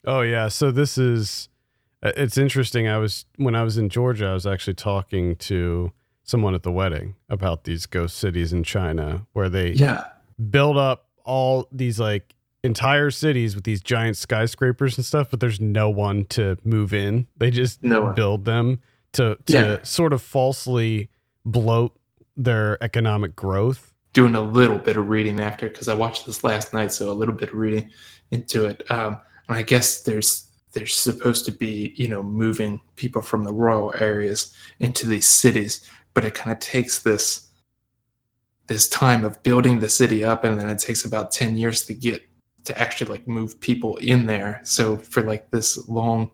oh 0.07 0.21
yeah 0.21 0.49
so 0.49 0.71
this 0.71 0.97
is 0.99 1.49
uh, 2.03 2.13
it's 2.17 2.39
interesting 2.39 2.89
i 2.89 2.99
was 2.99 3.25
when 3.37 3.55
i 3.55 3.63
was 3.63 3.77
in 3.79 3.89
georgia 3.89 4.27
i 4.27 4.33
was 4.33 4.47
actually 4.47 4.75
talking 4.75 5.37
to 5.37 5.93
someone 6.31 6.55
at 6.55 6.63
the 6.63 6.73
wedding 6.73 7.17
about 7.29 7.65
these 7.65 7.85
ghost 7.87 8.17
cities 8.17 8.53
in 8.53 8.63
China 8.63 9.27
where 9.33 9.49
they 9.49 9.73
yeah. 9.73 10.05
build 10.51 10.79
up 10.79 11.09
all 11.25 11.69
these 11.73 11.99
like 11.99 12.35
entire 12.63 13.11
cities 13.11 13.55
with 13.55 13.65
these 13.65 13.83
giant 13.83 14.17
skyscrapers 14.17 14.97
and 14.97 15.05
stuff, 15.05 15.29
but 15.31 15.41
there's 15.41 15.61
no 15.61 15.91
one 15.91 16.25
to 16.27 16.57
move 16.65 16.95
in. 16.95 17.27
They 17.37 17.51
just 17.51 17.83
no 17.83 18.13
build 18.13 18.45
them 18.45 18.81
to 19.13 19.37
to 19.47 19.53
yeah. 19.53 19.83
sort 19.83 20.13
of 20.13 20.23
falsely 20.23 21.11
bloat 21.45 21.97
their 22.37 22.83
economic 22.83 23.37
growth. 23.37 23.93
Doing 24.13 24.35
a 24.35 24.41
little 24.41 24.79
bit 24.79 24.97
of 24.97 25.09
reading 25.09 25.41
after 25.41 25.69
because 25.69 25.89
I 25.89 25.95
watched 25.95 26.27
this 26.27 26.43
last 26.43 26.73
night, 26.73 26.93
so 26.93 27.11
a 27.11 27.15
little 27.15 27.35
bit 27.35 27.51
of 27.51 27.55
reading 27.55 27.91
into 28.31 28.67
it. 28.67 28.89
Um, 28.91 29.21
and 29.49 29.57
I 29.59 29.63
guess 29.63 30.03
there's 30.03 30.51
there's 30.73 30.95
supposed 30.95 31.45
to 31.45 31.53
be 31.53 31.93
you 31.97 32.09
know 32.09 32.23
moving 32.23 32.81
people 32.97 33.23
from 33.23 33.45
the 33.45 33.53
rural 33.53 33.93
areas 33.99 34.55
into 34.79 35.07
these 35.07 35.29
cities 35.29 35.89
but 36.15 36.25
it 36.25 36.35
kind 36.35 36.53
of 36.53 36.59
takes 36.61 37.01
this 37.01 37.49
this 38.67 38.89
time 38.89 39.25
of 39.25 39.43
building 39.43 39.81
the 39.81 39.89
city 39.89 40.23
up 40.25 40.45
and 40.45 40.59
then 40.59 40.69
it 40.69 40.79
takes 40.79 41.05
about 41.05 41.33
10 41.33 41.57
years 41.57 41.85
to 41.87 41.95
get 41.95 42.23
to 42.65 42.79
actually 42.79 43.11
like 43.11 43.27
move 43.27 43.61
people 43.61 43.97
in 43.97 44.27
there 44.27 44.61
so 44.63 44.97
for 44.97 45.23
like 45.23 45.51
this 45.51 45.89
long 45.89 46.31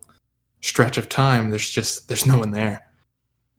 stretch 0.61 0.97
of 0.97 1.09
time 1.09 1.49
there's 1.49 1.69
just 1.69 2.07
there's 2.07 2.25
no 2.25 2.37
one 2.37 2.51
there 2.51 2.86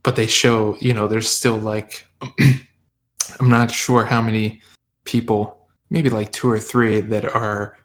but 0.09 0.17
they 0.17 0.27
show 0.27 0.75
you 0.81 0.95
know 0.95 1.07
there's 1.07 1.29
still 1.29 1.59
like 1.59 2.07
i'm 2.41 3.51
not 3.51 3.71
sure 3.71 4.07
how 4.07 4.23
many 4.23 4.59
people 5.05 5.69
maybe 5.91 6.09
like 6.09 6.33
two 6.33 6.51
or 6.51 6.59
three 6.59 7.03
that 7.03 7.27
are 7.27 7.77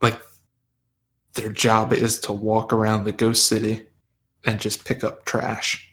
like 0.00 0.16
their 1.34 1.50
job 1.50 1.92
is 1.92 2.20
to 2.20 2.32
walk 2.32 2.72
around 2.72 3.02
the 3.02 3.10
ghost 3.10 3.48
city 3.48 3.84
and 4.44 4.60
just 4.60 4.84
pick 4.84 5.02
up 5.02 5.24
trash 5.24 5.84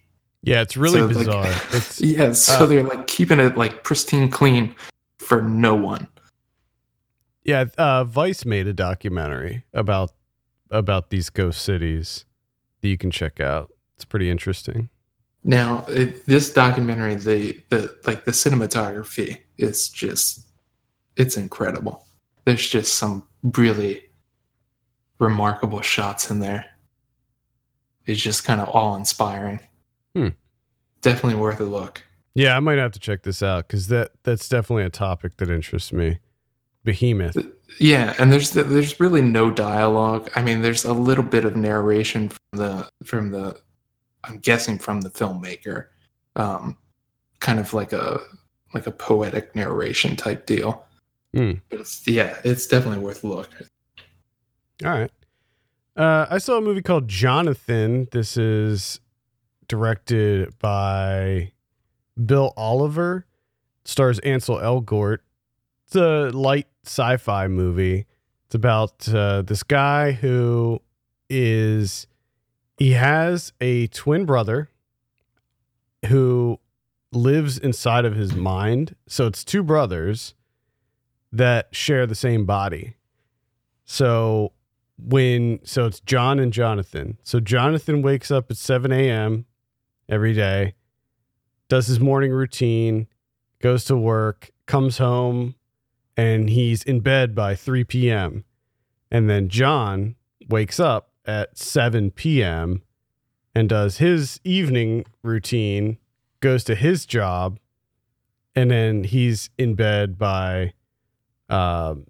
yeah, 0.44 0.62
it's 0.62 0.78
really 0.78 1.00
so, 1.00 1.08
bizarre. 1.08 1.42
Like, 1.42 1.64
it's, 1.74 2.00
yeah, 2.00 2.32
so 2.34 2.54
uh, 2.54 2.66
they're 2.68 2.84
like 2.84 3.08
keeping 3.08 3.40
it 3.40 3.58
like 3.58 3.84
pristine 3.84 4.30
clean 4.30 4.76
for 5.18 5.42
no 5.42 5.74
one. 5.74 6.08
Yeah, 7.44 7.66
uh, 7.80 8.04
Vice 8.04 8.46
made 8.46 8.68
a 8.68 8.74
documentary 8.74 9.64
about 9.74 10.12
about 10.70 11.10
these 11.10 11.32
ghost 11.32 11.64
cities 11.64 12.26
that 12.82 12.90
you 12.90 12.98
can 13.00 13.10
check 13.10 13.40
out. 13.40 13.72
It's 13.96 14.06
pretty 14.06 14.30
interesting. 14.30 14.90
Now, 15.48 15.86
it, 15.88 16.26
this 16.26 16.52
documentary, 16.52 17.14
the 17.14 17.62
the 17.70 17.96
like 18.08 18.26
the 18.26 18.32
cinematography 18.32 19.42
is 19.60 19.90
just 19.90 20.48
it's 21.16 21.38
incredible. 21.38 22.04
There's 22.46 22.68
just 22.68 22.96
some 22.96 23.28
really 23.56 24.02
remarkable 25.20 25.82
shots 25.82 26.32
in 26.32 26.40
there. 26.40 26.66
It's 28.08 28.22
just 28.22 28.44
kind 28.44 28.60
of 28.60 28.70
awe 28.70 28.96
inspiring. 28.96 29.60
Hmm. 30.16 30.30
Definitely 31.02 31.40
worth 31.40 31.60
a 31.60 31.66
look. 31.66 32.02
Yeah, 32.34 32.58
I 32.58 32.60
might 32.60 32.80
have 32.80 32.92
to 32.94 33.00
check 33.00 33.22
this 33.22 33.44
out 33.44 33.68
because 33.68 33.88
that 33.90 34.14
that's 34.24 34.50
definitely 34.50 34.84
a 34.84 34.90
topic 34.90 35.38
that 35.38 35.52
interests 35.52 35.94
me. 35.94 36.18
Behemoth. 36.84 37.38
Yeah, 37.80 38.16
and 38.18 38.34
there's 38.34 38.50
there's 38.50 39.00
really 39.00 39.22
no 39.22 39.52
dialogue. 39.52 40.30
I 40.36 40.42
mean, 40.42 40.64
there's 40.64 40.86
a 40.86 40.94
little 40.94 41.24
bit 41.24 41.46
of 41.46 41.56
narration 41.56 42.30
from 42.30 42.40
the 42.54 42.90
from 43.04 43.30
the 43.30 43.60
I'm 44.28 44.40
guessing 44.40 44.80
from 44.80 45.02
the 45.02 45.10
filmmaker, 45.10 45.88
um, 46.36 46.78
kind 47.40 47.60
of 47.60 47.74
like 47.74 47.94
a 47.94 48.20
like 48.74 48.88
a 48.88 48.92
poetic 48.92 49.56
narration 49.56 50.16
type 50.16 50.46
deal. 50.46 50.86
Mm. 51.36 51.62
But 51.70 51.82
it's 51.82 52.08
yeah, 52.08 52.38
it's 52.44 52.68
definitely 52.68 53.04
worth 53.04 53.24
a 53.24 53.28
look. 53.28 53.50
All 54.84 54.92
right. 54.92 55.12
Uh, 55.96 56.26
I 56.30 56.40
saw 56.40 56.58
a 56.58 56.62
movie 56.62 56.82
called 56.82 57.08
Jonathan. 57.08 58.08
This 58.12 58.36
is 58.36 59.00
directed 59.68 60.58
by 60.60 61.54
Bill 62.24 62.54
Oliver. 62.58 63.26
Stars 63.86 64.20
Ansel 64.20 64.58
Elgort. 64.58 65.20
It's 65.86 65.96
a 65.96 66.32
light 66.32 66.68
sci-fi 66.84 67.48
movie. 67.48 68.06
It's 68.48 68.56
about 68.56 69.08
uh, 69.08 69.44
this 69.44 69.64
guy 69.64 70.12
who 70.12 70.82
is 71.30 72.08
he 72.78 72.92
has 72.92 73.54
a 73.62 73.88
twin 73.88 74.26
brother 74.26 74.70
who 76.08 76.60
lives 77.12 77.58
inside 77.58 78.06
of 78.06 78.16
his 78.16 78.34
mind. 78.34 78.96
So 79.08 79.28
it's 79.28 79.44
two 79.44 79.64
brothers 79.64 80.36
that 81.32 81.70
share 81.72 82.06
the 82.06 82.16
same 82.16 82.46
body. 82.46 82.96
So 83.86 84.52
when 84.98 85.60
so 85.64 85.86
it's 85.86 86.00
John 86.02 86.40
and 86.40 86.54
Jonathan. 86.54 87.18
So 87.24 87.40
Jonathan 87.40 88.02
wakes 88.02 88.32
up 88.32 88.52
at 88.52 88.58
7 88.58 88.92
a.m. 88.92 89.46
every 90.08 90.34
day, 90.34 90.76
does 91.68 91.88
his 91.88 92.00
morning 92.00 92.32
routine, 92.32 93.08
goes 93.62 93.86
to 93.86 93.98
work, 93.98 94.52
comes 94.66 94.98
home, 94.98 95.56
and 96.16 96.50
he's 96.50 96.84
in 96.84 97.02
bed 97.02 97.36
by 97.36 97.56
3 97.56 97.84
p.m. 97.84 98.46
And 99.12 99.30
then 99.30 99.50
John 99.50 100.16
wakes 100.50 100.80
up 100.80 101.05
at 101.26 101.58
7 101.58 102.12
p.m. 102.12 102.82
and 103.54 103.70
does 103.70 103.98
his 103.98 104.40
evening 104.44 105.06
routine, 105.24 105.98
goes 106.40 106.64
to 106.66 106.76
his 106.76 107.06
job, 107.06 107.60
and 108.56 108.72
then 108.72 109.04
he's 109.04 109.50
in 109.58 109.76
bed 109.76 110.18
by 110.18 110.74
um, 111.50 112.08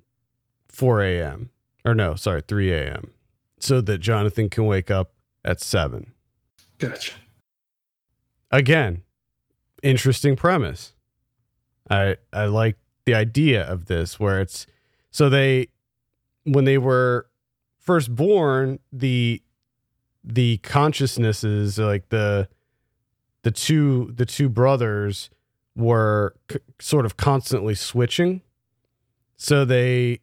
4 0.69 1.01
a.m. 1.03 1.49
Or 1.83 1.95
no, 1.95 2.15
sorry, 2.15 2.41
3 2.47 2.71
a.m. 2.71 3.11
So 3.59 3.81
that 3.81 3.99
Jonathan 3.99 4.49
can 4.49 4.65
wake 4.65 4.91
up 4.91 5.13
at 5.43 5.61
7. 5.61 6.11
Gotcha. 6.77 7.13
Again, 8.51 9.03
interesting 9.81 10.35
premise. 10.35 10.93
I 11.89 12.17
I 12.33 12.45
like 12.45 12.77
the 13.05 13.13
idea 13.13 13.63
of 13.63 13.85
this 13.85 14.19
where 14.19 14.41
it's 14.41 14.65
so 15.11 15.29
they 15.29 15.67
when 16.43 16.65
they 16.65 16.77
were 16.77 17.27
first 17.85 18.13
born, 18.13 18.79
the 18.91 19.41
the 20.23 20.57
consciousnesses 20.57 21.77
like 21.77 22.09
the 22.09 22.49
the 23.43 23.51
two 23.51 24.11
the 24.15 24.25
two 24.25 24.49
brothers 24.49 25.29
were 25.75 26.35
c- 26.51 26.59
sort 26.79 27.05
of 27.05 27.15
constantly 27.17 27.75
switching. 27.75 28.41
So 29.37 29.65
they 29.65 30.21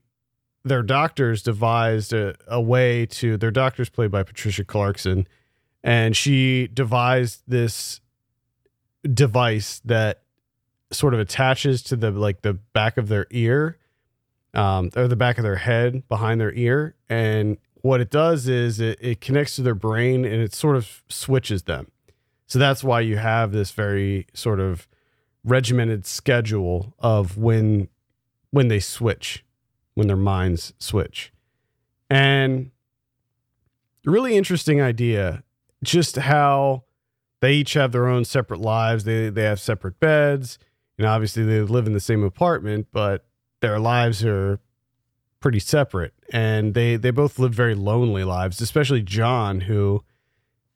their 0.65 0.83
doctors 0.83 1.43
devised 1.43 2.13
a, 2.13 2.35
a 2.47 2.61
way 2.61 3.07
to 3.07 3.37
their 3.37 3.51
doctors 3.51 3.89
played 3.89 4.11
by 4.11 4.23
patricia 4.23 4.65
clarkson 4.65 5.27
and 5.83 6.17
she 6.17 6.69
devised 6.73 7.43
this 7.49 8.01
device 9.13 9.81
that 9.85 10.23
sort 10.93 11.15
of 11.15 11.21
attaches 11.21 11.83
to 11.83 11.97
the 11.97 12.11
like 12.11 12.43
the 12.43 12.55
back 12.55 12.97
of 12.97 13.09
their 13.09 13.27
ear 13.31 13.79
um, 14.55 14.91
or 14.97 15.09
the 15.09 15.17
back 15.17 15.39
of 15.39 15.45
their 15.45 15.57
head 15.57 16.07
behind 16.09 16.41
their 16.41 16.53
ear. 16.53 16.95
And 17.09 17.59
what 17.83 18.01
it 18.01 18.11
does 18.11 18.49
is 18.49 18.81
it, 18.81 18.99
it 19.01 19.21
connects 19.21 19.57
to 19.57 19.63
their 19.63 19.75
brain 19.75 20.25
and 20.25 20.41
it 20.43 20.55
sort 20.55 20.77
of 20.77 21.03
switches 21.09 21.65
them. 21.65 21.91
So 22.47 22.59
that's 22.59 22.85
why 22.85 23.01
you 23.01 23.17
have 23.17 23.53
this 23.53 23.71
very 23.71 24.27
sort 24.35 24.61
of 24.61 24.87
regimented 25.45 26.07
schedule 26.07 26.95
of 26.99 27.37
when 27.37 27.89
when 28.51 28.69
they 28.69 28.79
switch 28.79 29.45
when 29.95 30.07
their 30.07 30.17
minds 30.17 30.73
switch. 30.79 31.33
And 32.11 32.71
really 34.05 34.37
interesting 34.37 34.81
idea 34.81 35.43
just 35.83 36.17
how 36.17 36.85
they 37.41 37.55
each 37.55 37.73
have 37.73 37.93
their 37.93 38.07
own 38.07 38.25
separate 38.25 38.61
lives. 38.61 39.05
They 39.05 39.31
they 39.31 39.45
have 39.45 39.59
separate 39.59 39.99
beds. 39.99 40.59
And 40.99 41.07
obviously 41.07 41.45
they 41.45 41.61
live 41.63 41.87
in 41.87 41.95
the 41.95 42.01
same 42.01 42.23
apartment 42.23 42.89
but 42.93 43.25
their 43.63 43.81
lives 43.81 44.23
are 44.25 44.61
pretty 45.41 45.59
separate 45.59 46.13
and 46.33 46.75
they 46.75 46.97
they 46.97 47.11
both 47.11 47.39
live 47.39 47.53
very 47.55 47.75
lonely 47.75 48.23
lives 48.23 48.61
especially 48.61 49.03
john 49.03 49.63
who 49.63 50.05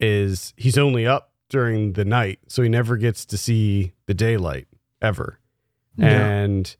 is 0.00 0.52
he's 0.56 0.76
only 0.78 1.06
up 1.06 1.30
during 1.48 1.92
the 1.92 2.04
night 2.04 2.40
so 2.48 2.62
he 2.62 2.68
never 2.68 2.96
gets 2.96 3.24
to 3.24 3.36
see 3.38 3.92
the 4.06 4.14
daylight 4.14 4.66
ever 5.00 5.38
Yeah. 5.96 6.08
and 6.08 6.74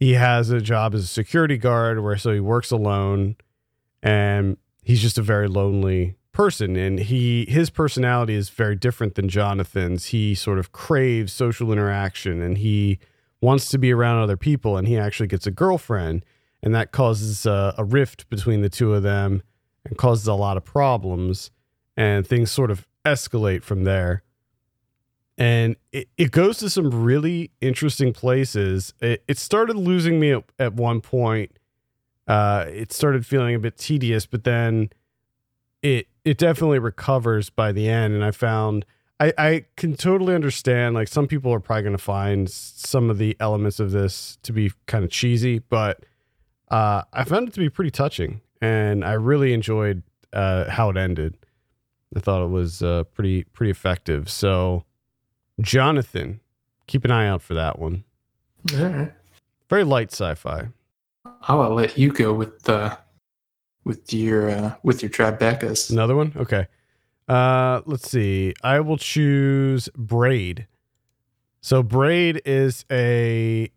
he 0.00 0.14
has 0.14 0.50
a 0.50 0.60
job 0.60 0.94
as 0.94 1.04
a 1.04 1.06
security 1.06 1.56
guard 1.58 2.02
where 2.02 2.16
so 2.16 2.32
he 2.32 2.40
works 2.40 2.72
alone 2.72 3.36
and 4.02 4.56
he's 4.82 5.00
just 5.00 5.16
a 5.18 5.22
very 5.22 5.46
lonely 5.46 6.16
person 6.32 6.74
and 6.76 6.98
he 6.98 7.44
his 7.48 7.70
personality 7.70 8.34
is 8.34 8.48
very 8.48 8.74
different 8.74 9.14
than 9.14 9.28
Jonathan's 9.28 10.06
he 10.06 10.34
sort 10.34 10.58
of 10.58 10.72
craves 10.72 11.32
social 11.32 11.70
interaction 11.70 12.42
and 12.42 12.58
he 12.58 12.98
wants 13.42 13.68
to 13.68 13.78
be 13.78 13.92
around 13.92 14.22
other 14.22 14.36
people 14.36 14.76
and 14.78 14.88
he 14.88 14.96
actually 14.96 15.26
gets 15.26 15.46
a 15.46 15.50
girlfriend 15.50 16.24
and 16.62 16.74
that 16.74 16.92
causes 16.92 17.44
a, 17.44 17.74
a 17.76 17.84
rift 17.84 18.30
between 18.30 18.62
the 18.62 18.70
two 18.70 18.94
of 18.94 19.02
them 19.02 19.42
and 19.84 19.98
causes 19.98 20.28
a 20.28 20.34
lot 20.34 20.56
of 20.56 20.64
problems 20.64 21.50
and 21.96 22.26
things 22.26 22.50
sort 22.50 22.70
of 22.70 22.86
escalate 23.04 23.64
from 23.64 23.82
there. 23.82 24.22
And 25.36 25.74
it, 25.90 26.08
it 26.16 26.30
goes 26.30 26.58
to 26.58 26.70
some 26.70 26.90
really 27.04 27.50
interesting 27.60 28.12
places. 28.12 28.94
It, 29.00 29.24
it 29.26 29.38
started 29.38 29.76
losing 29.76 30.20
me 30.20 30.32
at, 30.32 30.44
at 30.58 30.74
one 30.74 31.00
point. 31.00 31.58
Uh 32.28 32.66
it 32.68 32.92
started 32.92 33.26
feeling 33.26 33.56
a 33.56 33.58
bit 33.58 33.76
tedious 33.76 34.26
but 34.26 34.44
then 34.44 34.90
it 35.82 36.06
it 36.24 36.38
definitely 36.38 36.78
recovers 36.78 37.50
by 37.50 37.72
the 37.72 37.88
end 37.88 38.14
and 38.14 38.24
i 38.24 38.30
found 38.30 38.86
i 39.20 39.32
i 39.38 39.64
can 39.76 39.94
totally 39.96 40.34
understand 40.34 40.94
like 40.94 41.08
some 41.08 41.26
people 41.26 41.52
are 41.52 41.60
probably 41.60 41.82
going 41.82 41.96
to 41.96 42.02
find 42.02 42.50
some 42.50 43.10
of 43.10 43.18
the 43.18 43.36
elements 43.40 43.80
of 43.80 43.90
this 43.92 44.38
to 44.42 44.52
be 44.52 44.72
kind 44.86 45.04
of 45.04 45.10
cheesy 45.10 45.58
but 45.58 46.04
uh 46.70 47.02
i 47.12 47.24
found 47.24 47.48
it 47.48 47.54
to 47.54 47.60
be 47.60 47.70
pretty 47.70 47.90
touching 47.90 48.40
and 48.60 49.04
i 49.04 49.12
really 49.12 49.52
enjoyed 49.52 50.02
uh 50.32 50.68
how 50.70 50.90
it 50.90 50.96
ended 50.96 51.36
i 52.16 52.20
thought 52.20 52.42
it 52.42 52.50
was 52.50 52.82
uh 52.82 53.04
pretty 53.14 53.44
pretty 53.44 53.70
effective 53.70 54.30
so 54.30 54.84
jonathan 55.60 56.40
keep 56.86 57.04
an 57.04 57.10
eye 57.10 57.26
out 57.28 57.42
for 57.42 57.54
that 57.54 57.78
one 57.78 58.04
All 58.74 58.84
right. 58.84 59.12
very 59.68 59.84
light 59.84 60.12
sci-fi 60.12 60.68
I'll 61.42 61.74
let 61.74 61.98
you 61.98 62.12
go 62.12 62.32
with 62.32 62.62
the 62.62 62.96
with 63.84 64.12
your 64.12 64.50
uh, 64.50 64.74
with 64.82 65.02
your 65.02 65.10
Tribeccas. 65.10 65.90
Another 65.90 66.14
one? 66.14 66.32
Okay. 66.36 66.66
Uh 67.28 67.82
let's 67.86 68.10
see. 68.10 68.54
I 68.62 68.80
will 68.80 68.98
choose 68.98 69.88
Braid. 69.96 70.66
So 71.60 71.82
Braid 71.82 72.42
is 72.44 72.84
a 72.90 73.70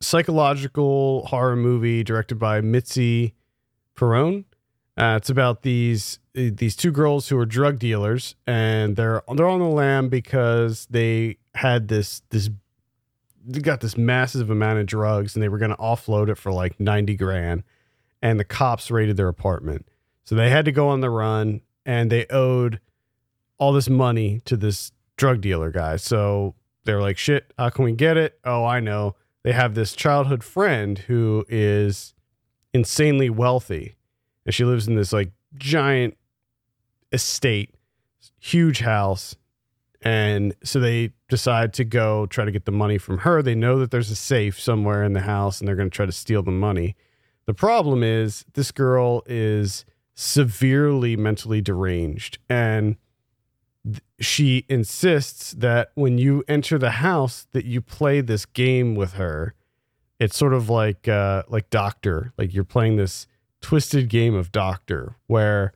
psychological 0.00 1.26
horror 1.26 1.56
movie 1.56 2.04
directed 2.04 2.36
by 2.36 2.60
Mitzi 2.60 3.34
Peirone. 3.96 4.44
Uh, 4.96 5.18
it's 5.20 5.30
about 5.30 5.62
these 5.62 6.20
these 6.34 6.76
two 6.76 6.92
girls 6.92 7.28
who 7.28 7.38
are 7.38 7.46
drug 7.46 7.78
dealers 7.78 8.36
and 8.46 8.96
they're 8.96 9.22
they're 9.34 9.48
on 9.48 9.58
the 9.58 9.66
lam 9.66 10.08
because 10.08 10.86
they 10.90 11.38
had 11.54 11.88
this 11.88 12.22
this 12.30 12.50
they 13.44 13.60
got 13.60 13.80
this 13.80 13.96
massive 13.96 14.50
amount 14.50 14.78
of 14.78 14.86
drugs 14.86 15.34
and 15.34 15.42
they 15.42 15.48
were 15.48 15.58
going 15.58 15.70
to 15.70 15.76
offload 15.76 16.28
it 16.28 16.36
for 16.36 16.52
like 16.52 16.78
90 16.80 17.16
grand 17.16 17.62
and 18.22 18.38
the 18.40 18.44
cops 18.44 18.90
raided 18.90 19.16
their 19.16 19.28
apartment. 19.28 19.86
So 20.24 20.34
they 20.34 20.48
had 20.48 20.64
to 20.64 20.72
go 20.72 20.88
on 20.88 21.00
the 21.00 21.10
run 21.10 21.60
and 21.84 22.10
they 22.10 22.26
owed 22.30 22.80
all 23.58 23.72
this 23.72 23.88
money 23.88 24.40
to 24.44 24.56
this 24.56 24.92
drug 25.16 25.40
dealer 25.40 25.70
guy. 25.70 25.96
So 25.96 26.54
they're 26.84 27.00
like, 27.00 27.18
shit, 27.18 27.52
how 27.58 27.70
can 27.70 27.84
we 27.84 27.92
get 27.92 28.16
it? 28.16 28.38
Oh, 28.44 28.64
I 28.64 28.80
know. 28.80 29.16
they 29.42 29.52
have 29.52 29.74
this 29.74 29.94
childhood 29.94 30.42
friend 30.42 30.98
who 31.00 31.44
is 31.48 32.14
insanely 32.72 33.30
wealthy, 33.30 33.94
and 34.46 34.54
she 34.54 34.64
lives 34.64 34.88
in 34.88 34.94
this 34.94 35.12
like 35.12 35.32
giant 35.56 36.16
estate, 37.12 37.74
huge 38.38 38.80
house, 38.80 39.36
and 40.00 40.54
so 40.62 40.80
they 40.80 41.12
decide 41.28 41.72
to 41.74 41.84
go 41.84 42.26
try 42.26 42.44
to 42.44 42.50
get 42.50 42.64
the 42.64 42.72
money 42.72 42.98
from 42.98 43.18
her. 43.18 43.42
They 43.42 43.54
know 43.54 43.78
that 43.78 43.90
there's 43.90 44.10
a 44.10 44.16
safe 44.16 44.60
somewhere 44.60 45.02
in 45.02 45.14
the 45.14 45.20
house, 45.20 45.60
and 45.60 45.68
they're 45.68 45.76
going 45.76 45.90
to 45.90 45.94
try 45.94 46.06
to 46.06 46.12
steal 46.12 46.42
the 46.42 46.50
money. 46.50 46.96
The 47.46 47.54
problem 47.54 48.02
is 48.02 48.44
this 48.54 48.72
girl 48.72 49.22
is 49.26 49.84
severely 50.14 51.16
mentally 51.16 51.60
deranged. 51.60 52.38
And 52.48 52.96
she 54.20 54.64
insists 54.68 55.52
that 55.52 55.90
when 55.94 56.18
you 56.18 56.44
enter 56.48 56.78
the 56.78 56.92
house 56.92 57.46
that 57.52 57.64
you 57.64 57.80
play 57.80 58.20
this 58.20 58.46
game 58.46 58.94
with 58.94 59.14
her. 59.14 59.54
It's 60.20 60.36
sort 60.36 60.54
of 60.54 60.70
like 60.70 61.08
uh 61.08 61.42
like 61.48 61.68
doctor 61.70 62.32
like 62.38 62.54
you're 62.54 62.64
playing 62.64 62.96
this 62.96 63.26
twisted 63.60 64.08
game 64.08 64.34
of 64.34 64.52
doctor 64.52 65.16
where 65.26 65.74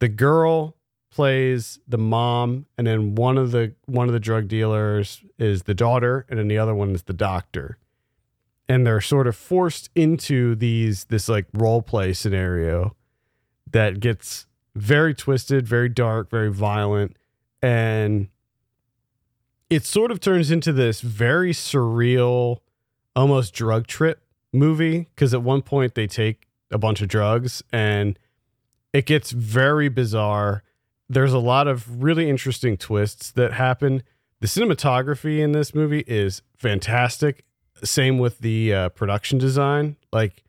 the 0.00 0.08
girl 0.08 0.76
plays 1.10 1.78
the 1.86 1.98
mom 1.98 2.66
and 2.76 2.86
then 2.86 3.14
one 3.14 3.38
of 3.38 3.52
the 3.52 3.74
one 3.86 4.08
of 4.08 4.12
the 4.12 4.20
drug 4.20 4.48
dealers 4.48 5.22
is 5.38 5.62
the 5.62 5.74
daughter 5.74 6.26
and 6.28 6.38
then 6.38 6.48
the 6.48 6.58
other 6.58 6.74
one 6.74 6.94
is 6.94 7.04
the 7.04 7.12
doctor. 7.12 7.78
And 8.68 8.86
they're 8.86 9.00
sort 9.00 9.26
of 9.26 9.34
forced 9.34 9.90
into 9.94 10.54
these 10.54 11.04
this 11.04 11.28
like 11.28 11.46
role 11.54 11.82
play 11.82 12.12
scenario 12.12 12.94
that 13.72 14.00
gets 14.00 14.46
very 14.74 15.14
twisted 15.14 15.66
very 15.66 15.88
dark 15.88 16.30
very 16.30 16.50
violent 16.50 17.16
and 17.62 18.28
it 19.68 19.84
sort 19.84 20.10
of 20.10 20.20
turns 20.20 20.50
into 20.50 20.72
this 20.72 21.00
very 21.00 21.52
surreal 21.52 22.58
almost 23.14 23.54
drug 23.54 23.86
trip 23.86 24.22
movie 24.52 25.08
because 25.14 25.32
at 25.32 25.42
one 25.42 25.62
point 25.62 25.94
they 25.94 26.06
take 26.06 26.48
a 26.70 26.78
bunch 26.78 27.00
of 27.00 27.08
drugs 27.08 27.62
and 27.72 28.18
it 28.92 29.06
gets 29.06 29.30
very 29.30 29.88
bizarre. 29.88 30.62
There's 31.08 31.32
a 31.32 31.38
lot 31.38 31.68
of 31.68 32.02
really 32.02 32.28
interesting 32.28 32.76
twists 32.76 33.30
that 33.32 33.52
happen. 33.52 34.02
The 34.40 34.46
cinematography 34.46 35.38
in 35.38 35.52
this 35.52 35.74
movie 35.74 36.04
is 36.06 36.42
fantastic. 36.56 37.44
Same 37.82 38.18
with 38.18 38.38
the 38.38 38.74
uh, 38.74 38.88
production 38.90 39.38
design. 39.38 39.96
Like 40.12 40.44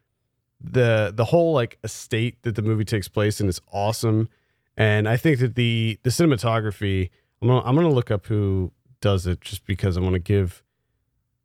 the 0.64 1.12
the 1.16 1.26
whole 1.26 1.54
like 1.54 1.78
estate 1.84 2.42
that 2.44 2.56
the 2.56 2.62
movie 2.62 2.86
takes 2.86 3.08
place 3.08 3.42
in 3.42 3.48
is 3.50 3.62
awesome 3.72 4.30
and 4.78 5.08
I 5.08 5.18
think 5.18 5.40
that 5.40 5.56
the 5.56 6.00
the 6.04 6.10
cinematography, 6.10 7.10
I'm 7.42 7.48
gonna, 7.48 7.62
I'm 7.62 7.76
gonna 7.76 7.90
look 7.90 8.12
up 8.12 8.26
who 8.26 8.72
does 9.00 9.28
it 9.28 9.42
just 9.42 9.66
because 9.66 9.98
I 9.98 10.02
want 10.02 10.14
to 10.14 10.20
give 10.20 10.64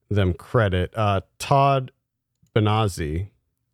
them 0.09 0.33
credit. 0.33 0.93
Uh, 0.97 1.23
Todd 1.39 1.91
Benazzi, 2.55 3.29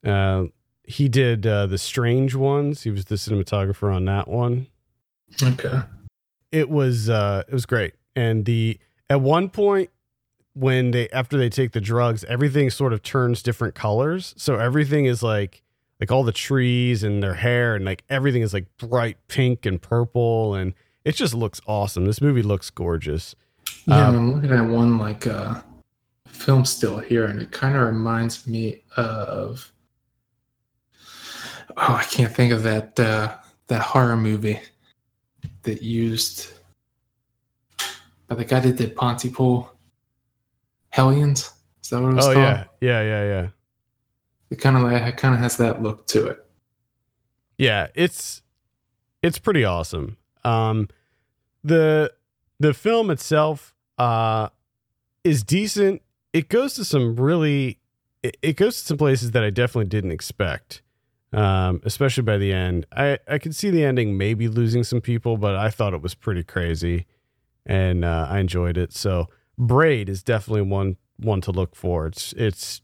uh, 0.04 0.44
he 0.84 1.08
did 1.08 1.46
uh, 1.46 1.66
the 1.66 1.78
Strange 1.78 2.34
ones. 2.34 2.82
He 2.82 2.90
was 2.90 3.06
the 3.06 3.16
cinematographer 3.16 3.94
on 3.94 4.04
that 4.06 4.28
one. 4.28 4.68
Okay. 5.42 5.80
It 6.50 6.68
was 6.68 7.08
uh, 7.08 7.44
it 7.46 7.52
was 7.52 7.66
great, 7.66 7.94
and 8.16 8.44
the 8.44 8.78
at 9.08 9.20
one 9.20 9.48
point 9.48 9.90
when 10.54 10.90
they 10.90 11.08
after 11.10 11.36
they 11.36 11.48
take 11.48 11.72
the 11.72 11.80
drugs, 11.80 12.24
everything 12.24 12.70
sort 12.70 12.92
of 12.92 13.02
turns 13.02 13.42
different 13.42 13.74
colors. 13.74 14.34
So 14.36 14.56
everything 14.56 15.06
is 15.06 15.22
like 15.22 15.62
like 16.00 16.10
all 16.10 16.24
the 16.24 16.32
trees 16.32 17.02
and 17.02 17.22
their 17.22 17.34
hair 17.34 17.76
and 17.76 17.84
like 17.84 18.04
everything 18.10 18.42
is 18.42 18.52
like 18.52 18.66
bright 18.76 19.16
pink 19.28 19.64
and 19.64 19.80
purple 19.80 20.54
and 20.54 20.74
it 21.04 21.14
just 21.14 21.34
looks 21.34 21.60
awesome. 21.66 22.06
This 22.06 22.20
movie 22.20 22.42
looks 22.42 22.70
gorgeous. 22.70 23.34
Yeah, 23.86 24.08
um, 24.08 24.16
I'm 24.16 24.34
looking 24.34 24.50
at 24.50 24.68
one 24.68 24.98
like 24.98 25.26
uh 25.26 25.60
film 26.26 26.64
still 26.64 26.98
here 26.98 27.26
and 27.26 27.40
it 27.40 27.52
kind 27.52 27.76
of 27.76 27.82
reminds 27.82 28.46
me 28.46 28.82
of 28.96 29.72
oh, 31.76 31.94
I 31.94 32.04
can't 32.04 32.34
think 32.34 32.52
of 32.52 32.62
that 32.64 32.98
uh 32.98 33.36
that 33.68 33.80
horror 33.80 34.16
movie 34.16 34.60
that 35.62 35.82
used 35.82 36.52
by 38.28 38.34
the 38.34 38.44
guy 38.44 38.60
that 38.60 38.76
did 38.76 38.96
Pontypool. 38.96 39.71
Hellions. 40.92 41.52
Is 41.82 41.90
that 41.90 42.00
what 42.00 42.12
it 42.12 42.14
was 42.16 42.26
oh, 42.26 42.34
called? 42.34 42.44
yeah. 42.44 42.64
Yeah, 42.80 43.02
yeah, 43.02 43.24
yeah. 43.24 43.48
It 44.50 44.56
kind 44.56 44.76
of 44.76 44.82
like 44.82 45.02
it 45.02 45.16
kind 45.16 45.34
of 45.34 45.40
has 45.40 45.56
that 45.56 45.82
look 45.82 46.06
to 46.08 46.26
it. 46.26 46.44
Yeah, 47.56 47.88
it's 47.94 48.42
it's 49.22 49.38
pretty 49.38 49.64
awesome. 49.64 50.18
Um, 50.44 50.88
the 51.64 52.12
the 52.60 52.74
film 52.74 53.10
itself 53.10 53.74
uh, 53.98 54.50
is 55.24 55.42
decent. 55.42 56.02
It 56.34 56.48
goes 56.48 56.74
to 56.74 56.84
some 56.84 57.16
really 57.16 57.78
it, 58.22 58.36
it 58.42 58.56
goes 58.56 58.78
to 58.80 58.86
some 58.86 58.98
places 58.98 59.30
that 59.30 59.42
I 59.42 59.50
definitely 59.50 59.88
didn't 59.88 60.12
expect. 60.12 60.82
Um, 61.32 61.80
especially 61.84 62.24
by 62.24 62.36
the 62.36 62.52
end. 62.52 62.84
I, 62.94 63.18
I 63.26 63.38
could 63.38 63.56
see 63.56 63.70
the 63.70 63.82
ending 63.82 64.18
maybe 64.18 64.48
losing 64.48 64.84
some 64.84 65.00
people, 65.00 65.38
but 65.38 65.56
I 65.56 65.70
thought 65.70 65.94
it 65.94 66.02
was 66.02 66.14
pretty 66.14 66.42
crazy 66.42 67.06
and 67.64 68.04
uh, 68.04 68.26
I 68.28 68.38
enjoyed 68.38 68.76
it. 68.76 68.92
So 68.92 69.30
Braid 69.58 70.08
is 70.08 70.22
definitely 70.22 70.62
one 70.62 70.96
one 71.18 71.40
to 71.42 71.52
look 71.52 71.74
for. 71.76 72.06
It's 72.06 72.32
it's 72.34 72.82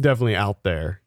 definitely 0.00 0.36
out 0.36 0.62
there. 0.62 1.00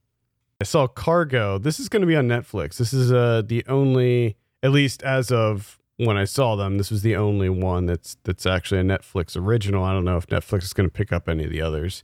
I 0.60 0.64
saw 0.64 0.88
Cargo. 0.88 1.58
This 1.58 1.80
is 1.80 1.90
going 1.90 2.02
to 2.02 2.08
be 2.08 2.16
on 2.16 2.28
Netflix. 2.28 2.78
This 2.78 2.94
is 2.94 3.12
uh, 3.12 3.44
the 3.46 3.64
only, 3.68 4.38
at 4.64 4.72
least 4.72 5.04
as 5.04 5.32
of 5.32 5.80
when 5.98 6.18
I 6.18 6.26
saw 6.26 6.56
them, 6.56 6.78
this 6.78 6.90
was 6.90 7.02
the 7.02 7.16
only 7.16 7.50
one 7.50 7.86
that's 7.86 8.18
that's 8.24 8.46
actually 8.46 8.80
a 8.80 8.84
Netflix 8.84 9.36
original. 9.36 9.84
I 9.84 9.94
don't 9.94 10.06
know 10.06 10.18
if 10.18 10.28
Netflix 10.28 10.64
is 10.64 10.74
going 10.74 10.90
to 10.90 10.94
pick 10.94 11.12
up 11.12 11.28
any 11.28 11.44
of 11.44 11.52
the 11.52 11.62
others, 11.62 12.04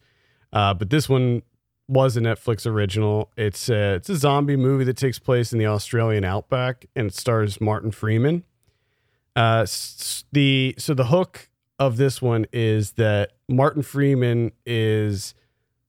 uh, 0.51 0.73
but 0.73 0.89
this 0.89 1.07
one 1.07 1.43
was 1.87 2.15
a 2.17 2.21
Netflix 2.21 2.65
original. 2.65 3.31
It's 3.37 3.69
a, 3.69 3.95
it's 3.95 4.09
a 4.09 4.15
zombie 4.15 4.55
movie 4.55 4.83
that 4.85 4.97
takes 4.97 5.19
place 5.19 5.51
in 5.51 5.59
the 5.59 5.67
Australian 5.67 6.23
outback, 6.23 6.85
and 6.95 7.07
it 7.07 7.13
stars 7.13 7.61
Martin 7.61 7.91
Freeman. 7.91 8.43
Uh, 9.35 9.65
the 10.31 10.75
so 10.77 10.93
the 10.93 11.05
hook 11.05 11.49
of 11.87 11.97
this 11.97 12.21
one 12.21 12.45
is 12.51 12.93
that 12.93 13.31
Martin 13.47 13.83
Freeman 13.83 14.51
is 14.65 15.33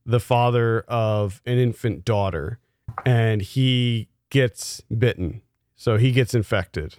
the 0.05 0.19
father 0.19 0.81
of 0.81 1.41
an 1.45 1.57
infant 1.57 2.05
daughter 2.05 2.59
and 3.05 3.41
he 3.41 4.09
gets 4.29 4.81
bitten. 4.95 5.41
So 5.75 5.97
he 5.97 6.11
gets 6.11 6.33
infected. 6.33 6.95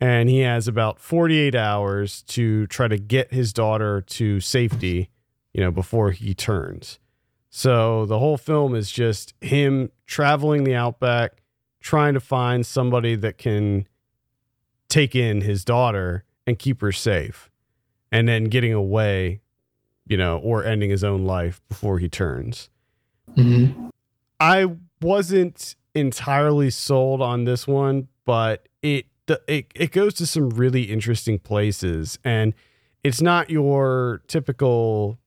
And 0.00 0.28
he 0.28 0.40
has 0.40 0.68
about 0.68 1.00
48 1.00 1.54
hours 1.54 2.22
to 2.24 2.66
try 2.66 2.86
to 2.86 2.98
get 2.98 3.32
his 3.32 3.52
daughter 3.52 4.02
to 4.02 4.40
safety, 4.40 5.08
you 5.54 5.62
know, 5.62 5.70
before 5.70 6.10
he 6.10 6.34
turns. 6.34 6.98
So 7.48 8.04
the 8.04 8.18
whole 8.18 8.36
film 8.36 8.74
is 8.74 8.90
just 8.90 9.32
him 9.40 9.90
traveling 10.06 10.64
the 10.64 10.74
outback, 10.74 11.42
trying 11.80 12.12
to 12.12 12.20
find 12.20 12.66
somebody 12.66 13.14
that 13.16 13.38
can 13.38 13.88
take 14.88 15.14
in 15.14 15.40
his 15.40 15.64
daughter 15.64 16.24
and 16.46 16.58
keep 16.58 16.82
her 16.82 16.92
safe, 16.92 17.50
and 18.10 18.28
then 18.28 18.44
getting 18.44 18.72
away 18.72 19.40
you 20.06 20.16
know, 20.16 20.38
or 20.38 20.64
ending 20.64 20.90
his 20.90 21.02
own 21.02 21.24
life 21.24 21.60
before 21.68 21.98
he 21.98 22.08
turns. 22.08 22.70
Mm-hmm. 23.36 23.88
I 24.38 24.66
wasn't 25.00 25.74
entirely 25.94 26.70
sold 26.70 27.20
on 27.20 27.44
this 27.44 27.66
one, 27.66 28.08
but 28.24 28.68
it 28.82 29.06
it 29.48 29.66
it 29.74 29.92
goes 29.92 30.14
to 30.14 30.26
some 30.26 30.50
really 30.50 30.84
interesting 30.84 31.38
places, 31.38 32.18
and 32.24 32.54
it's 33.02 33.20
not 33.20 33.50
your 33.50 34.22
typical 34.28 35.18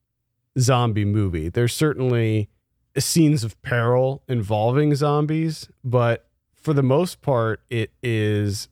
zombie 0.58 1.06
movie. 1.06 1.50
There's 1.50 1.74
certainly 1.74 2.50
scenes 2.98 3.44
of 3.44 3.62
peril 3.62 4.24
involving 4.28 4.96
zombies, 4.96 5.70
but 5.84 6.28
for 6.56 6.74
the 6.74 6.84
most 6.84 7.22
part, 7.22 7.62
it 7.70 7.92
is 8.02 8.70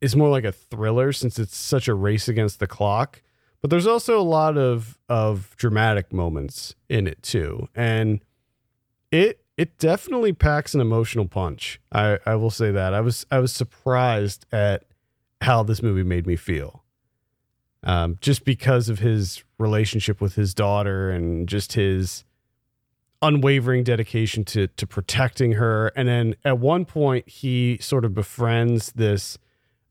is 0.00 0.16
more 0.16 0.28
like 0.28 0.44
a 0.44 0.52
thriller 0.52 1.12
since 1.12 1.38
it's 1.38 1.56
such 1.56 1.88
a 1.88 1.94
race 1.94 2.28
against 2.28 2.58
the 2.58 2.66
clock 2.66 3.22
but 3.60 3.70
there's 3.70 3.86
also 3.86 4.18
a 4.18 4.22
lot 4.22 4.56
of 4.56 4.98
of 5.08 5.54
dramatic 5.56 6.12
moments 6.12 6.74
in 6.88 7.06
it 7.06 7.22
too. 7.22 7.68
And 7.74 8.24
it 9.10 9.44
it 9.56 9.78
definitely 9.78 10.32
packs 10.32 10.74
an 10.74 10.80
emotional 10.80 11.28
punch. 11.28 11.80
I 11.92 12.18
i 12.26 12.34
will 12.34 12.50
say 12.50 12.70
that. 12.70 12.94
I 12.94 13.00
was 13.00 13.26
i 13.30 13.38
was 13.38 13.52
surprised 13.52 14.46
at 14.52 14.84
how 15.42 15.62
this 15.62 15.82
movie 15.82 16.02
made 16.02 16.26
me 16.26 16.36
feel 16.36 16.84
um, 17.82 18.18
just 18.20 18.44
because 18.44 18.88
of 18.88 18.98
his 18.98 19.42
relationship 19.58 20.20
with 20.20 20.34
his 20.34 20.52
daughter 20.54 21.10
and 21.10 21.48
just 21.48 21.72
his 21.74 22.24
unwavering 23.22 23.84
dedication 23.84 24.44
to 24.46 24.68
to 24.68 24.86
protecting 24.86 25.52
her. 25.52 25.88
And 25.94 26.08
then 26.08 26.34
at 26.46 26.58
one 26.58 26.86
point 26.86 27.28
he 27.28 27.76
sort 27.82 28.06
of 28.06 28.14
befriends 28.14 28.92
this 28.92 29.36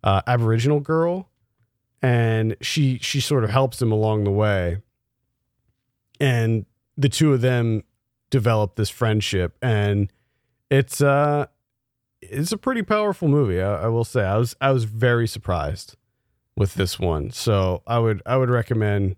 uh, 0.04 0.22
aboriginal 0.28 0.80
girl 0.80 1.30
and 2.02 2.56
she 2.62 2.97
she 3.00 3.20
sort 3.20 3.43
of 3.43 3.50
helps 3.50 3.82
him 3.82 3.91
along 3.91 4.24
the 4.24 4.32
way 4.32 4.78
and 6.20 6.66
the 6.97 7.10
two 7.10 7.34
of 7.34 7.41
them 7.41 7.84
develop 8.30 8.76
this 8.76 8.89
friendship 8.89 9.58
and 9.62 10.12
it's 10.70 11.02
uh 11.02 11.45
it's 12.22 12.52
a 12.52 12.58
pretty 12.58 12.82
powerful 12.82 13.28
movie 13.28 13.62
I, 13.62 13.84
I, 13.84 13.88
will 13.88 14.06
say 14.06 14.24
i 14.24 14.38
was 14.38 14.56
i 14.62 14.72
was 14.72 14.86
very 14.86 15.28
surprised 15.28 15.97
with 16.56 16.76
this 16.76 17.00
one 17.00 17.32
so 17.32 17.84
i 17.86 18.00
would 18.00 18.22
i 18.26 18.38
would 18.38 18.50
recommend 18.50 19.18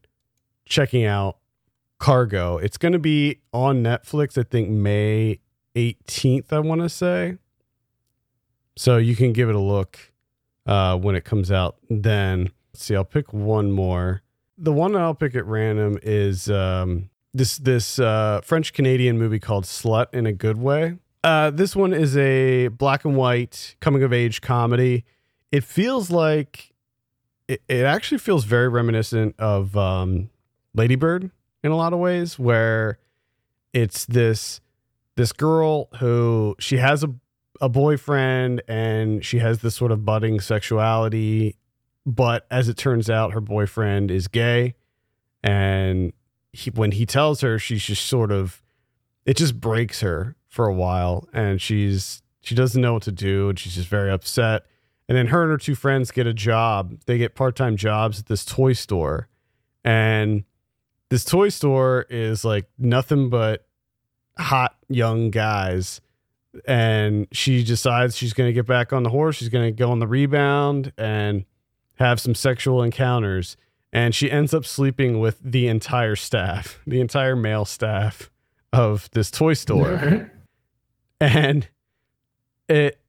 checking 0.66 1.06
out 1.06 1.38
Cargo. 2.02 2.58
It's 2.58 2.78
going 2.78 2.94
to 2.94 3.00
be 3.00 3.42
on 3.54 3.84
Netflix, 3.84 4.36
I 4.36 4.44
think 4.44 4.70
May 4.70 5.40
18th, 5.76 6.52
I 6.52 6.60
want 6.60 6.82
to 6.82 6.90
say. 6.90 7.38
So 8.76 8.98
you 8.98 9.16
can 9.16 9.34
give 9.34 9.50
it 9.50 9.56
a 9.56 9.60
look 9.60 10.11
uh, 10.66 10.98
when 10.98 11.16
it 11.16 11.26
comes 11.26 11.52
out 11.52 11.78
then. 11.90 12.52
Let's 12.74 12.86
see, 12.86 12.96
I'll 12.96 13.04
pick 13.04 13.34
one 13.34 13.72
more. 13.72 14.22
The 14.58 14.72
one 14.72 14.96
I'll 14.96 15.16
pick 15.16 15.36
at 15.36 15.46
random 15.46 15.98
is 16.04 16.50
um, 16.50 17.10
this 17.34 17.58
this 17.58 18.00
uh, 18.00 18.42
French 18.44 18.74
Canadian 18.74 19.18
movie 19.18 19.40
called 19.40 19.66
Slut 19.66 20.08
in 20.14 20.26
a 20.26 20.34
Good 20.34 20.58
Way. 20.58 20.98
Uh, 21.24 21.52
this 21.52 21.76
one 21.76 21.94
is 21.94 22.18
a 22.18 22.70
black 22.70 23.06
and 23.06 23.16
white 23.16 23.76
coming 23.80 24.04
of 24.04 24.12
age 24.12 24.42
comedy. 24.42 25.06
It 25.52 25.64
feels 25.64 26.10
like 26.10 26.74
it, 27.48 27.62
it 27.68 27.86
actually 27.86 28.18
feels 28.18 28.46
very 28.46 28.70
reminiscent 28.70 29.36
of 29.38 29.76
um, 29.76 30.30
Ladybird 30.74 31.30
in 31.64 31.72
a 31.72 31.76
lot 31.76 31.94
of 31.94 32.00
ways, 32.00 32.40
where 32.40 33.00
it's 33.74 34.06
this 34.06 34.62
this 35.16 35.32
girl 35.32 35.90
who 36.00 36.56
she 36.60 36.78
has 36.78 37.04
a 37.04 37.14
a 37.62 37.70
boyfriend 37.70 38.62
and 38.68 39.24
she 39.24 39.38
has 39.38 39.60
this 39.60 39.76
sort 39.76 39.92
of 39.92 40.04
budding 40.04 40.42
sexuality, 40.42 41.56
but 42.06 42.48
as 42.50 42.68
it 42.68 42.76
turns 42.76 43.10
out, 43.10 43.34
her 43.34 43.40
boyfriend 43.40 44.10
is 44.10 44.28
gay, 44.28 44.74
and 45.44 46.12
he, 46.52 46.72
when 46.72 46.92
he 46.92 47.06
tells 47.06 47.42
her, 47.42 47.60
she's 47.60 47.84
just 47.84 48.06
sort 48.06 48.32
of 48.32 48.62
it 49.26 49.38
just 49.38 49.62
breaks 49.62 50.02
her 50.02 50.36
for 50.48 50.66
a 50.66 50.74
while, 50.74 51.30
and 51.32 51.62
she's 51.62 52.24
she 52.42 52.56
doesn't 52.56 52.82
know 52.82 52.94
what 52.94 53.04
to 53.04 53.12
do, 53.12 53.50
and 53.50 53.60
she's 53.60 53.76
just 53.76 53.88
very 53.88 54.12
upset. 54.12 54.66
And 55.08 55.18
then 55.18 55.28
her 55.28 55.44
and 55.44 55.52
her 55.52 55.58
two 55.58 55.76
friends 55.76 56.10
get 56.10 56.26
a 56.26 56.34
job. 56.34 56.98
They 57.06 57.18
get 57.18 57.36
part 57.36 57.56
time 57.56 57.78
jobs 57.78 58.20
at 58.20 58.26
this 58.26 58.44
toy 58.44 58.74
store, 58.74 59.28
and 59.84 60.44
this 61.10 61.24
toy 61.24 61.50
store 61.50 62.08
is 62.10 62.44
like 62.44 62.66
nothing 62.80 63.30
but 63.30 63.68
hot 64.38 64.76
young 64.90 65.30
guys 65.30 66.02
and 66.66 67.28
she 67.32 67.64
decides 67.64 68.18
she's 68.18 68.34
going 68.34 68.48
to 68.48 68.54
get 68.54 68.66
back 68.66 68.92
on 68.92 69.04
the 69.04 69.10
horse 69.10 69.38
she's 69.38 69.50
going 69.50 69.66
to 69.66 69.72
go 69.72 69.92
on 69.92 70.00
the 70.00 70.08
rebound 70.08 70.92
and 70.98 71.46
have 71.96 72.20
some 72.20 72.36
sexual 72.36 72.84
encounters 72.84 73.56
and 73.94 74.16
she 74.16 74.32
ends 74.32 74.54
up 74.54 74.66
sleeping 74.66 75.20
with 75.20 75.40
the 75.44 75.68
entire 75.68 76.16
staff 76.16 76.80
the 76.86 77.00
entire 77.00 77.36
male 77.36 77.66
staff 77.66 78.30
of 78.74 79.10
this 79.12 79.32
toy 79.32 79.54
store. 79.54 80.32
And 81.24 81.68
it 82.68 83.00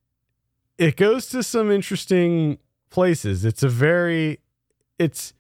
it 0.77 0.97
goes 0.97 1.29
to 1.31 1.43
some 1.43 1.71
interesting 1.71 2.59
places. 2.91 3.47
It's 3.47 3.63
a 3.63 3.71
very 3.71 4.41
it's 4.99 5.33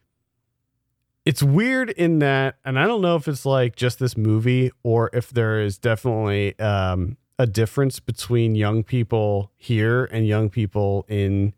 it's 1.26 1.42
weird 1.42 1.90
in 1.90 2.20
that 2.20 2.56
and 2.64 2.78
i 2.78 2.86
don't 2.86 3.02
know 3.02 3.14
if 3.14 3.28
it's 3.28 3.44
like 3.44 3.76
just 3.76 3.98
this 3.98 4.16
movie 4.16 4.72
or 4.82 5.08
if 5.12 5.28
there 5.30 5.60
is 5.60 5.78
definitely 5.78 6.58
um 6.58 7.16
a 7.38 7.46
difference 7.46 8.00
between 8.00 8.54
young 8.54 8.84
people 8.84 9.50
here 9.56 10.04
and 10.06 10.26
young 10.26 10.50
people 10.50 11.04
in 11.08 11.54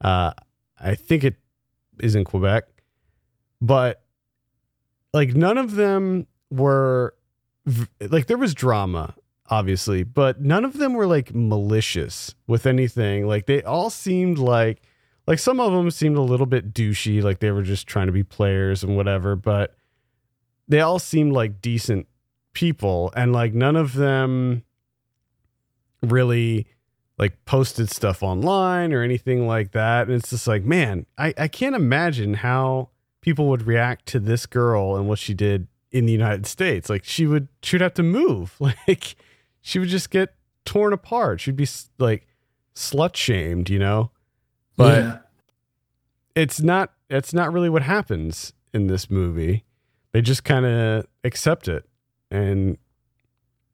uh 0.00 0.32
I 0.78 0.94
think 0.94 1.24
it 1.24 1.36
is 2.00 2.14
in 2.14 2.24
Quebec. 2.24 2.64
But 3.60 4.02
like 5.12 5.34
none 5.34 5.58
of 5.58 5.74
them 5.74 6.26
were 6.50 7.14
like 8.00 8.26
there 8.26 8.38
was 8.38 8.54
drama 8.54 9.14
obviously, 9.48 10.02
but 10.02 10.40
none 10.40 10.64
of 10.64 10.78
them 10.78 10.94
were 10.94 11.06
like 11.06 11.34
malicious 11.34 12.34
with 12.46 12.66
anything. 12.66 13.26
Like 13.26 13.46
they 13.46 13.62
all 13.62 13.90
seemed 13.90 14.38
like 14.38 14.82
like 15.26 15.38
some 15.38 15.58
of 15.60 15.72
them 15.72 15.90
seemed 15.90 16.16
a 16.16 16.22
little 16.22 16.46
bit 16.46 16.72
douchey, 16.72 17.22
like 17.22 17.40
they 17.40 17.50
were 17.50 17.62
just 17.62 17.86
trying 17.86 18.06
to 18.06 18.12
be 18.12 18.22
players 18.22 18.84
and 18.84 18.96
whatever, 18.96 19.34
but 19.34 19.74
they 20.68 20.80
all 20.80 20.98
seemed 20.98 21.32
like 21.32 21.60
decent 21.60 22.06
people 22.52 23.12
and 23.16 23.32
like 23.32 23.52
none 23.52 23.76
of 23.76 23.94
them 23.94 24.62
really 26.02 26.66
like 27.18 27.44
posted 27.44 27.90
stuff 27.90 28.22
online 28.22 28.92
or 28.92 29.02
anything 29.02 29.46
like 29.46 29.72
that. 29.72 30.06
And 30.06 30.16
it's 30.16 30.30
just 30.30 30.46
like, 30.46 30.64
man, 30.64 31.06
I, 31.16 31.32
I 31.38 31.48
can't 31.48 31.74
imagine 31.74 32.34
how 32.34 32.90
people 33.20 33.48
would 33.48 33.66
react 33.66 34.06
to 34.06 34.20
this 34.20 34.46
girl 34.46 34.96
and 34.96 35.08
what 35.08 35.18
she 35.18 35.34
did 35.34 35.66
in 35.90 36.06
the 36.06 36.12
United 36.12 36.46
States. 36.46 36.90
Like 36.90 37.04
she 37.04 37.26
would, 37.26 37.48
she 37.62 37.76
would 37.76 37.82
have 37.82 37.94
to 37.94 38.02
move. 38.02 38.56
Like 38.60 39.16
she 39.62 39.78
would 39.80 39.88
just 39.88 40.10
get 40.10 40.34
torn 40.64 40.92
apart. 40.92 41.40
She'd 41.40 41.56
be 41.56 41.66
like 41.98 42.26
slut 42.74 43.16
shamed, 43.16 43.68
you 43.68 43.78
know? 43.78 44.12
But 44.76 45.02
yeah. 45.02 45.18
it's 46.36 46.60
not, 46.60 46.92
it's 47.08 47.32
not 47.32 47.52
really 47.52 47.70
what 47.70 47.82
happens 47.82 48.52
in 48.72 48.86
this 48.86 49.10
movie. 49.10 49.64
They 50.12 50.20
just 50.22 50.44
kind 50.44 50.66
of 50.66 51.06
accept 51.24 51.66
it 51.66 51.84
and 52.30 52.78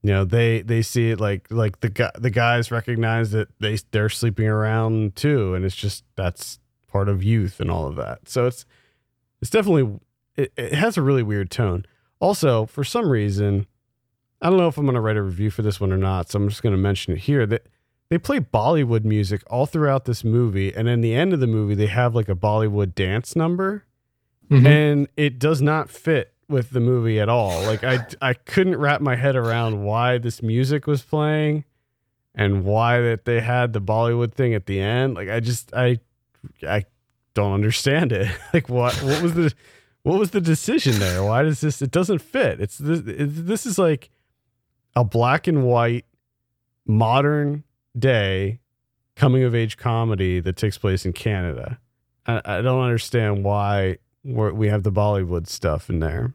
you 0.03 0.11
know 0.11 0.25
they 0.25 0.63
they 0.63 0.83
see 0.83 1.11
it 1.11 1.21
like 1.21 1.47
like 1.51 1.81
the 1.81 1.89
guy 1.89 2.11
the 2.19 2.31
guys 2.31 2.71
recognize 2.71 3.31
that 3.31 3.49
they 3.61 3.79
they're 3.93 4.09
sleeping 4.09 4.47
around 4.47 5.15
too 5.17 5.55
and 5.55 5.65
it's 5.65 5.77
just 5.77 6.05
that's 6.17 6.59
part 6.89 7.09
of 7.09 7.23
youth 7.23 7.61
and 7.61 7.71
all 7.71 7.87
of 7.87 7.97
that. 7.97 8.29
So 8.29 8.47
it's 8.47 8.65
it's 9.41 9.51
definitely 9.51 9.99
it, 10.37 10.53
it 10.57 10.75
has 10.75 10.97
a 10.97 11.03
really 11.03 11.23
weird 11.23 11.51
tone. 11.51 11.87
Also 12.21 12.67
for 12.67 12.85
some 12.85 13.09
reason 13.11 13.67
i 14.41 14.49
don't 14.49 14.59
know 14.59 14.69
if 14.69 14.77
i'm 14.77 14.85
going 14.85 14.95
to 14.95 15.01
write 15.01 15.17
a 15.17 15.23
review 15.23 15.51
for 15.51 15.63
this 15.63 15.81
one 15.81 15.93
or 15.93 15.97
not 15.97 16.29
so 16.31 16.37
i'm 16.39 16.49
just 16.49 16.63
going 16.63 16.73
to 16.73 16.81
mention 16.81 17.13
it 17.13 17.19
here 17.21 17.47
that 17.47 17.67
they 18.11 18.19
play 18.19 18.39
bollywood 18.41 19.05
music 19.05 19.43
all 19.49 19.67
throughout 19.67 20.05
this 20.05 20.23
movie 20.25 20.73
and 20.75 20.89
in 20.89 21.01
the 21.01 21.15
end 21.15 21.33
of 21.33 21.41
the 21.41 21.47
movie 21.47 21.75
they 21.77 21.87
have 21.87 22.15
like 22.15 22.29
a 22.29 22.35
bollywood 22.35 22.95
dance 22.95 23.35
number. 23.37 23.85
Mhm. 24.51 24.67
and 24.67 25.09
it 25.17 25.39
does 25.39 25.63
not 25.63 25.91
fit 25.91 26.32
with 26.49 26.71
the 26.71 26.81
movie 26.81 27.21
at 27.21 27.29
all. 27.29 27.63
Like 27.63 27.85
I 27.85 28.07
I 28.21 28.35
couldn't 28.35 28.77
wrap 28.77 29.01
my 29.01 29.17
head 29.17 29.37
around 29.37 29.85
why 29.85 30.19
this 30.19 30.43
music 30.43 30.87
was 30.87 31.03
playing 31.03 31.65
and 32.35 32.65
why 32.65 33.01
that 33.01 33.25
they 33.25 33.41
had 33.41 33.73
the 33.73 33.81
Bollywood 33.81 34.33
thing 34.33 34.55
at 34.55 34.67
the 34.67 34.81
end. 34.81 35.15
Like 35.15 35.29
I 35.29 35.41
just 35.41 35.75
I 35.75 35.99
I 36.67 36.85
don't 37.35 37.53
understand 37.53 38.13
it. 38.13 38.29
Like 38.55 38.69
what 38.69 38.95
what 39.03 39.23
was 39.23 39.35
the 39.35 39.53
what 40.03 40.19
was 40.19 40.31
the 40.31 40.41
decision 40.41 40.99
there? 40.99 41.23
Why 41.23 41.43
does 41.43 41.61
this 41.61 41.81
it 41.81 41.91
doesn't 41.91 42.21
fit? 42.21 42.61
It's 42.61 42.79
this 42.79 43.03
this 43.05 43.67
is 43.67 43.79
like 43.79 44.11
a 44.95 45.05
black 45.05 45.47
and 45.47 45.65
white 45.65 46.05
modern 46.87 47.65
day 47.99 48.61
coming 49.15 49.45
of 49.45 49.55
age 49.55 49.77
comedy 49.77 50.41
that 50.41 50.57
takes 50.57 50.79
place 50.79 51.07
in 51.07 51.13
Canada. 51.13 51.79
I, 52.27 52.41
I 52.45 52.63
don't 52.63 52.83
understand 52.83 53.45
why 53.45 53.99
we 54.25 54.69
have 54.69 54.83
the 54.83 54.93
Bollywood 54.93 55.47
stuff 55.47 55.89
in 55.91 56.01
there. 56.01 56.35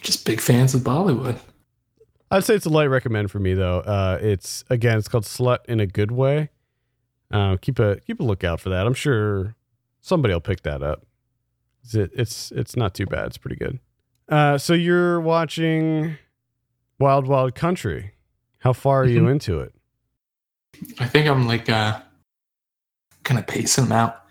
Just 0.00 0.24
big 0.24 0.40
fans 0.40 0.74
of 0.74 0.82
Bollywood. 0.82 1.38
I'd 2.30 2.44
say 2.44 2.54
it's 2.54 2.66
a 2.66 2.70
light 2.70 2.86
recommend 2.86 3.30
for 3.30 3.38
me 3.38 3.54
though. 3.54 3.80
Uh, 3.80 4.18
it's 4.20 4.64
again, 4.70 4.98
it's 4.98 5.08
called 5.08 5.24
Slut 5.24 5.58
in 5.68 5.80
a 5.80 5.86
Good 5.86 6.10
Way. 6.10 6.50
Uh, 7.30 7.56
keep 7.60 7.78
a 7.78 7.96
keep 8.06 8.20
a 8.20 8.22
lookout 8.22 8.60
for 8.60 8.68
that. 8.70 8.86
I'm 8.86 8.94
sure 8.94 9.54
somebody 10.00 10.32
will 10.34 10.40
pick 10.40 10.62
that 10.62 10.82
up. 10.82 11.04
It's 11.84 11.94
it's 11.94 12.52
it's 12.52 12.76
not 12.76 12.94
too 12.94 13.06
bad. 13.06 13.26
It's 13.26 13.38
pretty 13.38 13.56
good. 13.56 13.78
Uh, 14.28 14.56
so 14.58 14.72
you're 14.72 15.20
watching 15.20 16.16
Wild 16.98 17.26
Wild 17.26 17.54
Country. 17.54 18.12
How 18.60 18.72
far 18.72 19.02
are 19.02 19.06
you 19.06 19.22
Mhm. 19.22 19.30
into 19.32 19.60
it? 19.60 19.74
I 21.00 21.06
think 21.06 21.28
I'm 21.28 21.46
like 21.46 21.68
uh 21.68 22.00
kind 23.24 23.38
of 23.38 23.46
pacing 23.46 23.84
them 23.84 23.92
out. 23.92 24.24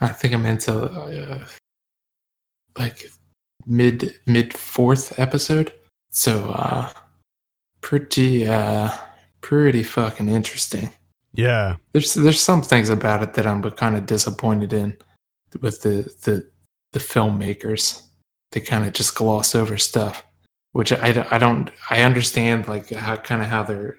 I 0.00 0.08
think 0.08 0.34
I'm 0.34 0.44
into 0.46 0.72
uh, 0.74 1.44
like 2.78 3.10
mid 3.66 4.14
mid 4.26 4.56
fourth 4.56 5.18
episode. 5.18 5.72
So 6.10 6.50
uh 6.50 6.92
pretty 7.80 8.46
uh 8.46 8.90
pretty 9.40 9.82
fucking 9.82 10.28
interesting. 10.28 10.90
Yeah, 11.34 11.76
There's 11.92 12.14
there's 12.14 12.40
some 12.40 12.62
things 12.62 12.88
about 12.88 13.22
it 13.22 13.34
that 13.34 13.46
I'm 13.46 13.62
kind 13.72 13.96
of 13.96 14.06
disappointed 14.06 14.72
in 14.72 14.96
with 15.60 15.82
the 15.82 16.10
the 16.24 16.48
the 16.92 16.98
filmmakers. 16.98 18.02
They 18.52 18.60
kind 18.60 18.86
of 18.86 18.94
just 18.94 19.14
gloss 19.14 19.54
over 19.54 19.76
stuff, 19.76 20.24
which 20.72 20.92
I, 20.92 21.26
I 21.30 21.38
don't 21.38 21.70
I 21.90 22.02
understand 22.02 22.66
like 22.66 22.90
how 22.90 23.16
kind 23.16 23.42
of 23.42 23.48
how 23.48 23.62
they're 23.62 23.98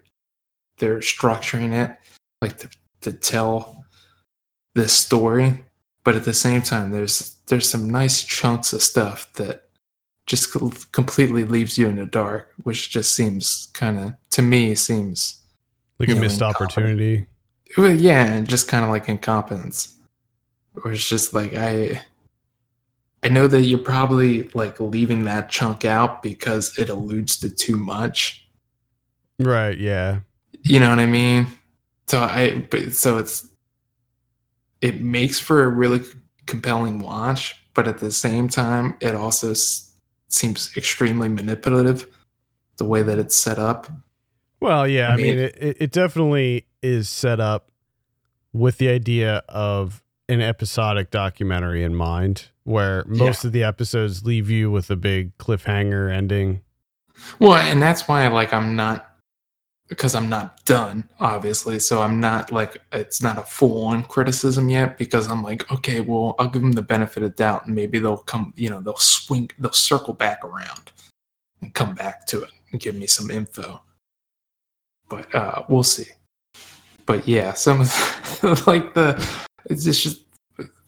they're 0.79 0.99
structuring 0.99 1.73
it, 1.73 1.95
like 2.41 2.57
to 2.57 2.69
to 3.01 3.13
tell 3.13 3.85
this 4.75 4.93
story, 4.93 5.63
but 6.03 6.15
at 6.15 6.23
the 6.23 6.33
same 6.33 6.61
time 6.61 6.91
there's 6.91 7.35
there's 7.47 7.69
some 7.69 7.89
nice 7.89 8.23
chunks 8.23 8.73
of 8.73 8.81
stuff 8.81 9.31
that 9.33 9.69
just 10.29 10.55
completely 10.91 11.43
leaves 11.43 11.75
you 11.75 11.87
in 11.87 11.95
the 11.95 12.05
dark, 12.05 12.53
which 12.61 12.91
just 12.91 13.15
seems 13.15 13.67
kind 13.73 13.99
of 13.99 14.13
to 14.29 14.43
me 14.43 14.75
seems 14.75 15.41
like 15.97 16.09
a 16.09 16.15
missed 16.15 16.43
opportunity. 16.43 17.25
well, 17.77 17.93
yeah, 17.93 18.25
and 18.25 18.47
just 18.47 18.67
kind 18.67 18.83
of 18.85 18.91
like 18.91 19.09
incompetence. 19.09 19.95
Or 20.83 20.91
it's 20.91 21.09
just 21.09 21.33
like 21.33 21.55
I 21.55 22.01
I 23.23 23.29
know 23.29 23.47
that 23.47 23.61
you're 23.61 23.79
probably 23.79 24.43
like 24.53 24.79
leaving 24.79 25.25
that 25.25 25.49
chunk 25.49 25.83
out 25.83 26.21
because 26.21 26.77
it 26.77 26.89
alludes 26.89 27.37
to 27.39 27.49
too 27.49 27.75
much. 27.75 28.47
Right. 29.39 29.77
Yeah. 29.77 30.19
You 30.61 30.79
know 30.79 30.89
what 30.89 30.99
I 30.99 31.07
mean? 31.07 31.47
So 32.07 32.21
I 32.21 32.67
so 32.91 33.17
it's 33.17 33.48
it 34.81 35.01
makes 35.01 35.39
for 35.39 35.63
a 35.63 35.67
really 35.67 36.01
compelling 36.45 36.99
watch, 36.99 37.55
but 37.73 37.87
at 37.87 37.99
the 37.99 38.11
same 38.11 38.47
time 38.49 38.95
it 39.01 39.15
also 39.15 39.51
s- 39.51 39.91
seems 40.29 40.71
extremely 40.77 41.29
manipulative. 41.29 42.07
The 42.77 42.85
way 42.85 43.01
that 43.03 43.19
it's 43.19 43.35
set 43.35 43.59
up. 43.59 43.91
Well, 44.61 44.87
yeah, 44.87 45.09
I 45.09 45.13
I 45.13 45.15
mean, 45.17 45.25
mean- 45.35 45.39
it, 45.39 45.57
it 45.59 45.77
it 45.81 45.91
definitely 45.91 46.65
is 46.81 47.09
set 47.09 47.39
up 47.39 47.71
with 48.53 48.77
the 48.77 48.87
idea 48.89 49.43
of 49.49 50.01
an 50.29 50.41
episodic 50.41 51.11
documentary 51.11 51.83
in 51.83 51.93
mind, 51.95 52.47
where 52.63 53.03
most 53.05 53.43
of 53.45 53.51
the 53.51 53.63
episodes 53.63 54.23
leave 54.25 54.49
you 54.49 54.71
with 54.71 54.89
a 54.89 54.95
big 54.95 55.37
cliffhanger 55.37 56.11
ending. 56.13 56.61
Well, 57.39 57.55
and 57.55 57.81
that's 57.81 58.07
why 58.07 58.27
like 58.29 58.53
I'm 58.53 58.75
not 58.77 59.08
because 59.89 60.13
I'm 60.13 60.29
not 60.29 60.63
done, 60.65 61.09
obviously. 61.19 61.79
So 61.79 62.01
I'm 62.01 62.19
not 62.19 62.51
like 62.51 62.77
it's 62.91 63.21
not 63.21 63.39
a 63.39 63.41
full 63.41 63.87
on 63.87 64.03
criticism 64.03 64.69
yet 64.69 64.97
because 64.97 65.27
I'm 65.27 65.43
like, 65.43 65.69
okay, 65.71 65.99
well, 65.99 66.35
I'll 66.39 66.47
give 66.47 66.61
them 66.61 66.71
the 66.71 66.83
benefit 66.83 67.23
of 67.23 67.35
doubt 67.35 67.65
and 67.65 67.75
maybe 67.75 67.99
they'll 67.99 68.17
come, 68.17 68.53
you 68.55 68.69
know, 68.69 68.79
they'll 68.79 68.97
swing, 68.97 69.49
they'll 69.57 69.73
circle 69.73 70.13
back 70.13 70.45
around 70.45 70.91
and 71.61 71.73
come 71.73 71.95
back 71.95 72.25
to 72.27 72.43
it 72.43 72.51
and 72.71 72.79
give 72.79 72.95
me 72.95 73.07
some 73.07 73.31
info. 73.31 73.81
But 75.09 75.33
uh 75.33 75.63
we'll 75.67 75.83
see. 75.83 76.05
But 77.07 77.27
yeah, 77.27 77.53
some 77.53 77.81
of 77.81 78.67
like 78.67 78.93
the 78.93 79.27
it's 79.65 79.83
just 79.83 80.21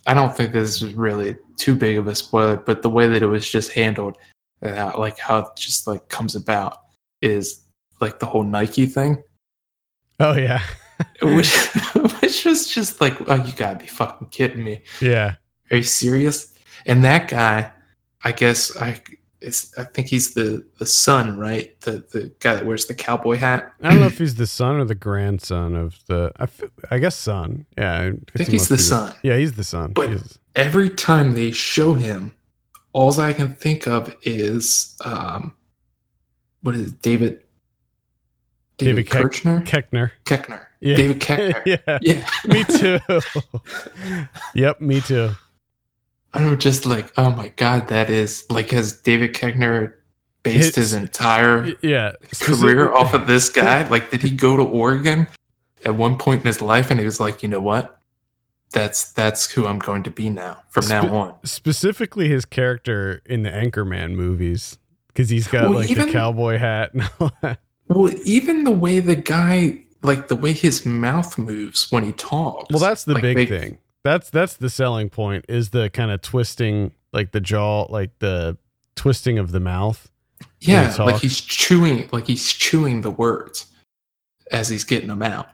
I 0.05 0.13
don't 0.13 0.35
think 0.35 0.51
this 0.51 0.81
is 0.81 0.93
really 0.93 1.37
too 1.57 1.75
big 1.75 1.97
of 1.97 2.07
a 2.07 2.15
spoiler, 2.15 2.57
but 2.57 2.83
the 2.83 2.89
way 2.89 3.07
that 3.07 3.23
it 3.23 3.27
was 3.27 3.49
just 3.49 3.71
handled 3.71 4.17
and 4.61 4.75
how, 4.75 4.97
like 4.97 5.17
how 5.17 5.39
it 5.39 5.47
just 5.55 5.87
like 5.87 6.07
comes 6.09 6.35
about 6.35 6.81
is 7.21 7.61
like 8.01 8.19
the 8.19 8.25
whole 8.25 8.43
Nike 8.43 8.85
thing, 8.85 9.23
Oh 10.19 10.33
yeah, 10.35 10.61
which 11.21 11.53
which 12.21 12.45
was 12.45 12.67
just 12.67 12.99
like, 13.01 13.17
oh, 13.29 13.35
you 13.35 13.53
gotta 13.53 13.79
be 13.79 13.87
fucking 13.87 14.29
kidding 14.29 14.63
me. 14.63 14.81
yeah. 15.01 15.35
Are 15.71 15.77
you 15.77 15.83
serious? 15.83 16.53
And 16.85 17.03
that 17.05 17.27
guy, 17.29 17.71
I 18.23 18.31
guess 18.33 18.75
I 18.77 19.01
it's 19.39 19.75
I 19.77 19.85
think 19.85 20.07
he's 20.07 20.33
the 20.33 20.65
the 20.77 20.85
son, 20.85 21.37
right? 21.37 21.79
The 21.81 22.03
the 22.11 22.31
guy 22.39 22.55
that 22.55 22.65
wears 22.65 22.85
the 22.87 22.93
cowboy 22.93 23.37
hat. 23.37 23.73
I 23.81 23.89
don't 23.91 23.99
know 24.01 24.05
if 24.07 24.17
he's 24.19 24.35
the 24.35 24.45
son 24.47 24.75
or 24.75 24.85
the 24.85 24.93
grandson 24.95 25.75
of 25.75 25.97
the. 26.07 26.31
I, 26.37 26.43
f- 26.43 26.61
I 26.91 26.99
guess 26.99 27.15
son. 27.15 27.65
Yeah, 27.77 27.93
I, 27.93 28.07
I 28.07 28.11
think 28.37 28.49
he's 28.49 28.67
the 28.67 28.77
son. 28.77 29.13
Yeah, 29.23 29.37
he's 29.37 29.53
the 29.53 29.63
son. 29.63 29.93
But- 29.93 30.09
He's- 30.09 30.37
Every 30.53 30.89
time 30.89 31.33
they 31.33 31.51
show 31.51 31.93
him, 31.93 32.33
all 32.91 33.17
I 33.21 33.31
can 33.31 33.55
think 33.55 33.87
of 33.87 34.13
is 34.23 34.97
um, 35.05 35.53
what 36.61 36.75
is 36.75 36.89
it, 36.91 37.01
David? 37.01 37.41
David 38.81 39.05
David, 39.05 39.09
Keck- 39.09 39.21
Kirchner, 39.21 39.61
Koechner. 39.61 40.11
Koechner, 40.25 40.65
Yeah, 40.79 40.95
David 40.95 41.19
Koechner. 41.21 41.61
yeah. 41.87 41.99
yeah, 42.01 42.27
Me 42.45 42.63
too. 42.63 44.27
yep, 44.55 44.81
me 44.81 45.01
too. 45.01 45.31
I'm 46.33 46.57
just 46.59 46.85
like, 46.85 47.11
oh 47.17 47.31
my 47.31 47.49
god, 47.49 47.87
that 47.89 48.09
is 48.09 48.45
like 48.49 48.71
has 48.71 48.93
David 48.93 49.33
Koechner 49.33 49.93
based 50.43 50.69
It's- 50.69 50.75
his 50.75 50.93
entire 50.93 51.73
Yeah, 51.81 52.13
career 52.39 52.91
off 52.93 53.13
of 53.13 53.27
this 53.27 53.49
guy? 53.49 53.83
Like, 53.89 54.09
did 54.11 54.21
he 54.21 54.29
go 54.31 54.55
to 54.57 54.63
Oregon 54.63 55.27
at 55.85 55.95
one 55.95 56.17
point 56.17 56.41
in 56.41 56.47
his 56.47 56.61
life 56.61 56.89
and 56.91 56.99
he 56.99 57.05
was 57.05 57.19
like, 57.19 57.43
you 57.43 57.49
know 57.49 57.59
what? 57.61 57.97
That's 58.71 59.11
that's 59.11 59.51
who 59.51 59.67
I'm 59.67 59.79
going 59.79 60.03
to 60.03 60.09
be 60.11 60.29
now 60.29 60.61
from 60.69 60.87
now 60.87 61.13
on. 61.13 61.35
specifically 61.43 62.29
his 62.29 62.45
character 62.45 63.21
in 63.25 63.43
the 63.43 63.49
Anchorman 63.49 64.11
movies 64.15 64.77
because 65.07 65.29
he's 65.29 65.47
got 65.49 65.63
Well, 65.69 65.79
like 65.79 65.93
the 65.93 66.09
cowboy 66.09 66.57
hat 66.57 66.93
and 66.93 67.09
all 67.19 67.31
that. 67.41 67.59
Well, 67.93 68.13
even 68.25 68.63
the 68.63 68.71
way 68.71 68.99
the 68.99 69.15
guy, 69.15 69.83
like 70.03 70.27
the 70.27 70.35
way 70.35 70.53
his 70.53 70.85
mouth 70.85 71.37
moves 71.37 71.91
when 71.91 72.03
he 72.03 72.11
talks. 72.13 72.69
Well, 72.71 72.79
that's 72.79 73.03
the 73.03 73.13
like, 73.13 73.21
big 73.21 73.37
they- 73.37 73.45
thing. 73.45 73.77
That's 74.03 74.31
that's 74.31 74.55
the 74.57 74.69
selling 74.71 75.09
point 75.11 75.45
is 75.47 75.69
the 75.69 75.89
kind 75.91 76.09
of 76.09 76.21
twisting, 76.21 76.91
like 77.13 77.31
the 77.33 77.39
jaw, 77.39 77.83
like 77.83 78.17
the 78.17 78.57
twisting 78.95 79.37
of 79.37 79.51
the 79.51 79.59
mouth. 79.59 80.09
Yeah, 80.59 80.91
he 80.91 81.03
like 81.03 81.21
he's 81.21 81.39
chewing, 81.39 82.09
like 82.11 82.25
he's 82.25 82.51
chewing 82.51 83.01
the 83.01 83.11
words 83.11 83.67
as 84.51 84.69
he's 84.69 84.83
getting 84.85 85.09
them 85.09 85.21
out. 85.21 85.49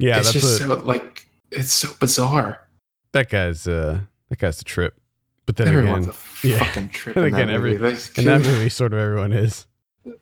Yeah, 0.00 0.18
it's 0.18 0.32
that's 0.32 0.44
just 0.44 0.60
a, 0.62 0.64
so 0.64 0.74
like 0.74 1.28
it's 1.52 1.72
so 1.72 1.88
bizarre. 2.00 2.66
that 3.12 3.28
guy's 3.30 3.68
uh 3.68 4.00
that 4.28 4.38
guy's 4.40 4.60
a 4.60 4.64
trip. 4.64 5.00
But 5.46 5.54
then 5.54 5.68
Everyone's 5.68 6.06
again, 6.08 6.16
a 6.42 6.48
yeah. 6.48 6.58
fucking 6.64 6.88
trip. 6.88 7.16
And 7.16 7.26
again, 7.26 7.48
every- 7.48 7.78
movie. 7.78 7.96
In 8.16 8.24
that 8.24 8.40
movie, 8.44 8.68
sort 8.70 8.92
of 8.92 8.98
everyone 8.98 9.32
is. 9.32 9.66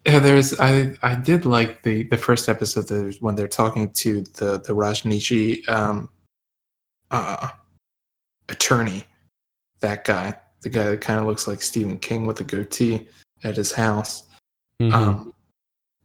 Yeah, 0.06 0.18
there's 0.18 0.58
I 0.60 0.96
I 1.02 1.14
did 1.14 1.44
like 1.44 1.82
the 1.82 2.04
the 2.04 2.16
first 2.16 2.48
episode 2.48 3.16
when 3.20 3.34
they're 3.34 3.48
talking 3.48 3.90
to 3.90 4.22
the 4.22 4.58
the 4.58 4.74
Rajneeshee 4.74 5.68
um 5.68 6.08
uh 7.10 7.48
attorney 8.48 9.04
that 9.80 10.04
guy 10.04 10.34
the 10.62 10.70
guy 10.70 10.84
that 10.84 11.00
kind 11.00 11.20
of 11.20 11.26
looks 11.26 11.46
like 11.46 11.60
Stephen 11.60 11.98
King 11.98 12.26
with 12.26 12.40
a 12.40 12.44
goatee 12.44 13.06
at 13.42 13.56
his 13.56 13.72
house 13.72 14.24
Mhm. 14.80 14.92
um 14.92 15.34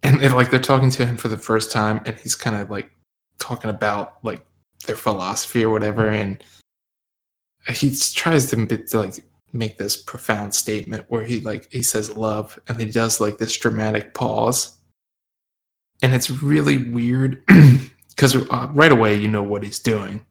and 0.03 0.19
they're 0.19 0.29
like 0.35 0.51
they're 0.51 0.59
talking 0.59 0.91
to 0.91 1.05
him 1.05 1.17
for 1.17 1.29
the 1.29 1.37
first 1.37 1.71
time 1.71 2.01
and 2.05 2.15
he's 2.19 2.35
kind 2.35 2.55
of 2.55 2.69
like 2.69 2.91
talking 3.39 3.69
about 3.69 4.17
like 4.23 4.45
their 4.85 4.95
philosophy 4.95 5.63
or 5.63 5.69
whatever 5.71 6.07
and 6.07 6.43
he 7.69 7.95
tries 8.13 8.49
to 8.49 8.65
to, 8.65 8.99
like 8.99 9.23
make 9.53 9.77
this 9.77 9.97
profound 9.97 10.53
statement 10.53 11.05
where 11.07 11.23
he 11.23 11.39
like 11.41 11.71
he 11.71 11.81
says 11.81 12.15
love 12.15 12.59
and 12.67 12.79
he 12.79 12.85
does 12.85 13.19
like 13.19 13.37
this 13.37 13.57
dramatic 13.57 14.13
pause. 14.13 14.77
And 16.01 16.13
it's 16.13 16.29
really 16.29 16.77
weird 16.77 17.43
because 18.09 18.35
uh, 18.35 18.67
right 18.71 18.91
away 18.91 19.15
you 19.15 19.27
know 19.27 19.43
what 19.43 19.63
he's 19.63 19.79
doing. 19.79 20.25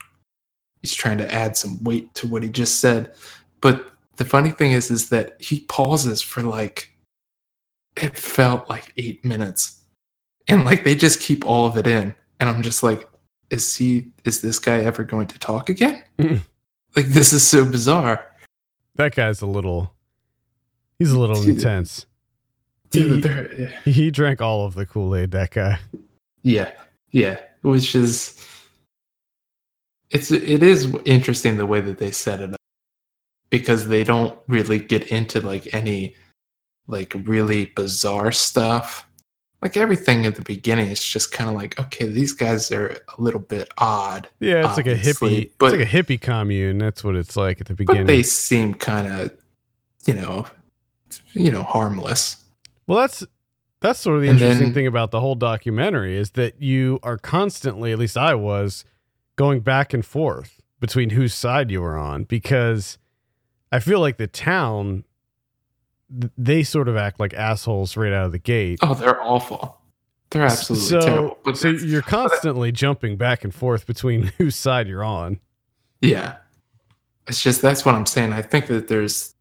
He's 0.83 0.95
trying 0.95 1.19
to 1.19 1.33
add 1.35 1.57
some 1.57 1.83
weight 1.83 2.15
to 2.15 2.29
what 2.29 2.43
he 2.43 2.49
just 2.49 2.81
said. 2.81 3.15
But 3.61 3.91
the 4.17 4.25
funny 4.25 4.51
thing 4.51 4.73
is 4.73 4.91
is 4.91 5.09
that 5.11 5.41
he 5.41 5.61
pauses 5.61 6.23
for 6.23 6.43
like 6.43 6.91
it 7.97 8.17
felt 8.17 8.69
like 8.69 8.93
eight 8.97 9.25
minutes. 9.25 9.83
And 10.47 10.65
like 10.65 10.85
they 10.85 10.95
just 10.95 11.21
keep 11.21 11.45
all 11.47 11.67
of 11.67 11.77
it 11.77 11.87
in. 11.87 12.15
And 12.41 12.49
i'm 12.49 12.63
just 12.63 12.83
like 12.83 13.09
is 13.51 13.75
he 13.75 14.13
is 14.25 14.41
this 14.41 14.59
guy 14.59 14.79
ever 14.81 15.05
going 15.05 15.27
to 15.27 15.39
talk 15.39 15.69
again? 15.69 16.03
Mm. 16.19 16.41
like 16.97 17.07
this 17.07 17.33
is 17.33 17.47
so 17.47 17.65
bizarre 17.65 18.28
that 18.99 19.15
guy's 19.15 19.41
a 19.41 19.47
little. 19.47 19.95
He's 20.99 21.11
a 21.13 21.19
little 21.19 21.41
intense. 21.49 22.05
Dude, 22.91 23.23
they're- 23.23 23.73
He 23.85 24.11
drank 24.11 24.41
all 24.43 24.65
of 24.67 24.75
the 24.75 24.85
Kool 24.87 25.15
Aid. 25.17 25.31
That 25.31 25.51
guy. 25.53 25.79
yeah 26.43 26.71
yeah 27.11 27.39
which 27.63 27.95
is 27.95 28.35
it's 30.11 30.31
it 30.31 30.63
is 30.63 30.95
interesting 31.05 31.57
the 31.57 31.67
way 31.67 31.81
that 31.81 31.99
they 31.99 32.11
set 32.11 32.41
it 32.41 32.53
up 32.53 32.61
because 33.51 33.89
they 33.89 34.05
don't 34.05 34.39
really 34.47 34.79
get 34.79 35.07
into 35.09 35.41
like 35.41 35.73
any 35.75 36.15
like 36.87 37.15
really 37.25 37.67
bizarre 37.77 38.31
stuff 38.33 39.08
like 39.63 39.77
everything 39.77 40.25
at 40.27 40.35
the 40.37 40.43
beginning 40.43 40.89
is 40.89 41.03
just 41.03 41.33
kind 41.33 41.51
of 41.51 41.57
like 41.57 41.79
okay 41.81 42.07
these 42.07 42.33
guys 42.33 42.71
are 42.71 42.89
a 43.17 43.21
little 43.21 43.41
bit 43.41 43.69
odd 43.79 44.29
Yeah, 44.41 44.67
it's 44.69 44.77
like 44.77 44.87
a 44.87 44.95
hippie. 44.95 45.51
but- 45.59 45.73
it's 45.75 45.81
like 45.81 45.93
a 45.95 46.03
hippie 46.15 46.21
commune. 46.21 46.79
That's 46.79 47.03
what 47.05 47.17
it's 47.17 47.37
like 47.37 47.61
at 47.61 47.67
the 47.67 47.75
beginning 47.75 48.03
but 48.05 48.07
they 48.09 48.23
seem 48.23 48.75
kind 48.75 49.07
of 49.13 49.33
you 50.07 50.15
know 50.15 50.47
you 51.33 51.51
know 51.51 51.63
harmless 51.63 52.37
Well, 52.87 52.99
that's 53.01 53.25
that's 53.81 54.01
sort 54.01 54.17
of 54.17 54.23
the 54.23 54.29
And 54.29 54.41
interesting 54.41 54.67
then- 54.69 54.75
thing 54.75 54.87
about 54.89 55.11
the 55.13 55.21
whole 55.21 55.35
documentary 55.37 56.17
is 56.17 56.33
that 56.33 56.61
you 56.61 56.99
are 57.05 57.17
constantly, 57.17 57.93
at 57.93 57.99
least 58.01 58.17
I 58.17 58.35
was, 58.35 58.85
going 59.37 59.61
back 59.61 59.95
and 59.95 60.05
forth 60.05 60.61
between 60.81 61.11
whose 61.11 61.33
side 61.33 61.71
you 61.71 61.81
were 61.81 61.97
on 61.97 62.25
because 62.25 62.99
I 63.71 63.79
feel 63.79 64.01
like 64.01 64.17
the 64.17 64.27
town 64.27 65.05
they 66.11 66.63
sort 66.63 66.89
of 66.89 66.97
act 66.97 67.21
like 67.21 67.35
assholes 67.35 67.97
right 67.97 68.13
out 68.13 68.27
of 68.27 68.33
the 68.33 68.39
gate. 68.39 68.79
oh 68.83 68.95
they're 68.95 69.23
awful 69.23 69.79
they're 70.31 70.43
absolutely 70.43 70.87
so, 70.89 71.01
terrible 71.01 71.39
but 71.45 71.57
so 71.57 71.69
you're 71.69 72.03
constantly 72.19 72.71
jumping 72.73 73.17
back 73.17 73.45
and 73.45 73.55
forth 73.55 73.87
between 73.87 74.25
whose 74.39 74.57
side 74.57 74.89
you're 74.89 75.05
on. 75.05 75.41
Yeah. 76.01 76.37
It's 77.27 77.43
just 77.43 77.63
that's 77.63 77.85
what 77.85 77.95
I'm 77.95 78.07
saying. 78.07 78.33
I 78.33 78.43
think 78.43 78.67
that 78.67 78.89
there's 78.89 79.35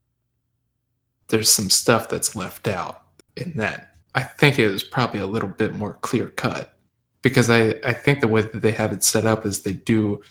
there's 1.29 1.51
some 1.51 1.69
stuff 1.69 2.09
that's 2.09 2.35
left 2.35 2.67
out 2.67 3.03
in 3.35 3.53
that. 3.57 3.95
I 4.15 4.23
think 4.23 4.59
it 4.59 4.67
was 4.69 4.83
probably 4.83 5.19
a 5.19 5.27
little 5.27 5.49
bit 5.49 5.75
more 5.75 5.93
clear 5.95 6.29
cut 6.29 6.73
because 7.21 7.49
I 7.49 7.75
I 7.85 7.93
think 7.93 8.21
the 8.21 8.27
way 8.27 8.41
that 8.41 8.61
they 8.61 8.71
have 8.71 8.91
it 8.91 9.03
set 9.03 9.25
up 9.25 9.45
is 9.45 9.61
they 9.61 9.73
do 9.73 10.21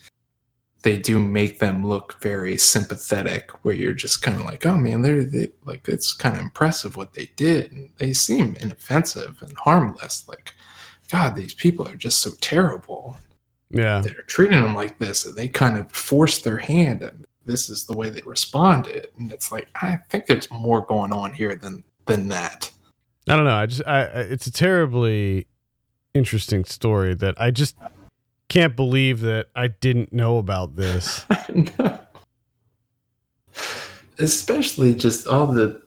they 0.86 0.96
do 0.96 1.18
make 1.18 1.58
them 1.58 1.84
look 1.84 2.14
very 2.22 2.56
sympathetic 2.56 3.50
where 3.64 3.74
you're 3.74 3.92
just 3.92 4.22
kind 4.22 4.38
of 4.38 4.46
like 4.46 4.64
oh 4.64 4.76
man 4.76 5.02
they're 5.02 5.24
they, 5.24 5.50
like 5.64 5.88
it's 5.88 6.12
kind 6.12 6.36
of 6.36 6.40
impressive 6.40 6.96
what 6.96 7.12
they 7.12 7.28
did 7.34 7.72
and 7.72 7.90
they 7.98 8.12
seem 8.12 8.54
inoffensive 8.60 9.36
and 9.42 9.52
harmless 9.58 10.24
like 10.28 10.54
god 11.10 11.34
these 11.34 11.54
people 11.54 11.86
are 11.88 11.96
just 11.96 12.20
so 12.20 12.30
terrible 12.40 13.16
Yeah. 13.70 14.00
they're 14.00 14.22
treating 14.28 14.62
them 14.62 14.76
like 14.76 14.96
this 15.00 15.26
and 15.26 15.34
they 15.34 15.48
kind 15.48 15.76
of 15.76 15.90
force 15.90 16.38
their 16.38 16.58
hand 16.58 17.02
and 17.02 17.26
this 17.44 17.68
is 17.68 17.84
the 17.84 17.96
way 17.96 18.08
they 18.08 18.22
responded 18.24 19.08
and 19.18 19.32
it's 19.32 19.50
like 19.50 19.66
i 19.82 19.98
think 20.08 20.26
there's 20.26 20.48
more 20.52 20.82
going 20.86 21.12
on 21.12 21.32
here 21.34 21.56
than 21.56 21.82
than 22.06 22.28
that 22.28 22.70
I 23.28 23.34
don't 23.34 23.44
know. 23.44 23.56
I 23.56 23.66
just, 23.66 23.82
I, 23.88 24.02
I- 24.04 24.20
it's 24.20 24.46
a 24.46 24.52
terribly 24.52 25.48
interesting 26.14 26.64
story 26.64 27.12
that 27.14 27.34
I 27.40 27.50
just 27.50 27.74
can't 28.48 28.76
believe 28.76 29.20
that 29.20 29.46
I 29.54 29.68
didn't 29.68 30.12
know 30.12 30.38
about 30.38 30.76
this. 30.76 31.24
especially 34.18 34.94
just 34.94 35.26
all 35.26 35.46
the 35.46 35.80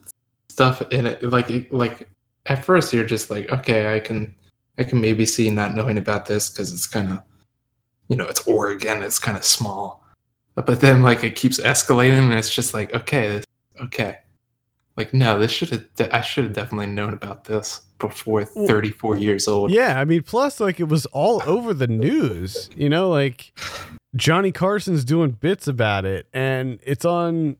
stuff 0.48 0.82
in 0.90 1.06
it. 1.06 1.22
Like 1.22 1.68
like 1.70 2.08
at 2.46 2.64
first 2.64 2.92
you're 2.92 3.04
just 3.04 3.30
like, 3.30 3.50
okay, 3.50 3.94
I 3.94 4.00
can 4.00 4.34
I 4.78 4.84
can 4.84 5.00
maybe 5.00 5.26
see 5.26 5.50
not 5.50 5.74
knowing 5.74 5.98
about 5.98 6.26
this 6.26 6.50
because 6.50 6.72
it's 6.72 6.86
kind 6.86 7.12
of 7.12 7.22
you 8.08 8.16
know 8.16 8.26
it's 8.26 8.46
Oregon, 8.46 9.02
it's 9.02 9.18
kind 9.18 9.36
of 9.36 9.44
small. 9.44 10.04
But 10.54 10.80
then 10.80 11.02
like 11.02 11.24
it 11.24 11.36
keeps 11.36 11.58
escalating, 11.58 12.24
and 12.24 12.34
it's 12.34 12.54
just 12.54 12.74
like, 12.74 12.92
okay, 12.92 13.42
okay, 13.82 14.18
like 15.00 15.14
no, 15.14 15.38
this 15.38 15.50
should 15.50 15.70
have 15.70 15.94
de- 15.94 16.14
I 16.14 16.20
should 16.20 16.44
have 16.44 16.52
definitely 16.52 16.86
known 16.86 17.12
about 17.14 17.44
this 17.44 17.80
before 17.98 18.44
34 18.44 19.16
years 19.18 19.46
old. 19.48 19.70
Yeah, 19.70 20.00
I 20.00 20.04
mean, 20.04 20.22
plus 20.22 20.60
like 20.60 20.78
it 20.80 20.88
was 20.88 21.06
all 21.06 21.42
over 21.46 21.74
the 21.74 21.86
news. 21.86 22.70
You 22.76 22.88
know, 22.88 23.08
like 23.10 23.52
Johnny 24.16 24.52
Carson's 24.52 25.04
doing 25.04 25.30
bits 25.32 25.66
about 25.68 26.04
it, 26.04 26.26
and 26.32 26.78
it's 26.84 27.04
on 27.04 27.56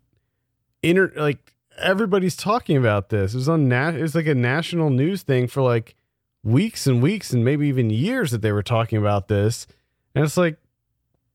inter 0.83 1.13
like 1.17 1.55
everybody's 1.79 2.37
talking 2.37 2.77
about 2.77 3.09
this. 3.09 3.35
It 3.35 3.39
was 3.39 3.49
on 3.49 3.69
nat. 3.69 3.95
It 3.97 4.03
was 4.03 4.15
like 4.15 4.27
a 4.27 4.35
national 4.35 4.91
news 4.91 5.23
thing 5.23 5.47
for 5.47 5.63
like 5.63 5.95
weeks 6.43 6.87
and 6.87 7.03
weeks 7.03 7.33
and 7.33 7.45
maybe 7.45 7.69
even 7.69 7.91
years 7.91 8.31
that 8.31 8.41
they 8.43 8.53
were 8.53 8.63
talking 8.63 8.99
about 8.99 9.29
this, 9.29 9.67
and 10.15 10.25
it's 10.25 10.37
like, 10.37 10.57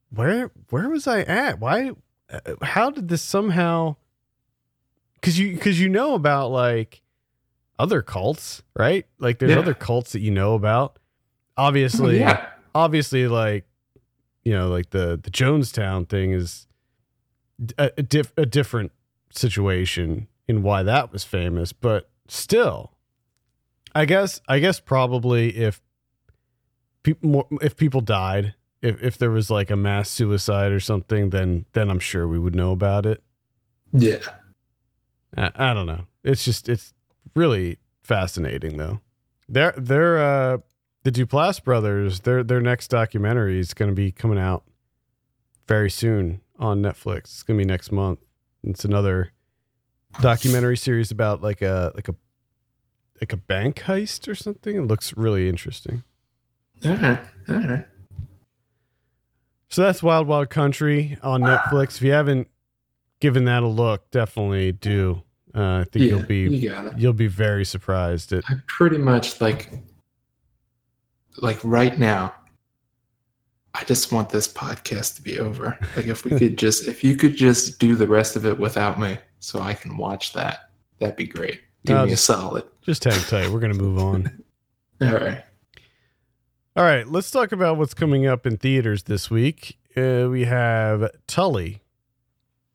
where 0.09 0.51
where 0.69 0.89
was 0.89 1.07
I 1.07 1.21
at? 1.21 1.59
Why? 1.59 1.91
uh, 2.31 2.39
How 2.61 2.89
did 2.89 3.07
this 3.09 3.21
somehow? 3.21 3.95
Because 5.25 5.39
you 5.39 5.53
because 5.53 5.79
you 5.81 5.89
know 5.89 6.13
about 6.13 6.51
like 6.51 7.01
other 7.79 8.03
cults, 8.03 8.61
right? 8.75 9.07
Like 9.17 9.39
there's 9.39 9.53
Yeah. 9.53 9.57
other 9.59 9.73
cults 9.73 10.11
that 10.11 10.19
you 10.19 10.29
know 10.29 10.53
about. 10.53 10.99
Oh, 11.57 11.63
obviously, 11.63 12.19
yeah, 12.19 12.45
obviously, 12.75 13.27
like 13.27 13.65
you 14.43 14.53
know, 14.53 14.67
like 14.69 14.91
the 14.91 15.19
the 15.21 15.31
Jonestown 15.31 16.07
thing 16.07 16.31
is 16.31 16.67
a, 17.79 17.89
a, 17.97 18.03
diff, 18.03 18.33
a 18.37 18.45
different 18.45 18.91
situation 19.31 20.27
in 20.47 20.61
why 20.61 20.83
that 20.83 21.11
was 21.11 21.23
famous, 21.23 21.73
but 21.73 22.07
still, 22.27 22.91
I 23.95 24.05
guess 24.05 24.41
I 24.47 24.59
guess 24.59 24.79
probably 24.79 25.57
if 25.57 25.81
people 27.01 27.29
more, 27.29 27.47
if 27.61 27.75
people 27.75 28.01
died, 28.01 28.53
if 28.83 29.01
if 29.01 29.17
there 29.17 29.31
was 29.31 29.49
like 29.49 29.71
a 29.71 29.75
mass 29.75 30.07
suicide 30.07 30.71
or 30.71 30.79
something, 30.79 31.31
then 31.31 31.65
then 31.73 31.89
I'm 31.89 31.99
sure 31.99 32.27
we 32.27 32.37
would 32.37 32.53
know 32.55 32.71
about 32.71 33.07
it. 33.07 33.23
yeah. 33.91 34.19
I, 35.37 35.51
I 35.55 35.73
don't 35.73 35.85
know. 35.85 36.05
It's 36.23 36.43
just 36.43 36.69
it's 36.69 36.93
really 37.35 37.77
fascinating 38.03 38.77
though. 38.77 39.01
They're 39.47 39.73
they're 39.77 40.17
uh 40.17 40.57
the 41.03 41.11
Duplass 41.11 41.63
brothers, 41.63 42.21
their 42.21 42.43
their 42.43 42.61
next 42.61 42.87
documentary 42.87 43.59
is 43.59 43.73
gonna 43.73 43.91
be 43.93 44.11
coming 44.11 44.39
out 44.39 44.63
very 45.67 45.89
soon 45.89 46.41
on 46.57 46.81
Netflix. 46.81 47.19
It's 47.25 47.43
gonna 47.43 47.57
be 47.57 47.65
next 47.65 47.91
month. 47.91 48.19
It's 48.63 48.85
another 48.85 49.31
documentary 50.21 50.77
series 50.77 51.11
about 51.11 51.41
like 51.41 51.61
a 51.61 51.91
like 51.95 52.07
a 52.07 52.15
like 53.21 53.33
a 53.33 53.37
bank 53.37 53.83
heist 53.85 54.27
or 54.27 54.35
something. 54.35 54.75
It 54.75 54.81
looks 54.81 55.15
really 55.15 55.47
interesting. 55.47 56.03
All 56.83 56.95
right, 56.95 57.19
all 57.49 57.55
right. 57.55 57.85
So 59.69 59.81
that's 59.81 60.01
Wild 60.01 60.27
Wild 60.27 60.49
Country 60.49 61.17
on 61.21 61.41
Netflix. 61.41 61.97
If 61.97 62.01
you 62.03 62.11
haven't 62.11 62.47
given 63.19 63.45
that 63.45 63.63
a 63.63 63.67
look, 63.67 64.09
definitely 64.11 64.71
do. 64.71 65.23
Uh, 65.53 65.79
I 65.79 65.83
think 65.85 66.05
you'll 66.05 66.23
be 66.23 66.49
you 66.49 66.91
you'll 66.97 67.13
be 67.13 67.27
very 67.27 67.63
surprised 67.63 68.33
at 68.33 68.43
I 68.49 68.55
pretty 68.67 68.97
much 68.97 69.39
like 69.39 69.71
like 71.37 71.59
right 71.63 71.97
now 71.97 72.33
I 73.73 73.83
just 73.85 74.11
want 74.11 74.29
this 74.29 74.47
podcast 74.47 75.15
to 75.15 75.21
be 75.21 75.39
over. 75.39 75.77
Like 75.95 76.07
if 76.07 76.25
we 76.25 76.31
could 76.39 76.57
just 76.57 76.87
if 76.87 77.03
you 77.03 77.15
could 77.15 77.35
just 77.35 77.79
do 77.79 77.95
the 77.95 78.07
rest 78.07 78.35
of 78.35 78.45
it 78.45 78.59
without 78.59 78.99
me 78.99 79.17
so 79.39 79.61
I 79.61 79.73
can 79.73 79.97
watch 79.97 80.33
that. 80.33 80.69
That'd 80.99 81.15
be 81.15 81.27
great. 81.27 81.61
Do 81.85 81.93
I'll 81.93 82.05
me 82.05 82.13
a 82.13 82.17
solid. 82.17 82.63
Just 82.81 83.03
hang 83.03 83.19
tight. 83.21 83.49
We're 83.49 83.59
going 83.59 83.73
to 83.73 83.81
move 83.81 83.99
on. 83.99 84.43
All 85.01 85.13
right. 85.13 85.43
All 86.75 86.83
right. 86.83 87.07
Let's 87.07 87.29
talk 87.31 87.51
about 87.51 87.77
what's 87.77 87.93
coming 87.93 88.25
up 88.25 88.45
in 88.45 88.57
theaters 88.57 89.03
this 89.03 89.29
week. 89.29 89.77
Uh, 89.95 90.27
we 90.29 90.45
have 90.45 91.09
Tully 91.27 91.81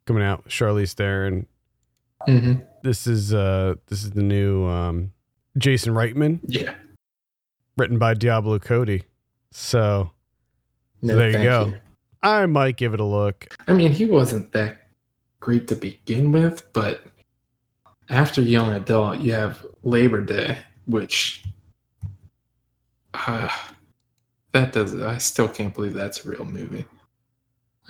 coming 0.06 0.22
out 0.22 0.48
Charlize 0.48 0.92
Theron. 0.94 1.46
hmm 2.26 2.54
This 2.82 3.06
is 3.06 3.32
uh 3.34 3.74
this 3.86 4.02
is 4.04 4.10
the 4.12 4.22
new 4.22 4.64
um 4.66 5.12
Jason 5.58 5.94
Reitman, 5.94 6.40
Yeah. 6.46 6.74
written 7.76 7.98
by 7.98 8.14
Diablo 8.14 8.58
Cody. 8.58 9.04
So 9.52 10.10
No, 11.02 11.16
There 11.16 11.30
you 11.30 11.42
go. 11.42 11.74
I 12.22 12.46
might 12.46 12.76
give 12.76 12.92
it 12.94 13.00
a 13.00 13.04
look. 13.04 13.56
I 13.66 13.72
mean, 13.72 13.92
he 13.92 14.04
wasn't 14.04 14.52
that 14.52 14.88
great 15.40 15.66
to 15.68 15.74
begin 15.76 16.32
with, 16.32 16.70
but 16.74 17.02
after 18.10 18.42
Young 18.42 18.72
Adult, 18.74 19.20
you 19.20 19.32
have 19.32 19.64
Labor 19.82 20.20
Day, 20.20 20.58
which 20.84 21.42
uh, 23.14 23.48
that 24.52 24.72
does. 24.72 24.94
I 25.00 25.16
still 25.18 25.48
can't 25.48 25.72
believe 25.74 25.94
that's 25.94 26.24
a 26.26 26.28
real 26.28 26.44
movie. 26.44 26.84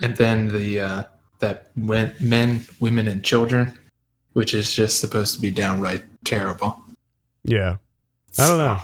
And 0.01 0.15
then 0.15 0.47
the 0.47 0.79
uh, 0.79 1.03
that 1.41 1.67
when 1.75 2.13
men, 2.19 2.65
women, 2.79 3.07
and 3.07 3.23
children, 3.23 3.77
which 4.33 4.53
is 4.53 4.73
just 4.73 4.99
supposed 4.99 5.35
to 5.35 5.41
be 5.41 5.51
downright 5.51 6.03
terrible. 6.23 6.81
Yeah. 7.43 7.77
I 8.39 8.47
don't 8.47 8.57
know. 8.57 8.79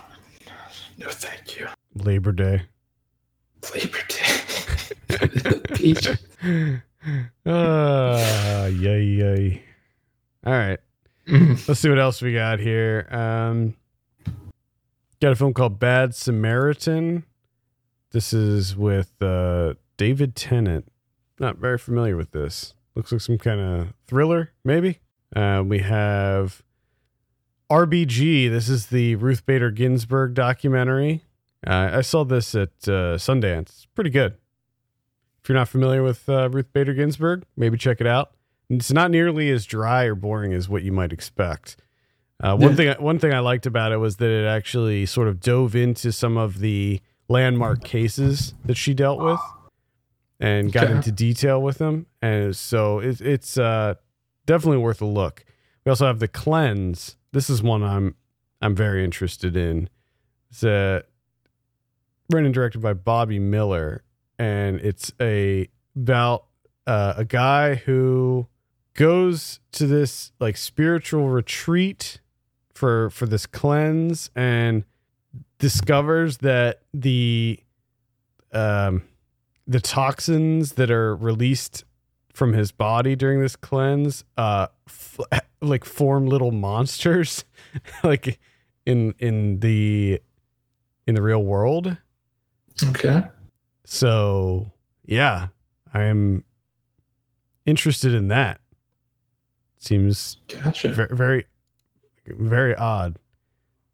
No, 0.97 1.09
thank 1.09 1.57
you. 1.57 1.67
Labor 1.95 2.31
Day. 2.31 2.63
Labor 3.73 3.99
Day. 4.09 5.59
Peach. 5.75 6.09
Ah, 7.45 8.65
yay, 8.65 9.01
yay. 9.03 9.63
All 10.45 10.51
right. 10.51 10.79
Mhm. 11.25 11.65
Let's 11.67 11.79
see 11.79 11.87
what 11.89 11.99
else 11.99 12.21
we 12.21 12.33
got 12.33 12.59
here. 12.59 13.07
Um, 13.09 13.75
got 15.21 15.31
a 15.31 15.35
film 15.37 15.53
called 15.53 15.79
Bad 15.79 16.13
Samaritan. 16.15 17.23
This 18.11 18.33
is 18.33 18.75
with 18.75 19.13
uh, 19.21 19.75
David 19.95 20.35
Tennant. 20.35 20.91
Not 21.39 21.57
very 21.57 21.77
familiar 21.77 22.15
with 22.15 22.31
this. 22.31 22.73
Looks 22.95 23.11
like 23.11 23.21
some 23.21 23.37
kind 23.37 23.59
of 23.59 23.93
thriller, 24.07 24.51
maybe. 24.63 24.99
Uh, 25.35 25.63
we 25.65 25.79
have 25.79 26.63
RBG. 27.69 28.49
This 28.49 28.69
is 28.69 28.87
the 28.87 29.15
Ruth 29.15 29.45
Bader 29.45 29.71
Ginsburg 29.71 30.33
documentary. 30.33 31.23
Uh, 31.65 31.89
I 31.93 32.01
saw 32.01 32.23
this 32.23 32.55
at 32.55 32.69
uh, 32.87 33.17
Sundance. 33.17 33.61
It's 33.61 33.87
pretty 33.93 34.09
good. 34.09 34.37
If 35.43 35.49
you're 35.49 35.57
not 35.57 35.69
familiar 35.69 36.03
with 36.03 36.27
uh, 36.27 36.49
Ruth 36.49 36.71
Bader 36.73 36.93
Ginsburg, 36.93 37.43
maybe 37.55 37.77
check 37.77 38.01
it 38.01 38.07
out. 38.07 38.31
It's 38.69 38.91
not 38.91 39.11
nearly 39.11 39.49
as 39.49 39.65
dry 39.65 40.05
or 40.05 40.15
boring 40.15 40.53
as 40.53 40.67
what 40.67 40.83
you 40.83 40.91
might 40.91 41.13
expect. 41.13 41.77
Uh, 42.39 42.55
one 42.55 42.75
thing, 42.75 42.93
one 42.99 43.17
thing 43.17 43.33
I 43.33 43.39
liked 43.39 43.65
about 43.65 43.91
it 43.91 43.97
was 43.97 44.17
that 44.17 44.29
it 44.29 44.45
actually 44.45 45.05
sort 45.05 45.27
of 45.27 45.39
dove 45.39 45.75
into 45.75 46.11
some 46.11 46.37
of 46.37 46.59
the 46.59 47.01
landmark 47.29 47.83
cases 47.83 48.53
that 48.65 48.75
she 48.75 48.93
dealt 48.93 49.19
with, 49.19 49.39
and 50.39 50.71
got 50.71 50.85
Okay. 50.85 50.93
into 50.95 51.11
detail 51.11 51.61
with 51.61 51.77
them. 51.79 52.05
And 52.21 52.55
so 52.55 52.99
it, 52.99 53.21
it's 53.21 53.57
uh, 53.57 53.95
definitely 54.45 54.77
worth 54.79 55.01
a 55.01 55.05
look. 55.05 55.43
We 55.85 55.89
also 55.89 56.05
have 56.05 56.19
the 56.19 56.27
cleanse. 56.27 57.17
This 57.31 57.49
is 57.49 57.61
one 57.63 57.83
I'm 57.83 58.15
I'm 58.61 58.75
very 58.75 59.03
interested 59.03 59.55
in. 59.55 59.89
It's 60.49 60.63
uh, 60.63 61.01
written 62.29 62.45
and 62.45 62.53
directed 62.53 62.81
by 62.81 62.93
Bobby 62.93 63.39
Miller, 63.39 64.03
and 64.39 64.79
it's 64.81 65.11
a 65.21 65.69
about 65.95 66.45
uh, 66.85 67.13
a 67.17 67.25
guy 67.25 67.75
who 67.75 68.47
goes 68.93 69.59
to 69.73 69.85
this 69.87 70.31
like 70.39 70.57
spiritual 70.57 71.29
retreat 71.29 72.19
for 72.73 73.09
for 73.11 73.25
this 73.25 73.45
cleanse 73.45 74.29
and 74.35 74.83
discovers 75.59 76.37
that 76.37 76.81
the 76.93 77.59
um 78.53 79.03
the 79.67 79.81
toxins 79.81 80.73
that 80.73 80.89
are 80.89 81.15
released 81.15 81.83
from 82.33 82.53
his 82.53 82.71
body 82.71 83.15
during 83.15 83.41
this 83.41 83.55
cleanse 83.55 84.23
uh 84.37 84.67
f- 84.87 85.19
like 85.61 85.83
form 85.83 86.25
little 86.27 86.51
monsters 86.51 87.43
like 88.03 88.39
in 88.85 89.13
in 89.19 89.59
the 89.59 90.21
in 91.05 91.15
the 91.15 91.21
real 91.21 91.43
world. 91.43 91.97
Okay. 92.89 93.23
so 93.85 94.71
yeah 95.05 95.47
i 95.93 96.03
am 96.03 96.43
interested 97.65 98.13
in 98.13 98.27
that. 98.29 98.61
Seems 99.79 100.37
Gotcha. 100.47 100.89
very 100.89 101.09
very 101.15 101.45
very 102.27 102.75
odd. 102.75 103.17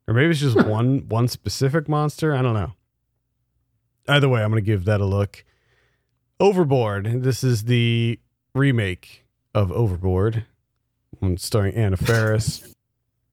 Or 0.08 0.14
maybe 0.14 0.32
it's 0.32 0.40
just 0.42 0.58
one 0.68 1.08
one 1.08 1.28
specific 1.28 1.88
monster? 1.88 2.36
I 2.36 2.42
don't 2.42 2.54
know. 2.54 2.74
Either 4.08 4.28
way 4.28 4.44
i'm 4.44 4.52
gonna 4.52 4.62
give 4.62 4.84
that 4.86 5.00
a 5.02 5.06
look 5.06 5.46
overboard 6.44 7.24
this 7.24 7.44
is 7.44 7.64
the 7.64 8.20
remake 8.54 9.26
of 9.56 9.72
overboard 9.72 10.46
starring 11.38 11.74
anna 11.74 11.98
faris 11.98 12.70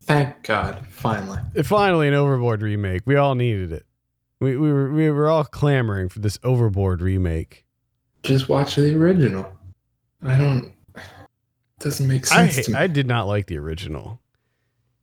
Thank 0.02 0.42
God, 0.42 0.86
finally. 0.88 1.38
finally 1.62 2.08
an 2.08 2.14
overboard 2.14 2.62
remake 2.62 3.02
we 3.04 3.16
all 3.16 3.34
needed 3.34 3.72
it 3.72 3.84
we, 4.40 4.56
we 4.56 4.72
were 4.72 4.90
we 4.92 5.10
were 5.10 5.28
all 5.28 5.44
clamoring 5.44 6.08
for 6.08 6.20
this 6.20 6.38
overboard 6.42 7.02
remake 7.02 7.64
Just 8.22 8.48
watch 8.48 8.76
the 8.76 8.94
original. 8.96 9.50
I 10.22 10.36
don't. 10.36 10.72
Doesn't 11.78 12.06
make 12.06 12.30
I 12.30 12.48
sense 12.48 12.66
to 12.66 12.72
me. 12.72 12.78
I 12.78 12.86
did 12.86 13.06
not 13.06 13.26
like 13.26 13.46
the 13.46 13.56
original. 13.58 14.20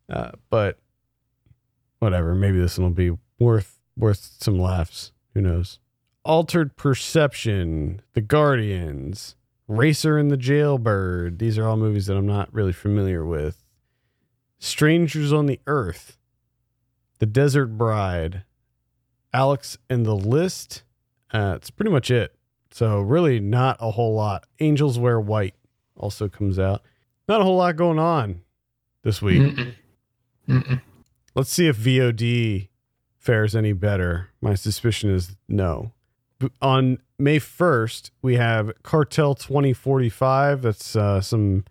Uh, 0.09 0.31
but 0.51 0.77
whatever. 1.99 2.35
Maybe 2.35 2.59
this 2.59 2.77
one 2.77 2.85
will 2.89 2.93
be 2.95 3.17
worth 3.39 3.79
worth 3.97 4.35
some 4.39 4.59
laughs. 4.59 5.11
Who 5.33 5.41
knows? 5.41 5.79
Altered 6.27 6.75
Perception, 6.75 8.01
The 8.11 8.19
Guardians, 8.19 9.37
Racer 9.65 10.17
and 10.17 10.29
the 10.29 10.35
Jailbird. 10.35 11.39
These 11.39 11.57
are 11.57 11.65
all 11.65 11.77
movies 11.77 12.07
that 12.07 12.17
I'm 12.17 12.27
not 12.27 12.53
really 12.53 12.73
familiar 12.73 13.25
with. 13.25 13.63
Strangers 14.59 15.31
on 15.31 15.45
the 15.45 15.61
Earth, 15.67 16.17
The 17.19 17.25
Desert 17.25 17.77
Bride, 17.77 18.43
Alex 19.31 19.77
and 19.89 20.05
the 20.05 20.17
List. 20.17 20.83
Uh, 21.31 21.53
it's 21.55 21.69
pretty 21.69 21.91
much 21.91 22.11
it. 22.11 22.35
So 22.71 22.99
really, 22.99 23.39
not 23.39 23.77
a 23.79 23.91
whole 23.91 24.13
lot. 24.13 24.43
Angels 24.59 24.99
Wear 24.99 25.21
White 25.21 25.55
also 25.95 26.27
comes 26.27 26.59
out. 26.59 26.81
Not 27.29 27.39
a 27.39 27.45
whole 27.45 27.55
lot 27.55 27.77
going 27.77 27.99
on 27.99 28.41
this 29.03 29.21
week. 29.21 29.43
Mm-mm. 29.43 29.73
Mm-mm. 30.49 30.81
Let's 31.35 31.51
see 31.53 31.67
if 31.67 31.77
VOD 31.77 32.67
fares 33.17 33.55
any 33.55 33.71
better. 33.71 34.31
My 34.41 34.55
suspicion 34.55 35.09
is 35.09 35.37
no. 35.47 35.93
On 36.61 36.99
May 37.17 37.39
1st, 37.39 38.11
we 38.21 38.35
have 38.35 38.71
Cartel 38.83 39.33
2045. 39.33 40.61
That's 40.61 40.95
uh, 40.95 41.21
some 41.21 41.65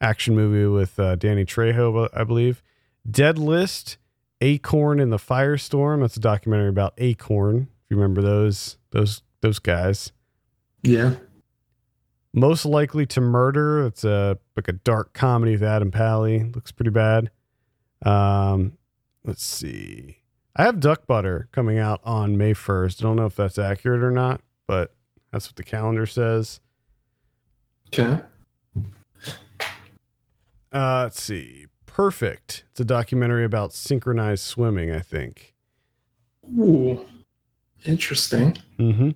action 0.00 0.34
movie 0.34 0.66
with 0.66 0.98
uh, 0.98 1.16
Danny 1.16 1.44
Trejo, 1.44 2.08
I 2.14 2.24
believe. 2.24 2.62
Dead 3.08 3.38
List, 3.38 3.98
Acorn 4.40 5.00
in 5.00 5.10
the 5.10 5.18
Firestorm. 5.18 6.00
That's 6.00 6.16
a 6.16 6.20
documentary 6.20 6.68
about 6.68 6.94
Acorn. 6.98 7.68
If 7.84 7.90
you 7.90 7.96
remember 7.96 8.22
those 8.22 8.78
those 8.90 9.22
those 9.40 9.58
guys. 9.58 10.12
Yeah. 10.82 11.14
Most 12.32 12.66
likely 12.66 13.06
to 13.06 13.20
murder. 13.20 13.86
It's 13.86 14.04
a 14.04 14.38
like 14.56 14.68
a 14.68 14.72
dark 14.72 15.12
comedy 15.12 15.52
with 15.52 15.62
Adam 15.62 15.90
Pally. 15.90 16.44
Looks 16.54 16.72
pretty 16.72 16.90
bad. 16.90 17.30
Um, 18.04 18.76
let's 19.24 19.44
see. 19.44 20.18
I 20.58 20.62
have 20.64 20.80
Duck 20.80 21.06
Butter 21.06 21.48
coming 21.52 21.78
out 21.78 22.00
on 22.02 22.38
May 22.38 22.54
first. 22.54 23.02
I 23.02 23.04
don't 23.06 23.16
know 23.16 23.26
if 23.26 23.36
that's 23.36 23.58
accurate 23.58 24.02
or 24.02 24.10
not, 24.10 24.40
but 24.66 24.94
that's 25.30 25.48
what 25.48 25.56
the 25.56 25.62
calendar 25.62 26.06
says. 26.06 26.60
Okay. 27.88 28.20
Uh, 30.72 31.02
let's 31.04 31.20
see. 31.22 31.66
Perfect. 31.84 32.64
It's 32.70 32.80
a 32.80 32.84
documentary 32.84 33.44
about 33.44 33.72
synchronized 33.72 34.44
swimming. 34.44 34.90
I 34.90 35.00
think. 35.00 35.54
Ooh. 36.58 37.04
Interesting. 37.84 38.56
Mm-hmm. 38.78 39.10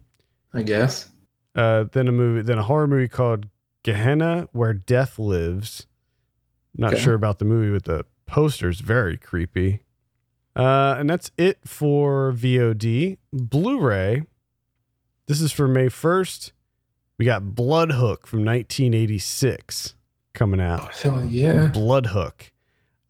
I 0.54 0.62
guess. 0.62 1.08
Uh, 1.54 1.84
then 1.90 2.06
a 2.06 2.12
movie, 2.12 2.42
then 2.42 2.58
a 2.58 2.62
horror 2.62 2.86
movie 2.86 3.08
called 3.08 3.46
Gehenna, 3.82 4.48
where 4.52 4.72
death 4.72 5.18
lives. 5.18 5.86
Not 6.76 6.94
Okay. 6.94 7.02
sure 7.02 7.14
about 7.14 7.38
the 7.40 7.44
movie, 7.44 7.72
but 7.72 7.84
the 7.84 8.04
poster's 8.26 8.80
very 8.80 9.16
creepy. 9.16 9.82
Uh, 10.56 10.96
and 10.98 11.08
that's 11.08 11.30
it 11.36 11.58
for 11.64 12.32
VOD. 12.32 13.18
Blu-ray. 13.32 14.22
This 15.26 15.40
is 15.40 15.52
for 15.52 15.68
May 15.68 15.88
first. 15.88 16.52
We 17.18 17.24
got 17.24 17.54
Blood 17.54 17.92
Hook 17.92 18.26
from 18.26 18.44
1986 18.44 19.94
coming 20.32 20.60
out. 20.60 20.80
Oh, 20.82 21.10
hell 21.10 21.24
yeah. 21.24 21.66
Blood 21.66 22.06
Hook. 22.06 22.52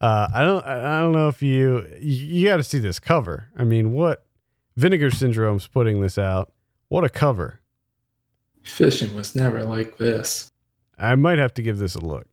Uh, 0.01 0.29
I 0.35 0.43
don't. 0.43 0.65
I 0.65 1.01
don't 1.01 1.13
know 1.13 1.29
if 1.29 1.43
you. 1.43 1.87
You, 2.01 2.27
you 2.27 2.49
got 2.49 2.57
to 2.57 2.65
see 2.65 2.79
this 2.79 2.99
cover. 2.99 3.49
I 3.57 3.65
mean, 3.65 3.93
what? 3.93 4.25
Vinegar 4.77 5.11
Syndrome's 5.11 5.67
putting 5.67 6.01
this 6.01 6.17
out. 6.17 6.53
What 6.89 7.05
a 7.05 7.11
cover! 7.11 7.61
Fishing 8.63 9.15
was 9.15 9.37
never 9.37 9.63
like 9.63 9.99
this. 9.99 10.51
I 10.99 11.15
might 11.17 11.39
have 11.39 11.55
to 11.55 11.63
give 11.63 11.79
this 11.79 11.95
a 11.95 12.01
look, 12.01 12.27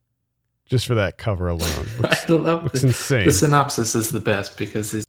just 0.68 0.86
for 0.86 0.94
that 0.94 1.18
cover 1.18 1.48
alone. 1.48 1.86
Looks, 2.00 2.28
I 2.30 2.32
love 2.34 2.64
looks 2.64 2.80
the, 2.82 2.88
insane. 2.88 3.24
the 3.26 3.32
synopsis 3.32 3.94
is 3.94 4.10
the 4.10 4.20
best 4.20 4.56
because 4.56 4.94
it's 4.94 5.06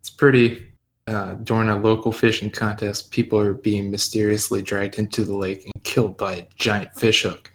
it's 0.00 0.10
pretty. 0.10 0.66
Uh, 1.06 1.34
during 1.34 1.68
a 1.68 1.76
local 1.76 2.10
fishing 2.12 2.50
contest, 2.50 3.10
people 3.10 3.38
are 3.38 3.52
being 3.52 3.90
mysteriously 3.90 4.62
dragged 4.62 4.98
into 4.98 5.22
the 5.22 5.36
lake 5.36 5.62
and 5.66 5.84
killed 5.84 6.16
by 6.16 6.32
a 6.36 6.46
giant 6.56 6.90
fish 6.94 7.24
hook. 7.24 7.50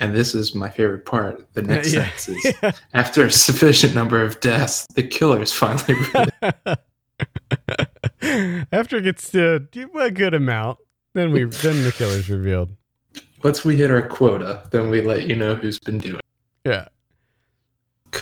And 0.00 0.12
this 0.16 0.34
is 0.34 0.52
my 0.52 0.68
favorite 0.68 1.06
part. 1.06 1.46
The 1.54 1.62
next 1.62 1.92
Yeah. 1.92 2.10
sentence 2.16 2.44
is 2.64 2.72
after 2.94 3.26
a 3.26 3.30
sufficient 3.30 3.94
number 3.94 4.20
of 4.20 4.40
deaths, 4.40 4.88
the 4.96 5.04
killer 5.04 5.40
is 5.40 5.52
finally 5.52 5.94
revealed. 5.94 6.32
After 8.72 8.96
it 8.96 9.02
gets 9.02 9.30
to 9.30 9.64
a 10.00 10.10
good 10.10 10.34
amount, 10.34 10.78
then 11.14 11.30
we 11.30 11.44
then 11.44 11.84
the 11.84 11.92
killer's 11.92 12.28
revealed. 12.28 12.74
Once 13.44 13.64
we 13.64 13.76
hit 13.76 13.90
our 13.92 14.02
quota, 14.02 14.62
then 14.70 14.90
we 14.90 15.02
let 15.02 15.28
you 15.28 15.36
know 15.36 15.54
who's 15.54 15.78
been 15.78 15.98
doing. 15.98 16.20
Yeah. 16.64 16.88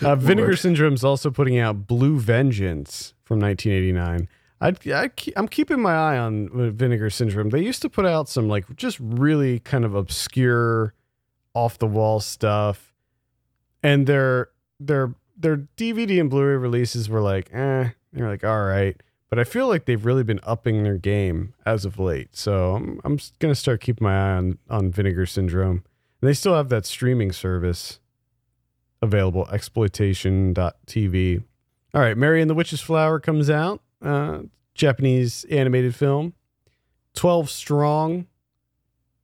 Uh, 0.03 0.14
Vinegar 0.16 0.49
lord. 0.49 0.59
Syndrome's 0.59 1.05
also 1.05 1.30
putting 1.30 1.59
out 1.59 1.86
Blue 1.86 2.18
Vengeance 2.18 3.14
from 3.24 3.41
1989. 3.41 4.28
I'd, 4.62 4.88
I, 4.91 5.11
I'm 5.36 5.49
keeping 5.49 5.80
my 5.80 5.95
eye 5.95 6.18
on 6.18 6.49
Vinegar 6.76 7.11
Syndrome. 7.11 7.51
They 7.51 7.62
used 7.62 7.82
to 7.82 7.88
put 7.91 8.07
out 8.07 8.28
some 8.28 8.49
like 8.49 8.76
just 8.76 8.99
really 9.01 9.59
kind 9.59 9.84
of 9.84 9.95
obscure, 9.95 10.95
off 11.55 11.78
the 11.78 11.86
wall 11.86 12.20
stuff, 12.20 12.93
and 13.82 14.07
their 14.07 14.51
their 14.78 15.14
their 15.36 15.57
DVD 15.76 16.20
and 16.20 16.30
Blu-ray 16.30 16.57
releases 16.57 17.09
were 17.09 17.22
like, 17.22 17.53
eh, 17.53 17.91
they're 18.12 18.28
like 18.28 18.45
all 18.45 18.64
right. 18.64 19.01
But 19.30 19.38
I 19.38 19.45
feel 19.45 19.68
like 19.68 19.84
they've 19.84 20.05
really 20.05 20.24
been 20.24 20.41
upping 20.43 20.82
their 20.82 20.99
game 20.99 21.55
as 21.64 21.84
of 21.84 21.99
late. 21.99 22.36
So 22.36 22.74
I'm 22.74 23.01
I'm 23.05 23.18
gonna 23.38 23.55
start 23.55 23.80
keeping 23.80 24.05
my 24.05 24.14
eye 24.14 24.36
on 24.36 24.59
on 24.68 24.91
Vinegar 24.91 25.26
Syndrome. 25.26 25.84
And 26.20 26.28
they 26.28 26.34
still 26.34 26.55
have 26.55 26.68
that 26.68 26.84
streaming 26.84 27.32
service 27.32 27.99
available 29.03 29.48
exploitation.tv 29.51 31.42
all 31.94 32.01
right 32.01 32.16
mary 32.16 32.40
and 32.40 32.48
the 32.51 32.55
witch's 32.55 32.80
flower 32.80 33.18
comes 33.20 33.48
out 33.51 33.80
uh 34.03 34.40
japanese 34.74 35.44
animated 35.51 35.94
film. 35.94 36.32
12 37.14 37.51
strong. 37.51 38.26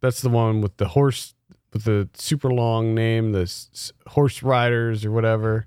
That's 0.02 0.20
the 0.20 0.28
one 0.28 0.60
with 0.60 0.76
the 0.76 0.88
horse 0.88 1.34
with 1.72 1.84
the 1.84 2.08
super 2.14 2.50
long 2.50 2.94
name 2.94 3.32
the 3.32 3.42
s- 3.42 3.92
horse 4.08 4.42
riders 4.42 5.04
or 5.04 5.12
whatever. 5.12 5.66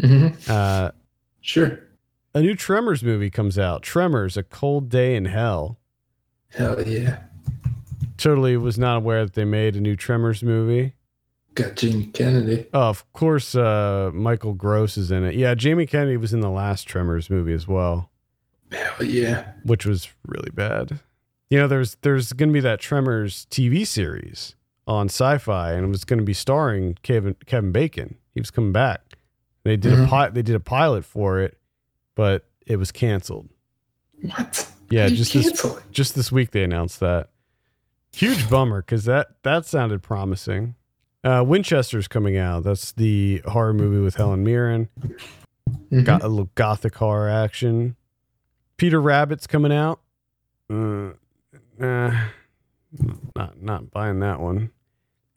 Mm-hmm. 0.00 0.50
uh 0.50 0.90
Sure. 1.40 1.80
a 2.34 2.40
new 2.42 2.54
tremors 2.54 3.02
movie 3.02 3.30
comes 3.30 3.58
out. 3.58 3.82
Tremors 3.82 4.36
a 4.36 4.42
cold 4.44 4.90
day 4.90 5.16
in 5.16 5.24
hell. 5.24 5.78
Hell 6.50 6.86
yeah. 6.86 7.20
totally 8.16 8.56
was 8.56 8.78
not 8.78 8.98
aware 8.98 9.24
that 9.24 9.34
they 9.34 9.44
made 9.46 9.74
a 9.76 9.80
new 9.80 9.96
tremors 9.96 10.42
movie 10.42 10.94
Got 11.54 11.76
Jamie 11.76 12.06
Kennedy. 12.06 12.66
Oh, 12.74 12.88
of 12.88 13.10
course, 13.12 13.54
uh, 13.54 14.10
Michael 14.12 14.54
Gross 14.54 14.96
is 14.96 15.10
in 15.10 15.22
it. 15.24 15.34
Yeah, 15.36 15.54
Jamie 15.54 15.86
Kennedy 15.86 16.16
was 16.16 16.32
in 16.32 16.40
the 16.40 16.50
last 16.50 16.88
Tremors 16.88 17.30
movie 17.30 17.52
as 17.52 17.68
well, 17.68 18.10
Hell 18.72 19.04
yeah. 19.04 19.52
which 19.62 19.86
was 19.86 20.08
really 20.26 20.50
bad. 20.50 20.98
You 21.50 21.58
know, 21.58 21.68
there's 21.68 21.96
there's 22.02 22.32
going 22.32 22.48
to 22.48 22.52
be 22.52 22.60
that 22.60 22.80
Tremors 22.80 23.46
TV 23.50 23.86
series 23.86 24.56
on 24.86 25.08
Syfy, 25.08 25.76
and 25.76 25.84
it 25.84 25.88
was 25.88 26.04
going 26.04 26.18
to 26.18 26.24
be 26.24 26.32
starring 26.32 26.98
Kevin 27.02 27.36
Kevin 27.46 27.70
Bacon. 27.70 28.16
He 28.34 28.40
was 28.40 28.50
coming 28.50 28.72
back. 28.72 29.00
They 29.62 29.76
did 29.76 29.92
a 29.92 29.96
Mhm. 29.98 30.08
pi- 30.08 30.30
they 30.30 30.42
did 30.42 30.56
a 30.56 30.60
pilot 30.60 31.04
for 31.04 31.38
it, 31.38 31.56
but 32.16 32.46
it 32.66 32.76
was 32.76 32.90
canceled. 32.90 33.48
What? 34.22 34.68
Yeah, 34.90 35.08
just 35.08 35.32
this 35.34 35.62
just 35.92 36.14
this 36.16 36.32
week 36.32 36.50
they 36.50 36.64
announced 36.64 36.98
that. 37.00 37.28
Huge 38.12 38.48
bummer 38.50 38.82
because 38.82 39.04
that 39.04 39.28
that 39.44 39.66
sounded 39.66 40.02
promising. 40.02 40.74
Uh, 41.24 41.42
Winchester's 41.46 42.06
coming 42.06 42.36
out. 42.36 42.64
That's 42.64 42.92
the 42.92 43.40
horror 43.46 43.72
movie 43.72 44.00
with 44.02 44.16
Helen 44.16 44.44
Mirren. 44.44 44.88
Mhm. 45.90 46.04
Got 46.04 46.22
a 46.22 46.28
little 46.28 46.50
gothic 46.54 46.94
horror 46.96 47.28
action. 47.30 47.96
Peter 48.76 49.00
Rabbit's 49.00 49.46
coming 49.46 49.72
out. 49.72 50.00
Uh, 50.68 51.12
nah, 51.78 52.26
not 53.34 53.60
not 53.62 53.90
buying 53.90 54.20
that 54.20 54.40
one. 54.40 54.70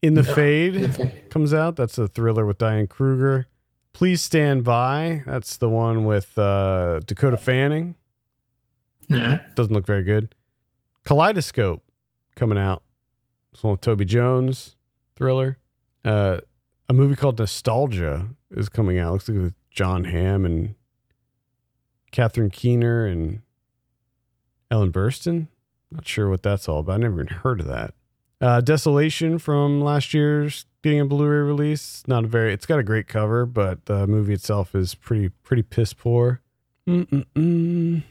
In 0.01 0.13
the 0.15 0.23
No. 0.23 0.33
Fade 0.33 1.25
comes 1.29 1.53
out. 1.53 1.75
That's 1.75 1.97
a 1.97 2.07
thriller 2.07 2.45
with 2.45 2.57
Diane 2.57 2.87
Kruger. 2.87 3.47
Please 3.93 4.21
Stand 4.21 4.63
By. 4.63 5.23
That's 5.25 5.57
the 5.57 5.69
one 5.69 6.05
with 6.05 6.37
uh, 6.37 6.99
Dakota 7.05 7.37
Fanning. 7.37 7.95
Yeah. 9.07 9.39
Doesn't 9.55 9.73
look 9.73 9.85
very 9.87 10.03
good. 10.03 10.35
Kaleidoscope 11.05 11.81
coming 12.35 12.57
out. 12.57 12.83
It's 13.53 13.63
one 13.63 13.71
with 13.71 13.81
Toby 13.81 14.05
Jones 14.05 14.75
thriller. 15.15 15.57
Uh, 16.07 16.39
a 16.87 16.93
movie 16.93 17.17
called 17.17 17.37
Nostalgia 17.37 18.29
is 18.51 18.69
coming 18.69 18.97
out. 18.97 19.11
Looks 19.11 19.27
like 19.27 19.37
with 19.37 19.53
Jon 19.69 20.05
Hamm 20.05 20.45
and 20.45 20.75
Catherine 22.11 22.49
Keener 22.49 23.05
and 23.05 23.41
Ellen 24.71 24.93
Burstyn. 24.93 25.47
Not 25.91 26.07
sure 26.07 26.29
what 26.29 26.43
that's 26.43 26.69
all 26.69 26.79
about. 26.79 26.93
I 26.93 26.97
never 26.99 27.21
even 27.21 27.27
heard 27.27 27.59
of 27.59 27.67
that. 27.67 27.93
Uh, 28.39 28.61
Desolation 28.61 29.37
from 29.37 29.81
last 29.81 30.13
year's 30.13 30.65
getting 30.81 31.01
a 31.01 31.05
Blu-ray 31.05 31.41
release. 31.41 32.03
Not 32.07 32.23
a 32.23 32.27
very. 32.27 32.53
It's 32.53 32.65
got 32.65 32.79
a 32.79 32.83
great 32.83 33.07
cover, 33.07 33.45
but 33.45 33.85
the 33.87 34.07
movie 34.07 34.33
itself 34.33 34.73
is 34.75 34.95
pretty 34.95 35.29
pretty 35.43 35.63
piss 35.63 35.91
poor. 35.91 36.41
Mm-mm-mm. 36.87 38.03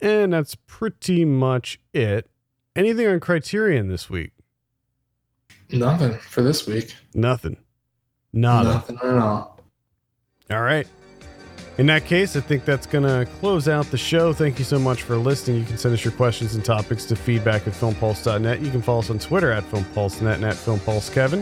And 0.00 0.32
that's 0.32 0.56
pretty 0.66 1.24
much 1.24 1.78
it. 1.92 2.28
Anything 2.74 3.06
on 3.06 3.20
Criterion 3.20 3.86
this 3.86 4.10
week? 4.10 4.32
Nothing 5.70 6.14
for 6.14 6.42
this 6.42 6.66
week. 6.66 6.94
Nothing. 7.14 7.56
Nada. 8.32 8.68
Nothing 8.70 8.98
at 9.02 9.18
all. 9.18 9.60
All 10.50 10.62
right. 10.62 10.86
In 11.78 11.86
that 11.86 12.06
case, 12.06 12.34
I 12.34 12.40
think 12.40 12.64
that's 12.64 12.86
going 12.86 13.04
to 13.04 13.30
close 13.38 13.68
out 13.68 13.86
the 13.86 13.98
show. 13.98 14.32
Thank 14.32 14.58
you 14.58 14.64
so 14.64 14.80
much 14.80 15.02
for 15.02 15.16
listening. 15.16 15.58
You 15.58 15.64
can 15.64 15.78
send 15.78 15.94
us 15.94 16.04
your 16.04 16.12
questions 16.12 16.56
and 16.56 16.64
topics 16.64 17.04
to 17.06 17.16
feedback 17.16 17.68
at 17.68 17.72
filmpulse.net. 17.72 18.60
You 18.60 18.70
can 18.70 18.82
follow 18.82 18.98
us 18.98 19.10
on 19.10 19.20
Twitter 19.20 19.52
at 19.52 19.62
filmpulsenet 19.64 20.34
and 20.34 20.44
at 20.44 20.56
filmpulsekevin. 20.56 21.40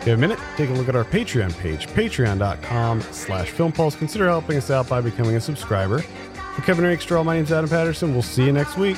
If 0.00 0.06
you 0.06 0.10
have 0.10 0.18
a 0.18 0.20
minute, 0.20 0.38
take 0.56 0.70
a 0.70 0.72
look 0.72 0.88
at 0.88 0.96
our 0.96 1.04
Patreon 1.04 1.56
page, 1.58 1.86
patreon.com 1.88 3.02
slash 3.02 3.52
filmpulse. 3.52 3.96
Consider 3.96 4.26
helping 4.26 4.56
us 4.56 4.70
out 4.70 4.88
by 4.88 5.00
becoming 5.00 5.36
a 5.36 5.40
subscriber. 5.40 6.00
For 6.00 6.62
Kevin 6.62 6.84
Rakestraw, 6.84 7.22
my 7.22 7.36
name's 7.36 7.52
Adam 7.52 7.70
Patterson. 7.70 8.12
We'll 8.12 8.22
see 8.22 8.46
you 8.46 8.52
next 8.52 8.76
week. 8.76 8.96